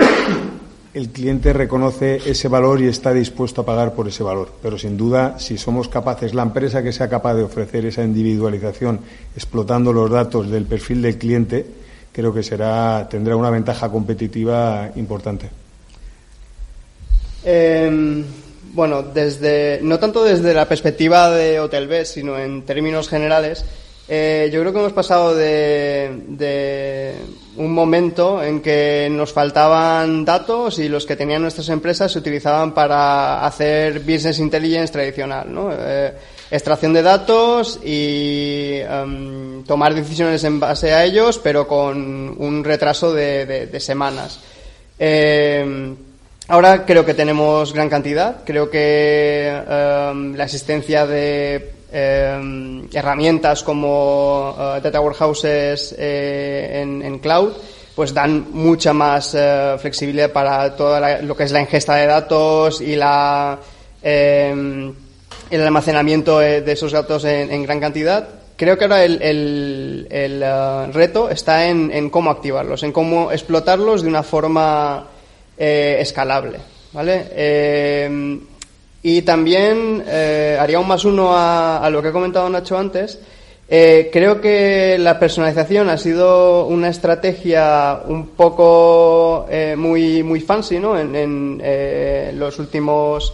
el 0.94 1.10
cliente 1.10 1.52
reconoce 1.52 2.22
ese 2.24 2.48
valor 2.48 2.80
y 2.80 2.86
está 2.86 3.12
dispuesto 3.12 3.60
a 3.60 3.66
pagar 3.66 3.92
por 3.94 4.08
ese 4.08 4.22
valor. 4.22 4.50
Pero 4.62 4.78
sin 4.78 4.96
duda, 4.96 5.38
si 5.38 5.58
somos 5.58 5.88
capaces, 5.88 6.34
la 6.34 6.42
empresa 6.42 6.82
que 6.82 6.92
sea 6.92 7.08
capaz 7.08 7.34
de 7.34 7.42
ofrecer 7.42 7.84
esa 7.84 8.02
individualización 8.02 9.00
explotando 9.34 9.92
los 9.92 10.10
datos 10.10 10.50
del 10.50 10.64
perfil 10.64 11.02
del 11.02 11.18
cliente, 11.18 11.66
creo 12.12 12.32
que 12.32 12.42
será, 12.42 13.06
tendrá 13.10 13.36
una 13.36 13.50
ventaja 13.50 13.90
competitiva 13.90 14.90
importante. 14.96 15.50
Eh, 17.48 18.24
bueno, 18.74 19.02
desde, 19.02 19.80
no 19.82 19.98
tanto 19.98 20.22
desde 20.22 20.52
la 20.52 20.68
perspectiva 20.68 21.30
de 21.30 21.60
Hotel 21.60 21.86
B, 21.88 22.04
sino 22.04 22.38
en 22.38 22.66
términos 22.66 23.08
generales, 23.08 23.64
eh, 24.08 24.50
yo 24.52 24.60
creo 24.60 24.72
que 24.72 24.78
hemos 24.80 24.92
pasado 24.92 25.34
de, 25.34 27.14
un 27.56 27.72
momento 27.72 28.42
en 28.42 28.60
que 28.60 29.08
nos 29.10 29.32
faltaban 29.32 30.26
datos 30.26 30.78
y 30.78 30.88
los 30.88 31.06
que 31.06 31.16
tenían 31.16 31.40
nuestras 31.40 31.70
empresas 31.70 32.12
se 32.12 32.18
utilizaban 32.18 32.74
para 32.74 33.46
hacer 33.46 34.00
business 34.00 34.40
intelligence 34.40 34.92
tradicional, 34.92 35.52
¿no? 35.52 35.70
Eh, 35.72 36.12
extracción 36.50 36.92
de 36.92 37.02
datos 37.02 37.80
y 37.82 38.74
em, 38.74 39.64
tomar 39.64 39.94
decisiones 39.94 40.44
en 40.44 40.60
base 40.60 40.92
a 40.92 41.04
ellos, 41.04 41.40
pero 41.42 41.66
con 41.66 42.36
un 42.38 42.62
retraso 42.62 43.14
de, 43.14 43.46
de 43.66 43.80
semanas. 43.80 44.38
Eh, 44.98 45.94
Ahora 46.48 46.86
creo 46.86 47.04
que 47.04 47.14
tenemos 47.14 47.72
gran 47.72 47.88
cantidad. 47.88 48.44
Creo 48.44 48.70
que 48.70 49.48
em, 49.48 50.36
la 50.36 50.44
existencia 50.44 51.04
de 51.04 51.72
em, 51.90 52.86
herramientas 52.92 53.64
como 53.64 54.54
eh, 54.56 54.80
data 54.80 55.00
warehouses 55.00 55.94
eh, 55.98 56.82
en, 56.82 57.18
cloud 57.18 57.52
pues 57.96 58.12
dan 58.12 58.46
mucha 58.52 58.92
más 58.92 59.34
eh, 59.34 59.76
flexibilidad 59.80 60.30
para 60.30 60.76
todo 60.76 61.00
lo 61.22 61.34
que 61.34 61.44
es 61.44 61.50
la 61.50 61.62
ingesta 61.62 61.94
de 61.96 62.06
datos 62.06 62.80
y 62.80 62.94
la 62.94 63.58
em, 64.02 64.94
el 65.50 65.62
almacenamiento 65.62 66.38
de 66.38 66.70
esos 66.70 66.92
datos 66.92 67.24
en, 67.24 67.62
gran 67.62 67.80
cantidad. 67.80 68.28
Creo 68.56 68.76
que 68.76 68.84
ahora 68.84 69.04
el, 69.04 69.22
el, 70.10 70.92
reto 70.92 71.30
está 71.30 71.68
en, 71.68 71.90
en 71.92 72.10
cómo 72.10 72.30
activarlos, 72.30 72.82
en 72.82 72.90
cómo 72.90 73.30
explotarlos 73.30 74.02
de 74.02 74.08
una 74.08 74.24
forma 74.24 75.06
eh, 75.58 75.96
escalable. 76.00 76.58
¿vale? 76.92 77.26
Eh, 77.30 78.38
y 79.02 79.22
también 79.22 80.04
eh, 80.06 80.58
haría 80.60 80.78
un 80.78 80.88
más 80.88 81.04
uno 81.04 81.30
a, 81.32 81.88
lo 81.90 82.02
que 82.02 82.08
ha 82.08 82.12
comentado 82.12 82.48
Nacho 82.48 82.76
antes. 82.76 83.18
creo 83.68 84.40
que 84.40 84.96
la 84.98 85.18
personalización 85.18 85.88
ha 85.88 85.98
sido 85.98 86.66
una 86.66 86.88
estrategia 86.88 88.00
un 88.06 88.28
poco 88.28 89.46
muy, 89.76 90.22
muy 90.22 90.40
fancy 90.40 90.78
¿no? 90.78 90.98
en, 90.98 92.38
los 92.38 92.58
últimos 92.58 93.32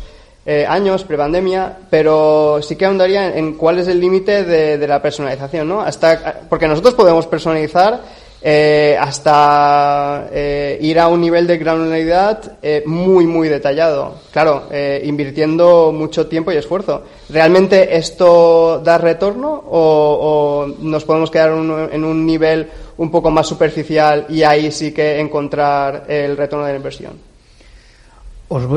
años, 0.68 1.05
prepandemia, 1.05 1.77
pero 1.89 2.61
sí 2.62 2.77
que 2.77 2.85
ahondaría 2.85 3.37
en, 3.37 3.55
cuál 3.55 3.79
es 3.79 3.89
el 3.89 4.01
límite 4.01 4.45
de, 4.45 4.79
de, 4.79 4.87
la 4.87 5.01
personalización. 5.01 5.68
¿no? 5.68 5.81
Hasta, 5.81 6.41
porque 6.49 6.68
nosotros 6.68 6.95
podemos 6.95 7.27
personalizar 7.27 8.01
eh, 8.45 8.97
hasta 8.99 10.26
eh, 10.32 10.76
ir 10.80 10.99
a 10.99 11.07
un 11.07 11.20
nivel 11.20 11.47
de 11.47 11.59
granularidad 11.59 12.59
eh, 12.61 12.82
muy, 12.86 13.24
muy 13.24 13.49
detallado. 13.49 14.16
Claro, 14.32 14.64
invirtiendo 15.05 15.93
mucho 15.93 16.26
tiempo 16.26 16.51
y 16.51 16.57
esfuerzo. 16.57 17.05
¿Realmente 17.28 17.97
esto 17.97 18.80
da 18.82 18.99
retorno 18.99 19.62
o, 19.70 20.66
nos 20.80 21.05
podemos 21.05 21.30
quedar 21.30 21.51
en 21.53 22.05
un 22.05 22.26
nivel 22.26 22.68
un 22.97 23.11
poco 23.11 23.30
más 23.30 23.47
superficial 23.47 24.26
y 24.28 24.43
ahí 24.43 24.72
sí 24.72 24.93
que 24.93 25.20
encontrar 25.20 26.05
el 26.09 26.36
retorno 26.36 26.64
de 26.66 26.72
la 26.72 26.76
inversión? 26.78 27.12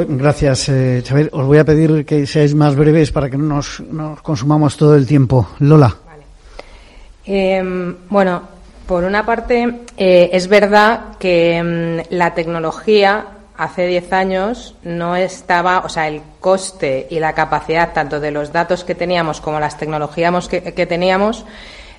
gracias, 0.07 0.65
Xavier. 0.65 1.29
Os 1.33 1.45
voy 1.45 1.57
a 1.57 1.65
pedir 1.65 2.05
que 2.05 2.25
seáis 2.27 2.53
más 2.53 2.75
breves 2.75 3.11
para 3.11 3.29
que 3.29 3.37
no 3.37 3.55
nos, 3.55 3.81
consumamos 4.21 4.77
todo 4.77 4.95
el 4.95 5.07
tiempo. 5.07 5.49
Lola. 5.59 5.95
Em, 7.25 7.95
bueno, 8.09 8.54
por 8.87 9.03
una 9.03 9.25
parte, 9.25 9.81
eh, 9.97 10.29
es 10.33 10.47
verdad 10.47 11.17
que 11.19 11.61
mm, 11.63 12.13
la 12.13 12.33
tecnología 12.33 13.25
hace 13.57 13.87
10 13.87 14.13
años 14.13 14.75
no 14.83 15.15
estaba, 15.15 15.79
o 15.79 15.89
sea, 15.89 16.07
el 16.07 16.21
coste 16.39 17.07
y 17.09 17.19
la 17.19 17.33
capacidad 17.33 17.93
tanto 17.93 18.19
de 18.19 18.31
los 18.31 18.51
datos 18.51 18.83
que 18.83 18.95
teníamos 18.95 19.41
como 19.41 19.59
las 19.59 19.77
tecnologías 19.77 20.47
que, 20.47 20.85
teníamos 20.85 21.45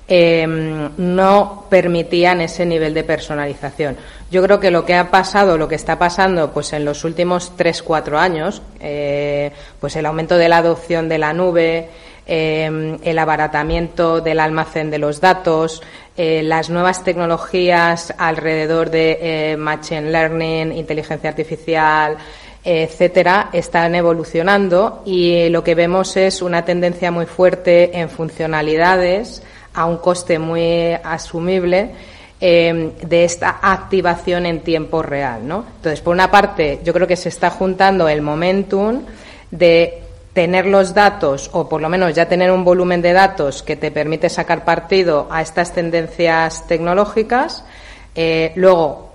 em, 0.07 0.91
no 0.97 1.65
permitían 1.69 2.41
ese 2.41 2.65
nivel 2.65 2.93
de 2.93 3.03
personalización. 3.03 3.97
Yo 4.29 4.43
creo 4.43 4.59
que 4.59 4.71
lo 4.71 4.85
que 4.85 4.93
ha 4.93 5.09
pasado, 5.09 5.57
lo 5.57 5.67
que 5.67 5.75
está 5.75 5.97
pasando, 5.97 6.51
pues 6.51 6.73
en 6.73 6.85
los 6.85 7.03
últimos 7.03 7.51
3-4 7.57 8.17
años, 8.17 8.61
eh, 8.79 9.51
pues 9.79 9.95
el 9.95 10.05
aumento 10.05 10.37
de 10.37 10.49
la 10.49 10.57
adopción 10.57 11.09
de 11.09 11.17
la 11.17 11.33
nube, 11.33 11.89
em, 12.27 12.97
el 13.03 13.17
abaratamiento 13.17 14.21
del 14.21 14.39
almacén 14.39 14.91
de 14.91 14.99
los 14.99 15.21
datos, 15.21 15.81
eh, 16.15 16.43
las 16.43 16.69
nuevas 16.69 17.03
tecnologías 17.03 18.13
alrededor 18.17 18.89
de 18.89 19.17
eh, 19.21 19.57
machine 19.57 20.11
learning, 20.11 20.71
inteligencia 20.73 21.29
artificial, 21.29 22.17
etcétera, 22.63 23.49
están 23.53 23.95
evolucionando 23.95 25.01
y 25.05 25.47
lo 25.49 25.63
que 25.63 25.73
vemos 25.73 26.17
es 26.17 26.41
una 26.41 26.65
tendencia 26.65 27.11
muy 27.11 27.25
fuerte 27.25 27.97
en 27.97 28.09
funcionalidades 28.09 29.41
a 29.73 29.85
un 29.85 29.97
coste 29.97 30.37
muy 30.37 30.91
asumible 30.91 31.91
eh, 32.41 32.91
de 33.01 33.23
esta 33.23 33.59
activación 33.61 34.45
en 34.45 34.59
tiempo 34.59 35.01
real. 35.01 35.41
Entonces, 35.41 36.01
por 36.01 36.13
una 36.13 36.29
parte, 36.29 36.81
yo 36.83 36.93
creo 36.93 37.07
que 37.07 37.15
se 37.15 37.29
está 37.29 37.49
juntando 37.49 38.07
el 38.09 38.21
momentum 38.21 39.03
de 39.49 40.03
tener 40.37 40.67
los 40.67 40.93
datos 40.93 41.49
o 41.51 41.67
por 41.67 41.81
lo 41.81 41.89
menos 41.89 42.13
ya 42.13 42.27
tener 42.27 42.51
un 42.51 42.63
volumen 42.63 43.01
de 43.01 43.11
datos 43.11 43.63
que 43.63 43.75
te 43.75 43.89
permite 43.89 44.29
sacar 44.29 44.63
partido 44.63 45.27
a 45.31 45.41
estas 45.41 45.73
tendencias 45.73 46.67
tecnológicas. 46.67 47.65
Eh, 48.13 48.51
luego 48.53 49.13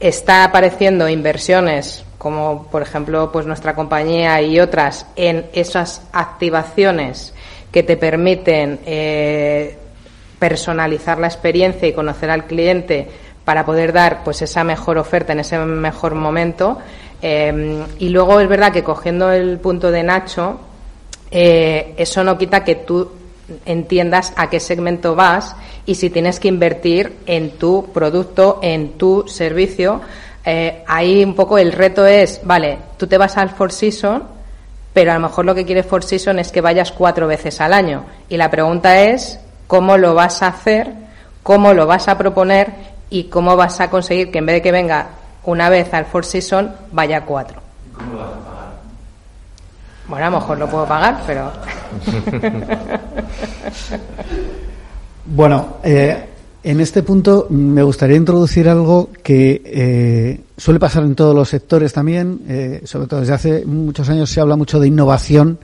está 0.00 0.44
apareciendo 0.44 1.10
inversiones 1.10 2.06
como 2.16 2.68
por 2.70 2.80
ejemplo 2.80 3.30
pues 3.30 3.44
nuestra 3.44 3.74
compañía 3.74 4.40
y 4.40 4.58
otras 4.60 5.04
en 5.14 5.44
esas 5.52 6.08
activaciones 6.10 7.34
que 7.70 7.82
te 7.82 7.98
permiten 7.98 8.80
eh, 8.86 9.76
personalizar 10.38 11.18
la 11.18 11.26
experiencia 11.26 11.86
y 11.86 11.92
conocer 11.92 12.30
al 12.30 12.46
cliente 12.46 13.10
para 13.44 13.66
poder 13.66 13.92
dar 13.92 14.24
pues 14.24 14.40
esa 14.40 14.64
mejor 14.64 14.96
oferta 14.96 15.34
en 15.34 15.40
ese 15.40 15.58
mejor 15.58 16.14
momento 16.14 16.78
eh, 17.22 17.84
y 17.98 18.08
luego 18.08 18.40
es 18.40 18.48
verdad 18.48 18.72
que 18.72 18.82
cogiendo 18.82 19.30
el 19.30 19.58
punto 19.58 19.90
de 19.90 20.02
Nacho 20.02 20.60
eh, 21.30 21.94
eso 21.96 22.24
no 22.24 22.36
quita 22.36 22.64
que 22.64 22.74
tú 22.74 23.10
entiendas 23.66 24.32
a 24.36 24.48
qué 24.48 24.60
segmento 24.60 25.14
vas 25.14 25.56
y 25.86 25.94
si 25.94 26.10
tienes 26.10 26.40
que 26.40 26.48
invertir 26.48 27.18
en 27.26 27.52
tu 27.52 27.90
producto, 27.92 28.58
en 28.62 28.92
tu 28.92 29.24
servicio. 29.28 30.00
Eh, 30.44 30.82
ahí 30.86 31.22
un 31.24 31.34
poco 31.34 31.58
el 31.58 31.72
reto 31.72 32.06
es, 32.06 32.40
vale, 32.44 32.78
tú 32.96 33.06
te 33.06 33.18
vas 33.18 33.36
al 33.36 33.50
Four 33.50 33.72
Season, 33.72 34.22
pero 34.92 35.12
a 35.12 35.14
lo 35.14 35.20
mejor 35.20 35.44
lo 35.44 35.54
que 35.54 35.64
quieres 35.64 35.86
Four 35.86 36.04
Season 36.04 36.38
es 36.38 36.50
que 36.50 36.60
vayas 36.60 36.92
cuatro 36.92 37.26
veces 37.26 37.60
al 37.60 37.72
año. 37.72 38.04
Y 38.28 38.36
la 38.36 38.50
pregunta 38.50 39.02
es, 39.02 39.38
¿cómo 39.66 39.96
lo 39.96 40.14
vas 40.14 40.42
a 40.42 40.48
hacer? 40.48 40.92
¿Cómo 41.42 41.74
lo 41.74 41.86
vas 41.86 42.08
a 42.08 42.18
proponer? 42.18 42.72
¿Y 43.08 43.24
cómo 43.24 43.56
vas 43.56 43.80
a 43.80 43.90
conseguir 43.90 44.30
que 44.30 44.38
en 44.38 44.46
vez 44.46 44.56
de 44.56 44.62
que 44.62 44.72
venga 44.72 45.08
una 45.44 45.68
vez 45.68 45.92
al 45.94 46.06
Four 46.06 46.24
Season, 46.24 46.70
vaya 46.92 47.24
cuatro? 47.24 47.60
¿Cómo 47.96 48.12
lo 48.12 48.18
vas 48.18 48.28
a 48.28 48.38
pagar? 48.38 48.70
Bueno, 50.08 50.26
a 50.26 50.30
lo 50.30 50.40
mejor 50.40 50.58
lo 50.58 50.68
puedo 50.68 50.86
pagar, 50.86 51.22
pero... 51.26 51.50
Bueno, 55.32 55.76
eh, 55.84 56.24
en 56.64 56.80
este 56.80 57.04
punto 57.04 57.46
me 57.50 57.84
gustaría 57.84 58.16
introducir 58.16 58.68
algo 58.68 59.10
que 59.22 59.62
eh, 59.64 60.40
suele 60.56 60.80
pasar 60.80 61.04
en 61.04 61.14
todos 61.14 61.34
los 61.34 61.48
sectores 61.48 61.92
también, 61.92 62.40
eh, 62.48 62.80
sobre 62.84 63.06
todo 63.06 63.20
desde 63.20 63.34
hace 63.34 63.64
muchos 63.64 64.08
años 64.08 64.28
se 64.28 64.40
habla 64.40 64.56
mucho 64.56 64.80
de 64.80 64.88
innovación. 64.88 65.58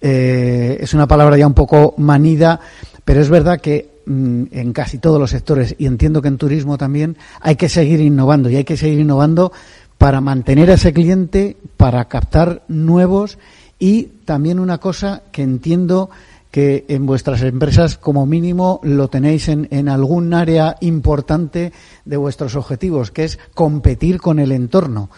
es 0.00 0.94
una 0.94 1.06
palabra 1.06 1.36
ya 1.36 1.46
un 1.46 1.54
poco 1.54 1.94
manida, 1.98 2.58
pero 3.04 3.20
es 3.20 3.28
verdad 3.28 3.60
que 3.60 3.91
en 4.06 4.72
casi 4.72 4.98
todos 4.98 5.20
los 5.20 5.30
sectores, 5.30 5.74
y 5.78 5.86
entiendo 5.86 6.22
que 6.22 6.28
en 6.28 6.38
turismo 6.38 6.78
también, 6.78 7.16
hay 7.40 7.56
que 7.56 7.68
seguir 7.68 8.00
innovando 8.00 8.50
y 8.50 8.56
hay 8.56 8.64
que 8.64 8.76
seguir 8.76 9.00
innovando 9.00 9.52
para 9.98 10.20
mantener 10.20 10.70
a 10.70 10.74
ese 10.74 10.92
cliente, 10.92 11.56
para 11.76 12.06
captar 12.06 12.64
nuevos 12.68 13.38
y 13.78 14.04
también 14.24 14.58
una 14.58 14.78
cosa 14.78 15.22
que 15.30 15.42
entiendo 15.42 16.10
que 16.50 16.84
en 16.88 17.06
vuestras 17.06 17.42
empresas 17.42 17.96
como 17.96 18.26
mínimo 18.26 18.78
lo 18.82 19.08
tenéis 19.08 19.48
en, 19.48 19.68
en, 19.70 19.88
algún 19.88 20.34
área 20.34 20.76
importante 20.80 21.72
de 22.04 22.16
vuestros 22.16 22.56
objetivos, 22.56 23.10
que 23.10 23.24
es 23.24 23.38
competir 23.54 24.20
con 24.20 24.38
el 24.38 24.52
entorno. 24.52 25.08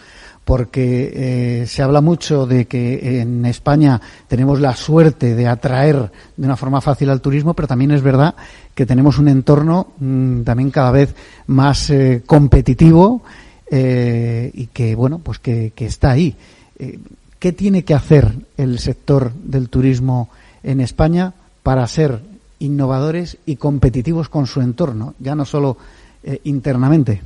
Porque 0.45 1.11
eh, 1.61 1.67
se 1.67 1.81
habla 1.81 2.01
mucho 2.01 2.45
de 2.45 2.65
que 2.65 3.19
en 3.21 3.45
España 3.45 3.99
tenemos 4.27 4.61
la 4.61 4.75
suerte 4.75 5.33
de 5.33 5.47
atraer 5.47 6.11
de 6.37 6.45
una 6.45 6.55
forma 6.55 6.81
fácil 6.81 7.09
al 7.09 7.19
turismo, 7.19 7.55
pero 7.55 7.67
también 7.67 7.89
es 7.89 8.03
verdad 8.03 8.35
que 8.75 8.85
tenemos 8.85 9.17
un 9.17 9.27
entorno 9.27 9.87
mmm, 9.97 10.43
también 10.43 10.69
cada 10.69 10.91
vez 10.91 11.15
más 11.47 11.89
eh, 11.89 12.21
competitivo 12.27 13.23
eh, 13.71 14.51
y 14.53 14.67
que, 14.67 14.93
bueno, 14.93 15.17
pues 15.17 15.39
que, 15.39 15.73
está 15.77 16.11
ahí. 16.11 16.35
¿Qué 17.39 17.51
tiene 17.51 17.83
que 17.83 17.95
hacer 17.95 18.31
el 18.57 18.77
sector 18.77 19.33
del 19.33 19.69
turismo 19.69 20.29
en 20.61 20.79
España 20.79 21.33
para 21.63 21.87
ser 21.87 22.19
innovadores 22.59 23.37
y 23.47 23.55
competitivos 23.55 24.29
con 24.29 24.45
su 24.45 24.61
entorno, 24.61 25.15
ya 25.19 25.33
no 25.33 25.45
solo 25.45 25.77
internamente? 26.43 27.21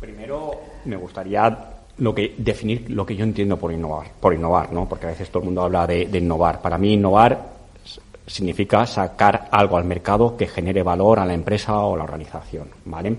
Primero, 0.00 0.52
me 0.84 0.96
gustaría 0.96 1.75
lo 1.98 2.14
que 2.14 2.34
definir 2.36 2.90
lo 2.90 3.06
que 3.06 3.16
yo 3.16 3.24
entiendo 3.24 3.56
por 3.56 3.72
innovar, 3.72 4.08
por 4.20 4.34
innovar, 4.34 4.72
¿no? 4.72 4.88
Porque 4.88 5.06
a 5.06 5.10
veces 5.10 5.28
todo 5.30 5.40
el 5.40 5.46
mundo 5.46 5.62
habla 5.62 5.86
de, 5.86 6.06
de 6.06 6.18
innovar. 6.18 6.60
Para 6.60 6.78
mí, 6.78 6.94
innovar 6.94 7.56
significa 8.26 8.86
sacar 8.86 9.48
algo 9.50 9.76
al 9.76 9.84
mercado 9.84 10.36
que 10.36 10.46
genere 10.46 10.82
valor 10.82 11.20
a 11.20 11.24
la 11.24 11.34
empresa 11.34 11.78
o 11.80 11.96
la 11.96 12.04
organización, 12.04 12.68
¿vale? 12.84 13.16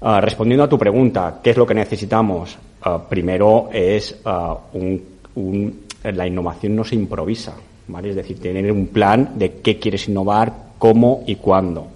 Uh, 0.00 0.20
respondiendo 0.20 0.64
a 0.64 0.68
tu 0.68 0.78
pregunta, 0.78 1.40
¿qué 1.42 1.50
es 1.50 1.56
lo 1.56 1.66
que 1.66 1.74
necesitamos? 1.74 2.56
Uh, 2.84 3.08
primero 3.08 3.68
es 3.72 4.20
uh, 4.24 4.78
un 4.78 5.12
un, 5.34 5.82
la 6.04 6.26
innovación 6.26 6.76
no 6.76 6.84
se 6.84 6.94
improvisa, 6.94 7.54
¿vale? 7.88 8.10
Es 8.10 8.16
decir, 8.16 8.38
tener 8.40 8.70
un 8.70 8.88
plan 8.88 9.32
de 9.36 9.54
qué 9.60 9.78
quieres 9.78 10.08
innovar, 10.08 10.52
cómo 10.78 11.22
y 11.26 11.36
cuándo. 11.36 11.86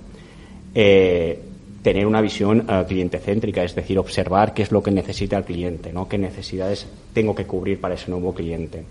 Eh, 0.74 1.42
tener 1.86 2.04
una 2.04 2.20
visión 2.20 2.66
uh, 2.68 2.84
cliente 2.84 3.20
céntrica, 3.20 3.62
es 3.62 3.72
decir, 3.72 3.96
observar 3.96 4.52
qué 4.52 4.62
es 4.62 4.72
lo 4.72 4.82
que 4.82 4.90
necesita 4.90 5.36
el 5.36 5.44
cliente, 5.44 5.92
¿no? 5.92 6.08
qué 6.08 6.18
necesidades 6.18 6.84
tengo 7.12 7.32
que 7.32 7.46
cubrir 7.46 7.80
para 7.80 7.94
ese 7.94 8.10
nuevo 8.10 8.34
cliente. 8.34 8.82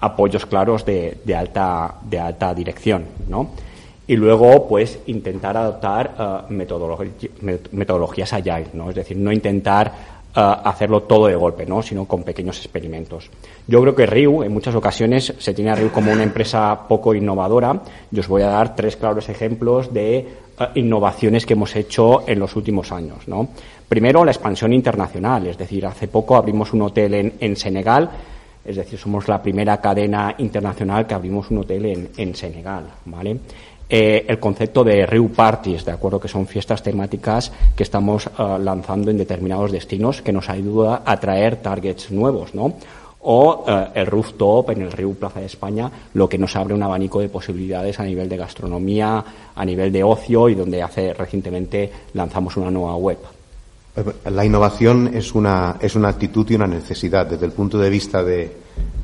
Apoyos 0.00 0.44
claros 0.44 0.84
de, 0.84 1.16
alta, 1.34 1.94
de 2.02 2.20
alta 2.20 2.52
dirección, 2.52 3.06
¿no? 3.30 3.52
Y 4.06 4.16
luego, 4.16 4.68
pues, 4.68 4.98
intentar 5.06 5.56
adoptar 5.56 6.44
metodolog 6.50 7.00
metodologías 7.72 8.34
agile, 8.34 8.66
¿no? 8.74 8.90
Es 8.90 8.96
decir, 8.96 9.16
no 9.16 9.32
intentar 9.32 10.18
hacerlo 10.34 11.02
todo 11.02 11.26
de 11.26 11.34
golpe, 11.34 11.66
¿no? 11.66 11.82
sino 11.82 12.04
con 12.04 12.22
pequeños 12.22 12.58
experimentos. 12.58 13.28
Yo 13.66 13.80
creo 13.80 13.96
que 13.96 14.06
RIU, 14.06 14.44
en 14.44 14.52
muchas 14.52 14.74
ocasiones, 14.74 15.34
se 15.36 15.54
tiene 15.54 15.70
a 15.70 15.74
RIU 15.74 15.90
como 15.90 16.12
una 16.12 16.22
empresa 16.22 16.86
poco 16.86 17.12
innovadora. 17.12 17.80
Yo 18.12 18.20
os 18.20 18.28
voy 18.28 18.42
a 18.42 18.48
dar 18.48 18.76
tres 18.76 18.94
claros 18.94 19.28
ejemplos 19.28 19.92
de 19.92 20.28
innovaciones 20.74 21.46
que 21.46 21.54
hemos 21.54 21.74
hecho 21.76 22.28
en 22.28 22.38
los 22.38 22.56
últimos 22.56 22.92
años. 22.92 23.26
¿no? 23.26 23.48
Primero, 23.88 24.24
la 24.24 24.30
expansión 24.30 24.72
internacional, 24.72 25.46
es 25.46 25.58
decir, 25.58 25.86
hace 25.86 26.08
poco 26.08 26.36
abrimos 26.36 26.72
un 26.72 26.82
hotel 26.82 27.14
en, 27.14 27.34
en 27.40 27.56
Senegal, 27.56 28.10
es 28.64 28.76
decir, 28.76 28.98
somos 28.98 29.28
la 29.28 29.42
primera 29.42 29.80
cadena 29.80 30.34
internacional 30.38 31.06
que 31.06 31.14
abrimos 31.14 31.50
un 31.50 31.58
hotel 31.58 31.86
en, 31.86 32.10
en 32.16 32.34
Senegal. 32.34 32.84
¿vale? 33.06 33.38
eh, 33.88 34.26
el 34.28 34.38
concepto 34.38 34.84
de 34.84 35.06
Riu 35.06 35.30
Parties, 35.30 35.84
de 35.84 35.92
acuerdo 35.92 36.20
que 36.20 36.28
son 36.28 36.46
fiestas 36.46 36.82
temáticas 36.82 37.50
que 37.74 37.82
estamos 37.82 38.26
uh, 38.26 38.58
lanzando 38.58 39.10
en 39.10 39.16
determinados 39.16 39.72
destinos 39.72 40.20
que 40.20 40.32
nos 40.32 40.48
ayuda 40.48 41.02
a 41.04 41.12
atraer 41.12 41.56
targets 41.56 42.10
nuevos, 42.10 42.54
¿no? 42.54 42.74
O 43.20 43.64
uh, 43.66 43.98
el 43.98 44.06
rooftop 44.06 44.70
en 44.70 44.82
el 44.82 44.92
Riu 44.92 45.14
Plaza 45.16 45.40
de 45.40 45.46
España, 45.46 45.90
lo 46.14 46.28
que 46.28 46.38
nos 46.38 46.54
abre 46.54 46.74
un 46.74 46.82
abanico 46.82 47.20
de 47.20 47.28
posibilidades 47.28 47.98
a 47.98 48.04
nivel 48.04 48.28
de 48.28 48.36
gastronomía, 48.36 49.24
a 49.54 49.64
nivel 49.64 49.90
de 49.92 50.04
ocio 50.04 50.48
y 50.48 50.54
donde 50.54 50.82
hace 50.82 51.12
recientemente 51.14 51.90
lanzamos 52.14 52.56
una 52.56 52.70
nueva 52.70 52.94
web. 52.96 53.18
La 54.30 54.44
innovación 54.44 55.10
es 55.12 55.34
una, 55.34 55.76
es 55.80 55.96
una 55.96 56.08
actitud 56.08 56.48
y 56.48 56.54
una 56.54 56.68
necesidad 56.68 57.26
desde 57.26 57.46
el 57.46 57.52
punto 57.52 57.78
de 57.78 57.90
vista 57.90 58.22
de, 58.22 58.56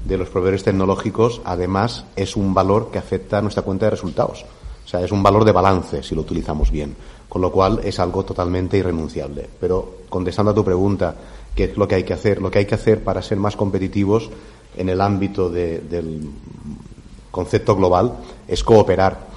de 0.05 0.17
los 0.17 0.29
proveedores 0.29 0.63
tecnológicos. 0.63 1.41
Además, 1.45 2.05
es 2.15 2.37
un 2.37 2.55
valor 2.55 2.91
que 2.93 2.99
afecta 2.99 3.39
a 3.39 3.43
nuestra 3.43 3.65
cuenta 3.65 3.87
de 3.87 3.91
resultados. 3.91 4.45
O 4.85 4.89
sea, 4.89 5.01
es 5.01 5.11
un 5.11 5.23
valor 5.23 5.45
de 5.45 5.53
balance 5.53 6.03
si 6.03 6.15
lo 6.15 6.21
utilizamos 6.21 6.71
bien, 6.71 6.95
con 7.29 7.43
lo 7.43 7.51
cual 7.51 7.81
es 7.83 7.99
algo 7.99 8.25
totalmente 8.25 8.77
irrenunciable. 8.77 9.49
Pero 9.59 10.03
contestando 10.09 10.53
a 10.53 10.55
tu 10.55 10.65
pregunta, 10.65 11.15
¿qué 11.55 11.65
es 11.65 11.77
lo 11.77 11.89
que 11.89 11.97
hay 11.97 12.05
que 12.05 12.13
hacer? 12.13 12.41
Lo 12.41 12.51
que 12.51 12.61
hay 12.61 12.67
que 12.67 12.75
hacer 12.75 13.03
para 13.03 13.23
ser 13.23 13.39
más 13.39 13.57
competitivos 13.57 14.31
en 14.77 14.89
el 14.89 15.01
ámbito 15.01 15.51
de, 15.51 15.81
del 15.81 16.29
concepto 17.31 17.77
global 17.77 18.15
es 18.49 18.63
cooperar. 18.65 19.35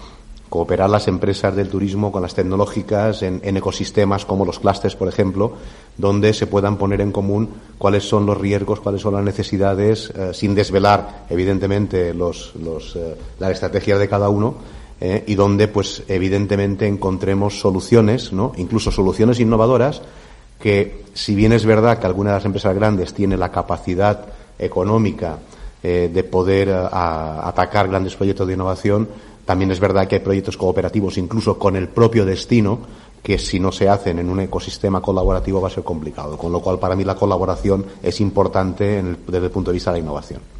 Cooperar 0.49 0.89
las 0.89 1.09
empresas 1.09 1.53
del 1.57 1.67
turismo 1.67 2.09
con 2.09 2.21
las 2.21 2.33
tecnológicas 2.33 3.21
en, 3.21 3.41
ecosistemas 3.57 4.23
como 4.23 4.45
los 4.45 4.59
clústeres, 4.59 4.95
por 4.95 5.09
ejemplo, 5.09 5.53
donde 5.97 6.33
se 6.33 6.47
puedan 6.47 6.77
poner 6.77 7.01
en 7.01 7.11
común 7.11 7.49
cuáles 7.77 8.07
son 8.07 8.25
los 8.25 8.37
riesgos, 8.37 8.79
cuáles 8.79 9.01
son 9.01 9.15
las 9.15 9.25
necesidades, 9.25 10.09
eh, 10.15 10.33
sin 10.33 10.55
desvelar, 10.55 11.25
evidentemente, 11.29 12.13
los, 12.13 12.55
los, 12.55 12.95
eh, 12.95 13.17
la 13.39 13.51
estrategia 13.51 13.97
de 13.97 14.07
cada 14.07 14.29
uno, 14.29 14.55
eh, 15.01 15.25
y 15.27 15.35
donde, 15.35 15.67
pues, 15.67 16.03
evidentemente 16.07 16.87
encontremos 16.87 17.59
soluciones, 17.59 18.31
¿no? 18.31 18.53
Incluso 18.55 18.89
soluciones 18.89 19.41
innovadoras 19.41 20.01
que, 20.59 21.05
si 21.13 21.35
bien 21.35 21.53
es 21.53 21.65
verdad 21.65 21.99
que 21.99 22.07
alguna 22.07 22.31
de 22.31 22.37
las 22.37 22.45
empresas 22.45 22.75
grandes 22.75 23.13
tiene 23.13 23.37
la 23.37 23.51
capacidad 23.51 24.25
económica 24.57 25.37
eh, 25.83 26.09
de 26.13 26.23
poder 26.23 26.71
a 26.71 27.47
atacar 27.47 27.87
grandes 27.87 28.15
proyectos 28.15 28.47
de 28.47 28.53
innovación, 28.53 29.07
también 29.45 29.71
es 29.71 29.79
verdad 29.79 30.07
que 30.07 30.15
hay 30.15 30.21
proyectos 30.21 30.57
cooperativos, 30.57 31.17
incluso 31.17 31.57
con 31.57 31.75
el 31.75 31.87
propio 31.87 32.25
destino, 32.25 32.79
que 33.23 33.37
si 33.37 33.59
no 33.59 33.71
se 33.71 33.89
hacen 33.89 34.19
en 34.19 34.29
un 34.29 34.39
ecosistema 34.41 35.01
colaborativo 35.01 35.61
va 35.61 35.67
a 35.67 35.71
ser 35.71 35.83
complicado. 35.83 36.37
Con 36.37 36.51
lo 36.51 36.61
cual, 36.61 36.79
para 36.79 36.95
mí, 36.95 37.03
la 37.03 37.15
colaboración 37.15 37.85
es 38.03 38.19
importante 38.21 38.99
el, 38.99 39.17
desde 39.25 39.45
el 39.45 39.51
punto 39.51 39.71
de 39.71 39.75
vista 39.75 39.91
de 39.91 39.99
la 39.99 40.03
innovación. 40.03 40.56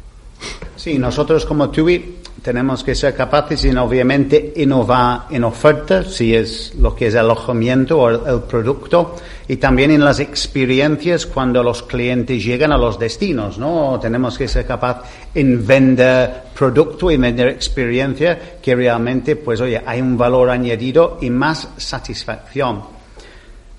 Sí, 0.76 0.98
nosotros 0.98 1.44
como 1.44 1.70
TUI 1.70 2.18
tenemos 2.42 2.84
que 2.84 2.94
ser 2.94 3.14
capaces 3.14 3.64
y 3.64 3.70
obviamente 3.76 4.52
innovar 4.56 5.26
en 5.30 5.44
oferta, 5.44 6.04
si 6.04 6.34
es 6.34 6.74
lo 6.76 6.94
que 6.94 7.08
es 7.08 7.14
el 7.14 7.20
alojamiento 7.20 7.98
o 7.98 8.08
el, 8.08 8.42
producto, 8.42 9.16
y 9.48 9.56
también 9.56 9.90
en 9.90 10.04
las 10.04 10.20
experiencias 10.20 11.26
cuando 11.26 11.62
los 11.62 11.82
clientes 11.82 12.42
llegan 12.44 12.72
a 12.72 12.78
los 12.78 12.98
destinos, 12.98 13.58
¿no? 13.58 13.98
Tenemos 14.00 14.38
que 14.38 14.46
ser 14.46 14.66
capaces 14.66 15.10
en 15.34 15.66
vender 15.66 16.44
producto 16.54 17.10
y 17.10 17.16
vender 17.16 17.48
experiencia 17.48 18.58
que 18.62 18.74
realmente, 18.74 19.36
pues 19.36 19.60
oye, 19.60 19.82
hay 19.84 20.00
un 20.00 20.16
valor 20.16 20.50
añadido 20.50 21.18
y 21.20 21.30
más 21.30 21.68
satisfacción. 21.76 22.97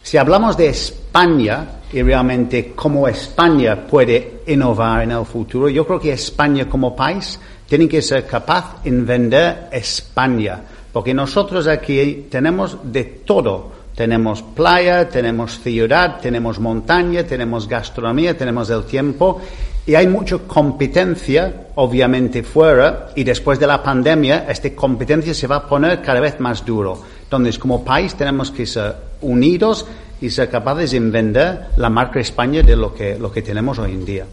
Si 0.01 0.17
hablamos 0.17 0.57
de 0.57 0.69
España 0.69 1.65
y 1.91 2.01
realmente 2.01 2.73
cómo 2.75 3.07
España 3.07 3.85
puede 3.85 4.41
innovar 4.47 5.03
en 5.03 5.11
el 5.11 5.25
futuro, 5.25 5.69
yo 5.69 5.85
creo 5.85 5.99
que 5.99 6.13
España 6.13 6.67
como 6.67 6.95
país 6.95 7.39
tiene 7.67 7.87
que 7.87 8.01
ser 8.01 8.25
capaz 8.25 8.77
en 8.83 9.05
vender 9.05 9.69
España, 9.71 10.61
porque 10.91 11.13
nosotros 11.13 11.67
aquí 11.67 12.27
tenemos 12.29 12.77
de 12.83 13.03
todo. 13.03 13.79
Tenemos 13.95 14.41
playa, 14.41 15.09
tenemos 15.09 15.59
ciudad, 15.59 16.21
tenemos 16.21 16.57
montaña, 16.57 17.23
tenemos 17.23 17.67
gastronomía, 17.67 18.37
tenemos 18.37 18.69
el 18.69 18.85
tiempo 18.85 19.41
y 19.89 19.95
hay 19.95 20.05
mucha 20.05 20.37
competencia, 20.37 21.51
obviamente, 21.73 22.43
fuera 22.43 23.09
y 23.15 23.23
después 23.23 23.57
de 23.57 23.65
la 23.65 23.81
pandemia 23.81 24.45
esta 24.47 24.69
competencia 24.75 25.33
se 25.33 25.47
va 25.47 25.55
a 25.55 25.67
poner 25.67 26.03
cada 26.03 26.19
vez 26.19 26.39
más 26.39 26.63
duro. 26.63 27.01
Entonces, 27.23 27.57
como 27.57 27.83
país 27.83 28.13
tenemos 28.13 28.51
que 28.51 28.67
ser 28.67 28.93
unidos 29.21 29.87
y 30.21 30.29
ser 30.29 30.47
capaces 30.47 30.91
de 30.91 30.99
vender 30.99 31.69
la 31.77 31.89
marca 31.89 32.19
España 32.19 32.61
de 32.61 32.75
lo 32.75 32.93
que, 32.93 33.17
lo 33.17 33.31
que 33.31 33.41
tenemos 33.41 33.79
hoy 33.79 33.93
en 33.93 34.05
día. 34.05 34.25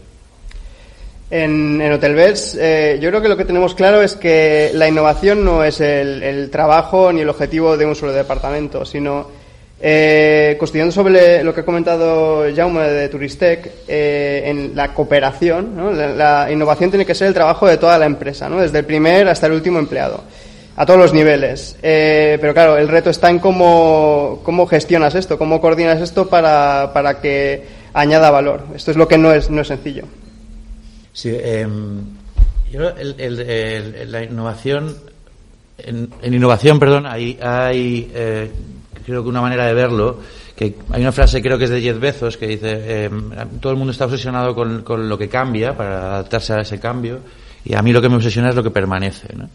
En, 1.31 1.81
en 1.81 1.91
Hotelbeds, 1.91 2.55
eh, 2.61 2.99
yo 3.01 3.09
creo 3.09 3.23
que 3.23 3.27
lo 3.27 3.35
que 3.35 3.45
tenemos 3.45 3.73
claro 3.73 4.03
es 4.03 4.13
que 4.13 4.69
la 4.75 4.87
innovación 4.87 5.43
no 5.43 5.63
es 5.63 5.81
el, 5.81 6.21
el 6.21 6.51
trabajo 6.51 7.11
ni 7.11 7.21
el 7.21 7.29
objetivo 7.29 7.77
de 7.77 7.87
un 7.87 7.95
solo 7.95 8.11
departamento, 8.11 8.85
sino 8.85 9.25
eh, 9.79 10.57
sobre 10.91 11.43
lo 11.43 11.53
que 11.53 11.61
ha 11.61 11.65
comentado 11.65 12.43
Jaume 12.55 12.81
de 12.81 13.09
Turistec, 13.09 13.71
eh, 13.87 14.43
en 14.45 14.75
la 14.75 14.93
cooperación, 14.93 16.17
la, 16.17 16.51
innovación 16.51 16.89
tiene 16.89 17.05
que 17.05 17.13
ser 17.13 17.27
el 17.27 17.33
trabajo 17.33 17.67
de 17.67 17.77
toda 17.77 17.97
la 17.97 18.05
empresa, 18.05 18.49
desde 18.49 18.79
el 18.79 18.85
primer 18.85 19.27
hasta 19.27 19.47
el 19.47 19.53
último 19.53 19.77
empleado, 19.77 20.23
a 20.75 20.85
todos 20.85 20.99
los 20.99 21.13
niveles. 21.13 21.77
Eh, 21.83 22.37
pero 22.41 22.53
claro, 22.53 22.77
el 22.77 22.87
reto 22.87 23.09
está 23.09 23.29
en 23.29 23.39
cómo, 23.39 24.41
cómo 24.43 24.65
gestionas 24.65 25.13
esto, 25.15 25.37
cómo 25.37 25.61
coordinas 25.61 26.01
esto 26.01 26.27
para, 26.27 26.91
para 26.93 27.21
que 27.21 27.65
añada 27.93 28.31
valor. 28.31 28.63
Esto 28.75 28.91
es 28.91 28.97
lo 28.97 29.07
que 29.07 29.17
no 29.17 29.31
es, 29.31 29.49
no 29.49 29.61
es 29.61 29.67
sencillo. 29.67 30.05
Sí, 31.13 31.31
eh, 31.33 31.67
yo 32.71 32.89
el, 32.89 33.15
el, 33.19 33.39
el, 33.39 34.11
la 34.11 34.23
innovación, 34.23 34.95
en, 35.77 36.09
en, 36.21 36.33
innovación, 36.33 36.79
perdón, 36.79 37.05
hay, 37.05 37.39
hay 37.41 38.11
eh, 38.13 38.51
creo 39.07 39.23
que 39.23 39.29
una 39.29 39.39
manera 39.39 39.65
de 39.65 39.73
verlo, 39.73 40.19
que 40.53 40.75
hay 40.91 41.01
una 41.01 41.13
frase 41.13 41.41
creo 41.41 41.57
que 41.57 41.63
es 41.63 41.69
de 41.69 41.81
Jeff 41.81 41.97
Bezos 41.97 42.35
que 42.35 42.45
dice, 42.45 43.05
eh, 43.05 43.09
todo 43.61 43.71
el 43.71 43.77
mundo 43.77 43.91
está 43.91 44.03
obsesionado 44.03 44.53
con, 44.53 44.81
con, 44.83 45.07
lo 45.07 45.17
que 45.17 45.29
cambia 45.29 45.77
para 45.77 46.15
adaptarse 46.15 46.51
a 46.53 46.59
ese 46.59 46.77
cambio 46.77 47.21
y 47.63 47.73
a 47.73 47.81
mí 47.81 47.93
lo 47.93 48.01
que 48.01 48.09
me 48.09 48.15
obsesiona 48.15 48.49
es 48.49 48.55
lo 48.55 48.63
que 48.63 48.69
permanece, 48.69 49.29
¿no? 49.33 49.49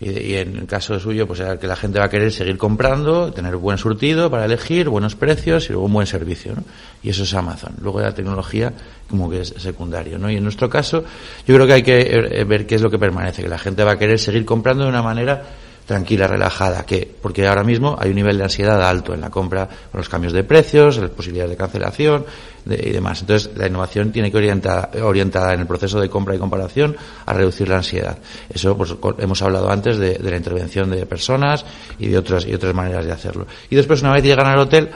Y, 0.00 0.34
en 0.34 0.56
el 0.56 0.66
caso 0.66 0.98
suyo, 0.98 1.26
pues 1.26 1.40
que 1.60 1.66
la 1.68 1.76
gente 1.76 2.00
va 2.00 2.06
a 2.06 2.08
querer 2.08 2.32
seguir 2.32 2.58
comprando, 2.58 3.32
tener 3.32 3.56
buen 3.56 3.78
surtido 3.78 4.28
para 4.28 4.46
elegir, 4.46 4.88
buenos 4.88 5.14
precios 5.14 5.66
y 5.66 5.72
luego 5.72 5.86
un 5.86 5.92
buen 5.92 6.06
servicio, 6.06 6.54
¿no? 6.56 6.64
Y 7.02 7.10
eso 7.10 7.22
es 7.22 7.32
Amazon. 7.32 7.74
Luego 7.80 8.00
la 8.00 8.12
tecnología 8.12 8.72
como 9.08 9.30
que 9.30 9.42
es 9.42 9.54
secundario, 9.56 10.18
¿no? 10.18 10.28
Y 10.30 10.36
en 10.36 10.42
nuestro 10.42 10.68
caso, 10.68 11.04
yo 11.46 11.54
creo 11.54 11.66
que 11.66 11.72
hay 11.74 11.82
que 11.82 12.44
ver 12.44 12.66
qué 12.66 12.74
es 12.74 12.82
lo 12.82 12.90
que 12.90 12.98
permanece, 12.98 13.42
que 13.42 13.48
la 13.48 13.58
gente 13.58 13.84
va 13.84 13.92
a 13.92 13.98
querer 13.98 14.18
seguir 14.18 14.44
comprando 14.44 14.82
de 14.82 14.90
una 14.90 15.02
manera 15.02 15.44
tranquila, 15.86 16.26
relajada, 16.26 16.84
que 16.86 17.08
porque 17.20 17.46
ahora 17.46 17.64
mismo 17.64 17.96
hay 17.98 18.10
un 18.10 18.16
nivel 18.16 18.38
de 18.38 18.44
ansiedad 18.44 18.82
alto 18.82 19.14
en 19.14 19.20
la 19.20 19.30
compra 19.30 19.68
con 19.90 19.98
los 19.98 20.08
cambios 20.08 20.32
de 20.32 20.44
precios, 20.44 20.96
las 20.98 21.10
posibilidades 21.10 21.50
de 21.50 21.56
cancelación 21.56 22.24
de, 22.64 22.76
y 22.76 22.90
demás. 22.90 23.20
Entonces, 23.20 23.50
la 23.56 23.66
innovación 23.66 24.10
tiene 24.10 24.30
que 24.30 24.38
orientar 24.38 24.90
orientada 25.02 25.52
en 25.52 25.60
el 25.60 25.66
proceso 25.66 26.00
de 26.00 26.08
compra 26.08 26.34
y 26.34 26.38
comparación 26.38 26.96
a 27.26 27.32
reducir 27.32 27.68
la 27.68 27.76
ansiedad. 27.76 28.18
Eso, 28.48 28.76
pues, 28.76 28.94
hemos 29.18 29.42
hablado 29.42 29.70
antes 29.70 29.98
de, 29.98 30.14
de 30.14 30.30
la 30.30 30.36
intervención 30.36 30.90
de 30.90 31.04
personas 31.06 31.64
y 31.98 32.08
de 32.08 32.18
otras 32.18 32.46
y 32.46 32.54
otras 32.54 32.74
maneras 32.74 33.04
de 33.04 33.12
hacerlo. 33.12 33.46
Y 33.68 33.76
después, 33.76 34.00
una 34.00 34.12
vez 34.12 34.24
llegan 34.24 34.46
al 34.46 34.58
hotel, 34.58 34.90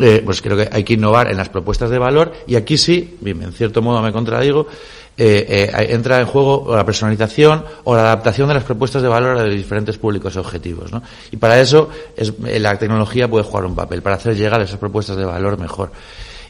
eh, 0.00 0.22
pues 0.24 0.40
creo 0.40 0.56
que 0.56 0.68
hay 0.72 0.84
que 0.84 0.94
innovar 0.94 1.30
en 1.30 1.36
las 1.36 1.50
propuestas 1.50 1.90
de 1.90 1.98
valor 1.98 2.32
y 2.46 2.56
aquí 2.56 2.78
sí, 2.78 3.18
bien, 3.20 3.42
en 3.42 3.52
cierto 3.52 3.82
modo 3.82 4.00
me 4.00 4.10
contradigo, 4.10 4.66
eh, 5.18 5.70
eh, 5.74 5.86
entra 5.90 6.20
en 6.20 6.26
juego 6.26 6.74
la 6.74 6.86
personalización 6.86 7.64
o 7.84 7.94
la 7.94 8.02
adaptación 8.02 8.48
de 8.48 8.54
las 8.54 8.64
propuestas 8.64 9.02
de 9.02 9.08
valor 9.08 9.38
a 9.38 9.44
los 9.44 9.54
diferentes 9.54 9.98
públicos 9.98 10.36
objetivos. 10.36 10.90
¿no? 10.90 11.02
Y 11.30 11.36
para 11.36 11.60
eso 11.60 11.90
es, 12.16 12.32
la 12.40 12.78
tecnología 12.78 13.28
puede 13.28 13.44
jugar 13.44 13.66
un 13.66 13.74
papel, 13.74 14.02
para 14.02 14.16
hacer 14.16 14.36
llegar 14.36 14.60
esas 14.62 14.78
propuestas 14.78 15.16
de 15.16 15.24
valor 15.24 15.58
mejor. 15.58 15.92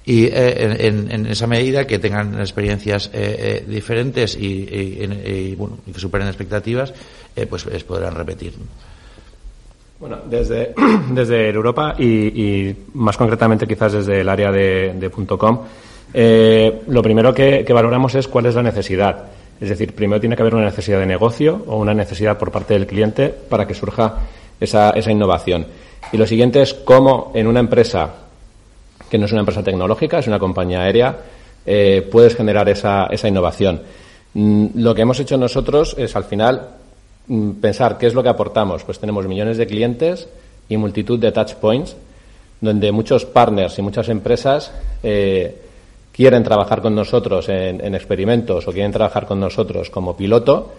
Y 0.04 0.24
eh, 0.24 0.76
en, 0.86 1.12
en, 1.12 1.26
esa 1.26 1.46
medida 1.46 1.86
que 1.86 1.98
tengan 1.98 2.40
experiencias 2.40 3.10
eh, 3.12 3.64
diferentes 3.66 4.36
y, 4.36 4.46
y, 4.46 5.04
y, 5.04 5.54
bueno, 5.54 5.78
y 5.86 5.92
que 5.92 6.00
superen 6.00 6.26
expectativas, 6.26 6.92
pues, 7.48 7.64
pues 7.64 7.84
podrán 7.84 8.14
repetir. 8.14 8.52
Bueno, 10.02 10.18
desde, 10.28 10.74
desde 11.10 11.48
Europa 11.48 11.94
y, 11.96 12.06
y, 12.06 12.76
más 12.94 13.16
concretamente 13.16 13.68
quizás 13.68 13.92
desde 13.92 14.22
el 14.22 14.28
área 14.28 14.50
de, 14.50 14.94
de 14.94 15.10
.com, 15.10 15.60
eh, 16.14 16.82
lo 16.88 17.02
primero 17.02 17.32
que, 17.32 17.64
valoramos 17.72 18.14
es 18.14 18.28
cuál 18.28 18.46
es 18.46 18.54
la 18.54 18.62
necesidad. 18.62 19.24
Es 19.60 19.68
decir, 19.68 19.94
primero 19.94 20.20
tiene 20.20 20.36
que 20.36 20.42
haber 20.42 20.54
una 20.54 20.64
necesidad 20.64 20.98
de 20.98 21.06
negocio 21.06 21.62
o 21.66 21.76
una 21.76 21.94
necesidad 21.94 22.38
por 22.38 22.50
parte 22.50 22.74
del 22.74 22.86
cliente 22.86 23.28
para 23.28 23.66
que 23.66 23.74
surja 23.74 24.16
esa, 24.60 24.92
innovación. 25.10 25.66
Y 26.12 26.16
lo 26.16 26.26
siguiente 26.26 26.62
es 26.62 26.74
cómo 26.74 27.32
en 27.34 27.46
una 27.46 27.60
empresa, 27.60 28.10
que 29.08 29.18
no 29.18 29.26
es 29.26 29.32
una 29.32 29.40
empresa 29.40 29.62
tecnológica, 29.62 30.18
es 30.18 30.26
una 30.26 30.38
compañía 30.38 30.82
aérea, 30.82 31.16
eh, 31.64 32.06
puedes 32.10 32.34
generar 32.34 32.68
esa, 32.68 33.06
esa 33.06 33.28
innovación. 33.28 33.80
Mm, 34.34 34.66
lo 34.74 34.94
que 34.94 35.02
hemos 35.02 35.20
hecho 35.20 35.36
nosotros 35.36 35.94
es 35.96 36.16
al 36.16 36.24
final 36.24 36.68
mm, 37.28 37.52
pensar 37.52 37.98
qué 37.98 38.06
es 38.06 38.14
lo 38.14 38.22
que 38.22 38.28
aportamos. 38.28 38.82
Pues 38.84 38.98
tenemos 38.98 39.26
millones 39.28 39.58
de 39.58 39.66
clientes 39.66 40.28
y 40.68 40.76
multitud 40.76 41.18
de 41.18 41.32
touch 41.32 41.54
points, 41.54 41.96
donde 42.60 42.90
muchos 42.92 43.24
partners 43.24 43.78
y 43.78 43.82
muchas 43.82 44.08
empresas 44.08 44.72
eh, 45.02 45.56
quieren 46.12 46.44
trabajar 46.44 46.82
con 46.82 46.94
nosotros 46.94 47.48
en, 47.48 47.84
en, 47.84 47.94
experimentos 47.94 48.68
o 48.68 48.72
quieren 48.72 48.92
trabajar 48.92 49.26
con 49.26 49.40
nosotros 49.40 49.90
como 49.90 50.16
piloto 50.16 50.70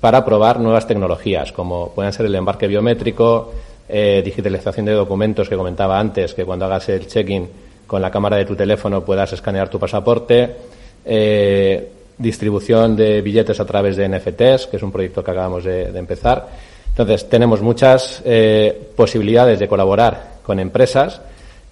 para 0.00 0.24
probar 0.24 0.60
nuevas 0.60 0.86
tecnologías, 0.86 1.52
como 1.52 1.90
pueden 1.90 2.12
ser 2.12 2.26
el 2.26 2.34
embarque 2.34 2.66
biométrico, 2.66 3.52
eh, 3.88 4.22
digitalización 4.24 4.86
de 4.86 4.92
documentos 4.92 5.48
que 5.48 5.56
comentaba 5.56 5.98
antes, 5.98 6.34
que 6.34 6.44
cuando 6.44 6.64
hagas 6.66 6.88
el 6.88 7.06
check-in 7.06 7.48
con 7.86 8.00
la 8.02 8.10
cámara 8.10 8.36
de 8.36 8.44
tu 8.44 8.54
teléfono 8.54 9.04
puedas 9.04 9.32
escanear 9.32 9.68
tu 9.68 9.78
pasaporte, 9.78 10.56
eh, 11.04 11.92
distribución 12.16 12.94
de 12.96 13.22
billetes 13.22 13.58
a 13.60 13.64
través 13.64 13.96
de 13.96 14.08
NFTs, 14.08 14.66
que 14.66 14.76
es 14.76 14.82
un 14.82 14.92
proyecto 14.92 15.24
que 15.24 15.30
acabamos 15.30 15.64
de, 15.64 15.90
de 15.90 15.98
empezar. 15.98 16.48
Entonces, 16.88 17.28
tenemos 17.28 17.62
muchas 17.62 18.22
eh, 18.24 18.90
posibilidades 18.96 19.58
de 19.58 19.68
colaborar 19.68 20.38
con 20.42 20.58
empresas 20.58 21.20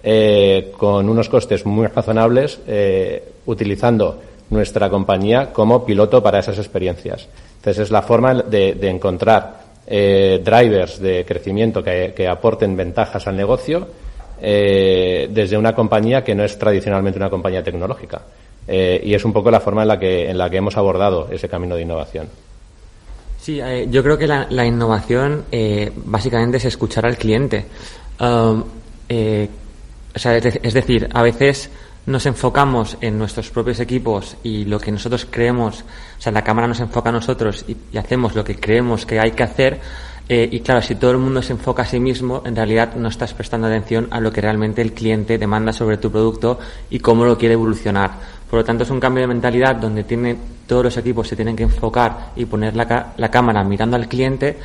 eh, 0.09 0.71
con 0.77 1.09
unos 1.09 1.27
costes 1.27 1.65
muy 1.65 1.85
razonables, 1.85 2.61
eh, 2.65 3.21
utilizando 3.45 4.17
nuestra 4.49 4.89
compañía 4.89 5.51
como 5.51 5.85
piloto 5.85 6.23
para 6.23 6.39
esas 6.39 6.57
experiencias. 6.59 7.27
Entonces, 7.57 7.83
es 7.83 7.91
la 7.91 8.01
forma 8.01 8.35
de, 8.35 8.77
encontrar 8.83 9.63
eh, 9.85 10.41
drivers 10.41 11.01
de 11.01 11.25
crecimiento 11.25 11.83
que, 11.83 12.25
aporten 12.25 12.77
ventajas 12.77 13.27
al 13.27 13.35
negocio 13.35 13.85
desde 14.39 15.57
una 15.57 15.75
compañía 15.75 16.23
que 16.23 16.33
no 16.33 16.45
es 16.45 16.57
tradicionalmente 16.57 17.19
una 17.19 17.29
compañía 17.29 17.61
tecnológica. 17.61 18.21
Y 18.65 19.13
es 19.13 19.25
un 19.25 19.33
poco 19.33 19.51
la 19.51 19.59
forma 19.59 19.81
en 19.81 19.89
la 19.89 19.99
que, 19.99 20.29
en 20.29 20.37
la 20.37 20.49
que 20.49 20.55
hemos 20.55 20.77
abordado 20.77 21.27
ese 21.29 21.49
camino 21.49 21.75
de 21.75 21.81
innovación. 21.81 22.29
Sí, 23.41 23.59
yo 23.89 24.03
creo 24.03 24.17
que 24.17 24.27
la, 24.27 24.47
la 24.51 24.65
innovación 24.65 25.43
básicamente 26.05 26.57
es 26.57 26.65
escuchar 26.65 27.05
al 27.05 27.17
cliente. 27.17 27.65
Um, 28.21 28.63
o 30.17 30.19
sea, 30.19 30.35
es 30.35 30.73
decir, 30.73 31.07
a 31.13 31.21
veces 31.21 31.69
nos 32.07 32.25
enfocamos 32.25 32.97
en 33.01 33.19
nuestros 33.19 33.51
propios 33.51 33.79
equipos 33.79 34.35
y 34.41 34.65
lo 34.65 34.79
que 34.79 34.91
nosotros 34.91 35.27
creemos, 35.29 35.81
o 36.17 36.21
sea, 36.21 36.31
la 36.31 36.43
cámara 36.43 36.67
nos 36.67 36.79
enfoca 36.79 37.09
a 37.09 37.11
nosotros 37.11 37.63
y, 37.67 37.77
y 37.93 37.97
hacemos 37.99 38.33
lo 38.33 38.43
que 38.43 38.55
creemos 38.55 39.05
que 39.05 39.19
hay 39.19 39.33
que 39.33 39.43
hacer. 39.43 39.79
Eh, 40.27 40.49
y 40.51 40.61
claro, 40.61 40.81
si 40.81 40.95
todo 40.95 41.11
el 41.11 41.19
mundo 41.19 41.43
se 41.43 41.53
enfoca 41.53 41.83
a 41.83 41.85
sí 41.85 41.99
mismo, 41.99 42.41
en 42.45 42.55
realidad 42.55 42.95
no 42.95 43.09
estás 43.09 43.35
prestando 43.35 43.67
atención 43.67 44.07
a 44.09 44.19
lo 44.19 44.31
que 44.31 44.41
realmente 44.41 44.81
el 44.81 44.93
cliente 44.93 45.37
demanda 45.37 45.71
sobre 45.71 45.97
tu 45.97 46.11
producto 46.11 46.57
y 46.89 46.97
cómo 46.97 47.23
lo 47.23 47.37
quiere 47.37 47.53
evolucionar. 47.53 48.09
Por 48.49 48.57
lo 48.57 48.65
tanto, 48.65 48.85
es 48.85 48.89
un 48.89 48.99
cambio 48.99 49.21
de 49.21 49.27
mentalidad 49.27 49.75
donde 49.75 50.03
tiene, 50.03 50.35
todos 50.65 50.85
los 50.85 50.97
equipos 50.97 51.27
se 51.27 51.35
tienen 51.35 51.55
que 51.55 51.63
enfocar 51.63 52.31
y 52.35 52.45
poner 52.45 52.75
la, 52.75 53.13
la 53.15 53.29
cámara 53.29 53.63
mirando 53.63 53.95
al 53.95 54.07
cliente 54.07 54.57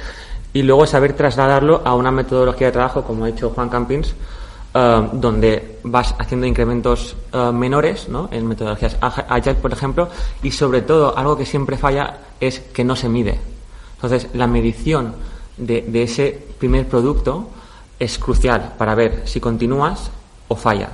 y 0.54 0.62
luego 0.62 0.86
saber 0.86 1.12
trasladarlo 1.12 1.82
a 1.84 1.94
una 1.94 2.10
metodología 2.10 2.68
de 2.68 2.72
trabajo, 2.72 3.04
como 3.04 3.24
ha 3.24 3.26
dicho 3.26 3.50
Juan 3.50 3.68
Campins, 3.68 4.14
Uh, 4.74 5.14
donde 5.20 5.80
vas 5.82 6.14
haciendo 6.18 6.46
incrementos 6.46 7.14
uh, 7.34 7.52
menores, 7.52 8.08
¿no? 8.08 8.30
En 8.32 8.48
metodologías 8.48 8.96
Agile, 9.02 9.56
por 9.56 9.70
ejemplo, 9.70 10.08
y 10.42 10.50
sobre 10.50 10.80
todo 10.80 11.14
algo 11.14 11.36
que 11.36 11.44
siempre 11.44 11.76
falla 11.76 12.16
es 12.40 12.60
que 12.72 12.82
no 12.82 12.96
se 12.96 13.10
mide. 13.10 13.38
Entonces, 13.96 14.28
la 14.32 14.46
medición 14.46 15.14
de, 15.58 15.82
de 15.82 16.02
ese 16.04 16.42
primer 16.58 16.88
producto 16.88 17.50
es 17.98 18.18
crucial 18.18 18.72
para 18.78 18.94
ver 18.94 19.24
si 19.26 19.40
continúas 19.40 20.10
o 20.48 20.56
falla. 20.56 20.88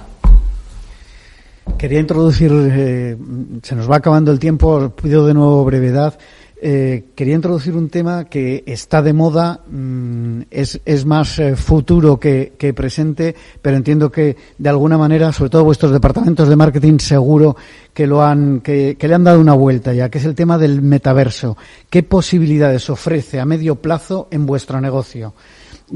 Quería 1.79 2.01
introducir, 2.01 2.51
eh, 2.53 3.16
se 3.62 3.76
nos 3.76 3.89
va 3.89 3.99
acabando 3.99 4.33
el 4.33 4.41
tiempo, 4.41 4.91
pido 4.91 5.24
de 5.24 5.35
nuevo 5.35 5.64
brevedad. 5.64 6.18
Eh, 6.61 7.11
quería 7.14 7.36
introducir 7.36 7.76
un 7.76 7.88
tema 7.88 8.24
que 8.24 8.64
está 8.66 9.00
de 9.00 9.12
moda, 9.12 9.61
mm, 9.70 10.42
es, 10.50 10.80
es, 10.84 11.04
más 11.04 11.38
eh, 11.38 11.54
futuro 11.54 12.18
que, 12.18 12.54
que, 12.59 12.74
presente, 12.74 13.34
pero 13.62 13.76
entiendo 13.76 14.11
que 14.11 14.36
de 14.59 14.68
alguna 14.68 14.98
manera, 14.98 15.32
sobre 15.32 15.50
todo 15.50 15.64
vuestros 15.64 15.92
departamentos 15.92 16.48
de 16.48 16.56
marketing, 16.56 16.98
seguro 16.98 17.56
que 17.94 18.06
lo 18.06 18.22
han, 18.22 18.61
que, 18.61 18.96
le 19.00 19.14
han 19.14 19.24
dado 19.24 19.40
una 19.40 19.54
vuelta 19.54 19.92
ya, 19.92 20.09
que 20.09 20.18
es 20.18 20.24
el 20.24 20.34
tema 20.34 20.59
del 20.59 20.82
metaverso. 20.82 21.56
¿Qué 21.90 22.02
posibilidades 22.02 22.90
ofrece 22.90 23.40
a 23.40 23.44
medio 23.44 23.76
plazo 23.76 24.28
en 24.30 24.46
vuestro 24.46 24.80
negocio? 24.80 25.34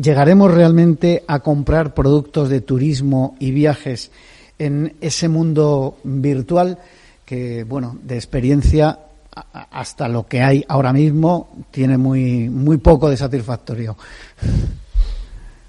¿Llegaremos 0.00 0.52
realmente 0.52 1.24
a 1.26 1.40
comprar 1.40 1.92
productos 1.94 2.48
de 2.48 2.60
turismo 2.60 3.36
y 3.38 3.50
viajes 3.50 4.10
en 4.58 4.94
ese 5.00 5.28
mundo 5.28 5.96
virtual 6.04 6.78
que, 7.24 7.64
bueno, 7.64 7.98
de 8.02 8.14
experiencia 8.16 8.98
hasta 9.70 10.08
lo 10.08 10.26
que 10.26 10.42
hay 10.42 10.64
ahora 10.68 10.92
mismo 10.92 11.48
tiene 11.70 11.96
muy, 11.96 12.48
muy 12.48 12.76
poco 12.78 13.08
de 13.08 13.16
satisfactorio. 13.16 13.96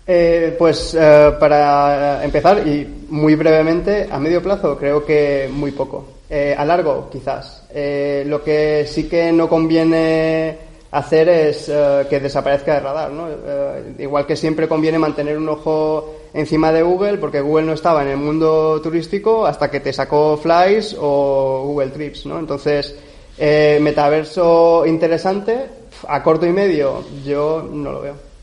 Eh, 0.05 0.55
pues 0.59 0.97
eh, 0.99 1.31
para 1.39 2.23
empezar, 2.23 2.67
y 2.67 3.05
muy 3.09 3.35
brevemente, 3.35 4.09
a 4.11 4.19
medio 4.19 4.41
plazo 4.41 4.77
creo 4.77 5.05
que 5.05 5.49
muy 5.51 5.71
poco. 5.71 6.05
Eh, 6.29 6.55
a 6.57 6.65
largo, 6.65 7.09
quizás. 7.11 7.63
Eh, 7.73 8.23
lo 8.25 8.43
que 8.43 8.85
sí 8.87 9.07
que 9.07 9.31
no 9.31 9.47
conviene 9.47 10.57
hacer 10.93 11.27
es 11.29 11.69
eh, 11.69 12.05
que 12.09 12.19
desaparezca 12.19 12.75
de 12.75 12.79
radar. 12.79 13.11
¿no? 13.11 13.27
Eh, 13.29 13.95
igual 13.99 14.25
que 14.25 14.35
siempre 14.35 14.67
conviene 14.67 14.99
mantener 14.99 15.37
un 15.37 15.49
ojo 15.49 16.15
encima 16.33 16.71
de 16.71 16.81
Google, 16.81 17.17
porque 17.17 17.41
Google 17.41 17.65
no 17.65 17.73
estaba 17.73 18.03
en 18.03 18.09
el 18.09 18.17
mundo 18.17 18.79
turístico 18.81 19.45
hasta 19.45 19.69
que 19.69 19.79
te 19.79 19.93
sacó 19.93 20.37
Flies 20.37 20.95
o 20.99 21.63
Google 21.65 21.91
Trips. 21.91 22.25
¿no? 22.25 22.39
Entonces, 22.39 22.95
eh, 23.37 23.79
metaverso 23.81 24.85
interesante, 24.85 25.67
a 26.07 26.21
corto 26.21 26.45
y 26.45 26.51
medio, 26.51 27.03
yo 27.25 27.67
no 27.71 27.91
lo 27.91 28.01
veo. 28.01 28.33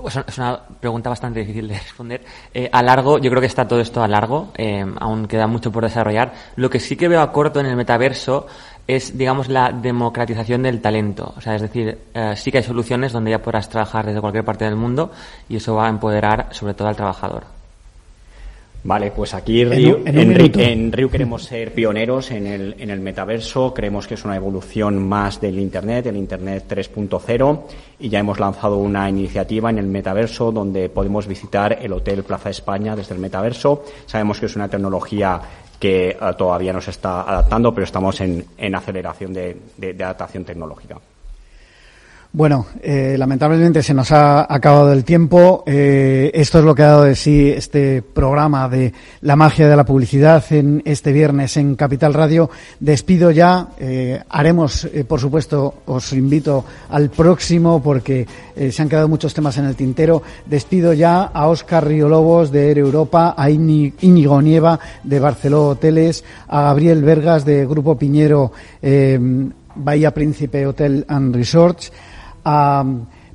Pues 0.00 0.16
es 0.16 0.38
una 0.38 0.60
pregunta 0.80 1.10
bastante 1.10 1.40
difícil 1.40 1.68
de 1.68 1.74
responder. 1.78 2.22
Eh, 2.54 2.68
a 2.70 2.82
largo, 2.82 3.18
yo 3.18 3.30
creo 3.30 3.40
que 3.40 3.46
está 3.46 3.66
todo 3.66 3.80
esto 3.80 4.02
a 4.02 4.08
largo, 4.08 4.52
eh, 4.56 4.84
aún 5.00 5.26
queda 5.26 5.46
mucho 5.46 5.72
por 5.72 5.82
desarrollar. 5.84 6.32
Lo 6.56 6.70
que 6.70 6.80
sí 6.80 6.96
que 6.96 7.08
veo 7.08 7.20
a 7.20 7.32
corto 7.32 7.60
en 7.60 7.66
el 7.66 7.76
metaverso 7.76 8.46
es, 8.86 9.18
digamos, 9.18 9.48
la 9.48 9.72
democratización 9.72 10.62
del 10.62 10.80
talento. 10.80 11.34
O 11.36 11.40
sea, 11.40 11.56
es 11.56 11.62
decir, 11.62 11.98
eh, 12.14 12.34
sí 12.36 12.52
que 12.52 12.58
hay 12.58 12.64
soluciones 12.64 13.12
donde 13.12 13.32
ya 13.32 13.42
podrás 13.42 13.68
trabajar 13.68 14.06
desde 14.06 14.20
cualquier 14.20 14.44
parte 14.44 14.64
del 14.64 14.76
mundo 14.76 15.10
y 15.48 15.56
eso 15.56 15.74
va 15.74 15.86
a 15.86 15.90
empoderar 15.90 16.48
sobre 16.52 16.74
todo 16.74 16.88
al 16.88 16.96
trabajador. 16.96 17.57
Vale, 18.88 19.10
pues 19.10 19.34
aquí 19.34 19.60
en, 19.60 19.70
en, 19.74 20.06
en, 20.06 20.60
en, 20.60 20.92
Riu, 20.92 21.10
queremos 21.10 21.44
ser 21.44 21.74
pioneros 21.74 22.30
en 22.30 22.46
el, 22.46 22.74
en 22.78 22.88
el 22.88 23.00
metaverso, 23.00 23.74
creemos 23.74 24.06
que 24.06 24.14
es 24.14 24.24
una 24.24 24.34
evolución 24.34 25.06
más 25.06 25.42
del 25.42 25.58
Internet, 25.58 26.06
el 26.06 26.16
Internet 26.16 26.64
3.0, 26.66 27.60
y 27.98 28.08
ya 28.08 28.20
hemos 28.20 28.40
lanzado 28.40 28.78
una 28.78 29.06
iniciativa 29.10 29.68
en 29.68 29.76
el 29.76 29.84
metaverso 29.84 30.52
donde 30.52 30.88
podemos 30.88 31.26
visitar 31.26 31.78
el 31.82 31.92
Hotel 31.92 32.24
Plaza 32.24 32.48
España 32.48 32.96
desde 32.96 33.14
el 33.14 33.20
metaverso. 33.20 33.84
Sabemos 34.06 34.40
que 34.40 34.46
es 34.46 34.56
una 34.56 34.70
tecnología 34.70 35.38
que 35.78 36.16
uh, 36.18 36.32
todavía 36.32 36.72
nos 36.72 36.88
está 36.88 37.20
adaptando, 37.20 37.74
pero 37.74 37.84
estamos 37.84 38.18
en, 38.22 38.42
en 38.56 38.74
aceleración 38.74 39.34
de, 39.34 39.54
de, 39.76 39.92
de 39.92 40.02
adaptación 40.02 40.46
tecnológica. 40.46 40.98
Bueno, 42.30 42.66
eh, 42.82 43.16
lamentablemente 43.18 43.82
se 43.82 43.94
nos 43.94 44.12
ha 44.12 44.52
acabado 44.52 44.92
el 44.92 45.02
tiempo. 45.02 45.64
Eh, 45.66 46.30
esto 46.34 46.58
es 46.58 46.64
lo 46.64 46.74
que 46.74 46.82
ha 46.82 46.88
dado 46.88 47.04
de 47.04 47.16
sí 47.16 47.48
este 47.48 48.02
programa 48.02 48.68
de 48.68 48.92
la 49.22 49.34
magia 49.34 49.66
de 49.66 49.74
la 49.74 49.86
publicidad 49.86 50.44
en 50.50 50.82
este 50.84 51.10
viernes 51.12 51.56
en 51.56 51.74
Capital 51.74 52.12
Radio. 52.12 52.50
Despido 52.80 53.30
ya. 53.30 53.68
Eh, 53.78 54.22
haremos, 54.28 54.86
por 55.08 55.20
supuesto, 55.20 55.76
os 55.86 56.12
invito 56.12 56.66
al 56.90 57.08
próximo 57.08 57.82
porque 57.82 58.26
se 58.70 58.82
han 58.82 58.90
quedado 58.90 59.08
muchos 59.08 59.32
temas 59.32 59.56
en 59.56 59.64
el 59.64 59.74
tintero. 59.74 60.22
Despido 60.44 60.92
ya 60.92 61.22
a 61.22 61.48
Óscar 61.48 61.86
Riolobos 61.86 62.52
de 62.52 62.68
Air 62.68 62.78
Europa, 62.78 63.34
a 63.38 63.48
Íñigo 63.48 64.42
Nieva 64.42 64.78
de 65.02 65.18
Barceló 65.18 65.68
Hoteles, 65.68 66.22
a 66.46 66.60
Gabriel 66.60 67.02
Vergas 67.02 67.46
de 67.46 67.64
Grupo 67.64 67.96
Piñero 67.96 68.52
Bahía 69.78 70.12
Príncipe 70.12 70.66
Hotel 70.66 71.04
and 71.08 71.34
Resorts 71.34 71.92
a 72.50 72.82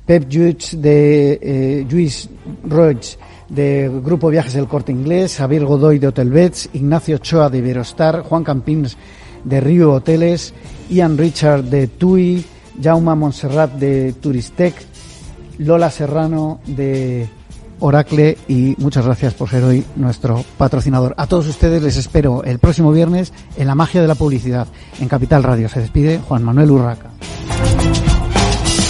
Pep 0.04 0.28
Lluís 0.28 0.74
de 0.82 1.38
eh, 1.40 1.86
Lluís 1.88 2.28
Roig 2.64 3.16
de 3.48 3.88
Grupo 4.04 4.28
Viajes 4.28 4.54
del 4.54 4.66
Corte 4.66 4.90
Inglés, 4.90 5.36
Javier 5.36 5.64
Godoy 5.64 6.00
de 6.00 6.08
Hotel 6.08 6.30
Beds, 6.30 6.70
Ignacio 6.72 7.18
Choa 7.18 7.48
de 7.48 7.58
Iberostar, 7.58 8.22
Juan 8.22 8.42
Campins 8.42 8.96
de 9.44 9.60
Río 9.60 9.92
Hoteles, 9.92 10.52
Ian 10.90 11.16
Richard 11.16 11.62
de 11.64 11.86
TUI, 11.86 12.44
Jauma 12.82 13.14
Montserrat 13.14 13.74
de 13.74 14.14
Turistec, 14.14 14.74
Lola 15.58 15.90
Serrano 15.90 16.58
de 16.66 17.28
Oracle 17.78 18.36
y 18.48 18.74
muchas 18.78 19.04
gracias 19.04 19.34
por 19.34 19.48
ser 19.48 19.62
hoy 19.62 19.84
nuestro 19.94 20.44
patrocinador. 20.58 21.14
A 21.18 21.28
todos 21.28 21.46
ustedes 21.46 21.82
les 21.82 21.96
espero 21.96 22.42
el 22.42 22.58
próximo 22.58 22.90
viernes 22.90 23.32
en 23.56 23.68
la 23.68 23.76
magia 23.76 24.02
de 24.02 24.08
la 24.08 24.16
publicidad 24.16 24.66
en 24.98 25.06
Capital 25.06 25.44
Radio. 25.44 25.68
Se 25.68 25.80
despide 25.80 26.18
Juan 26.18 26.42
Manuel 26.42 26.72
Urraca. 26.72 27.10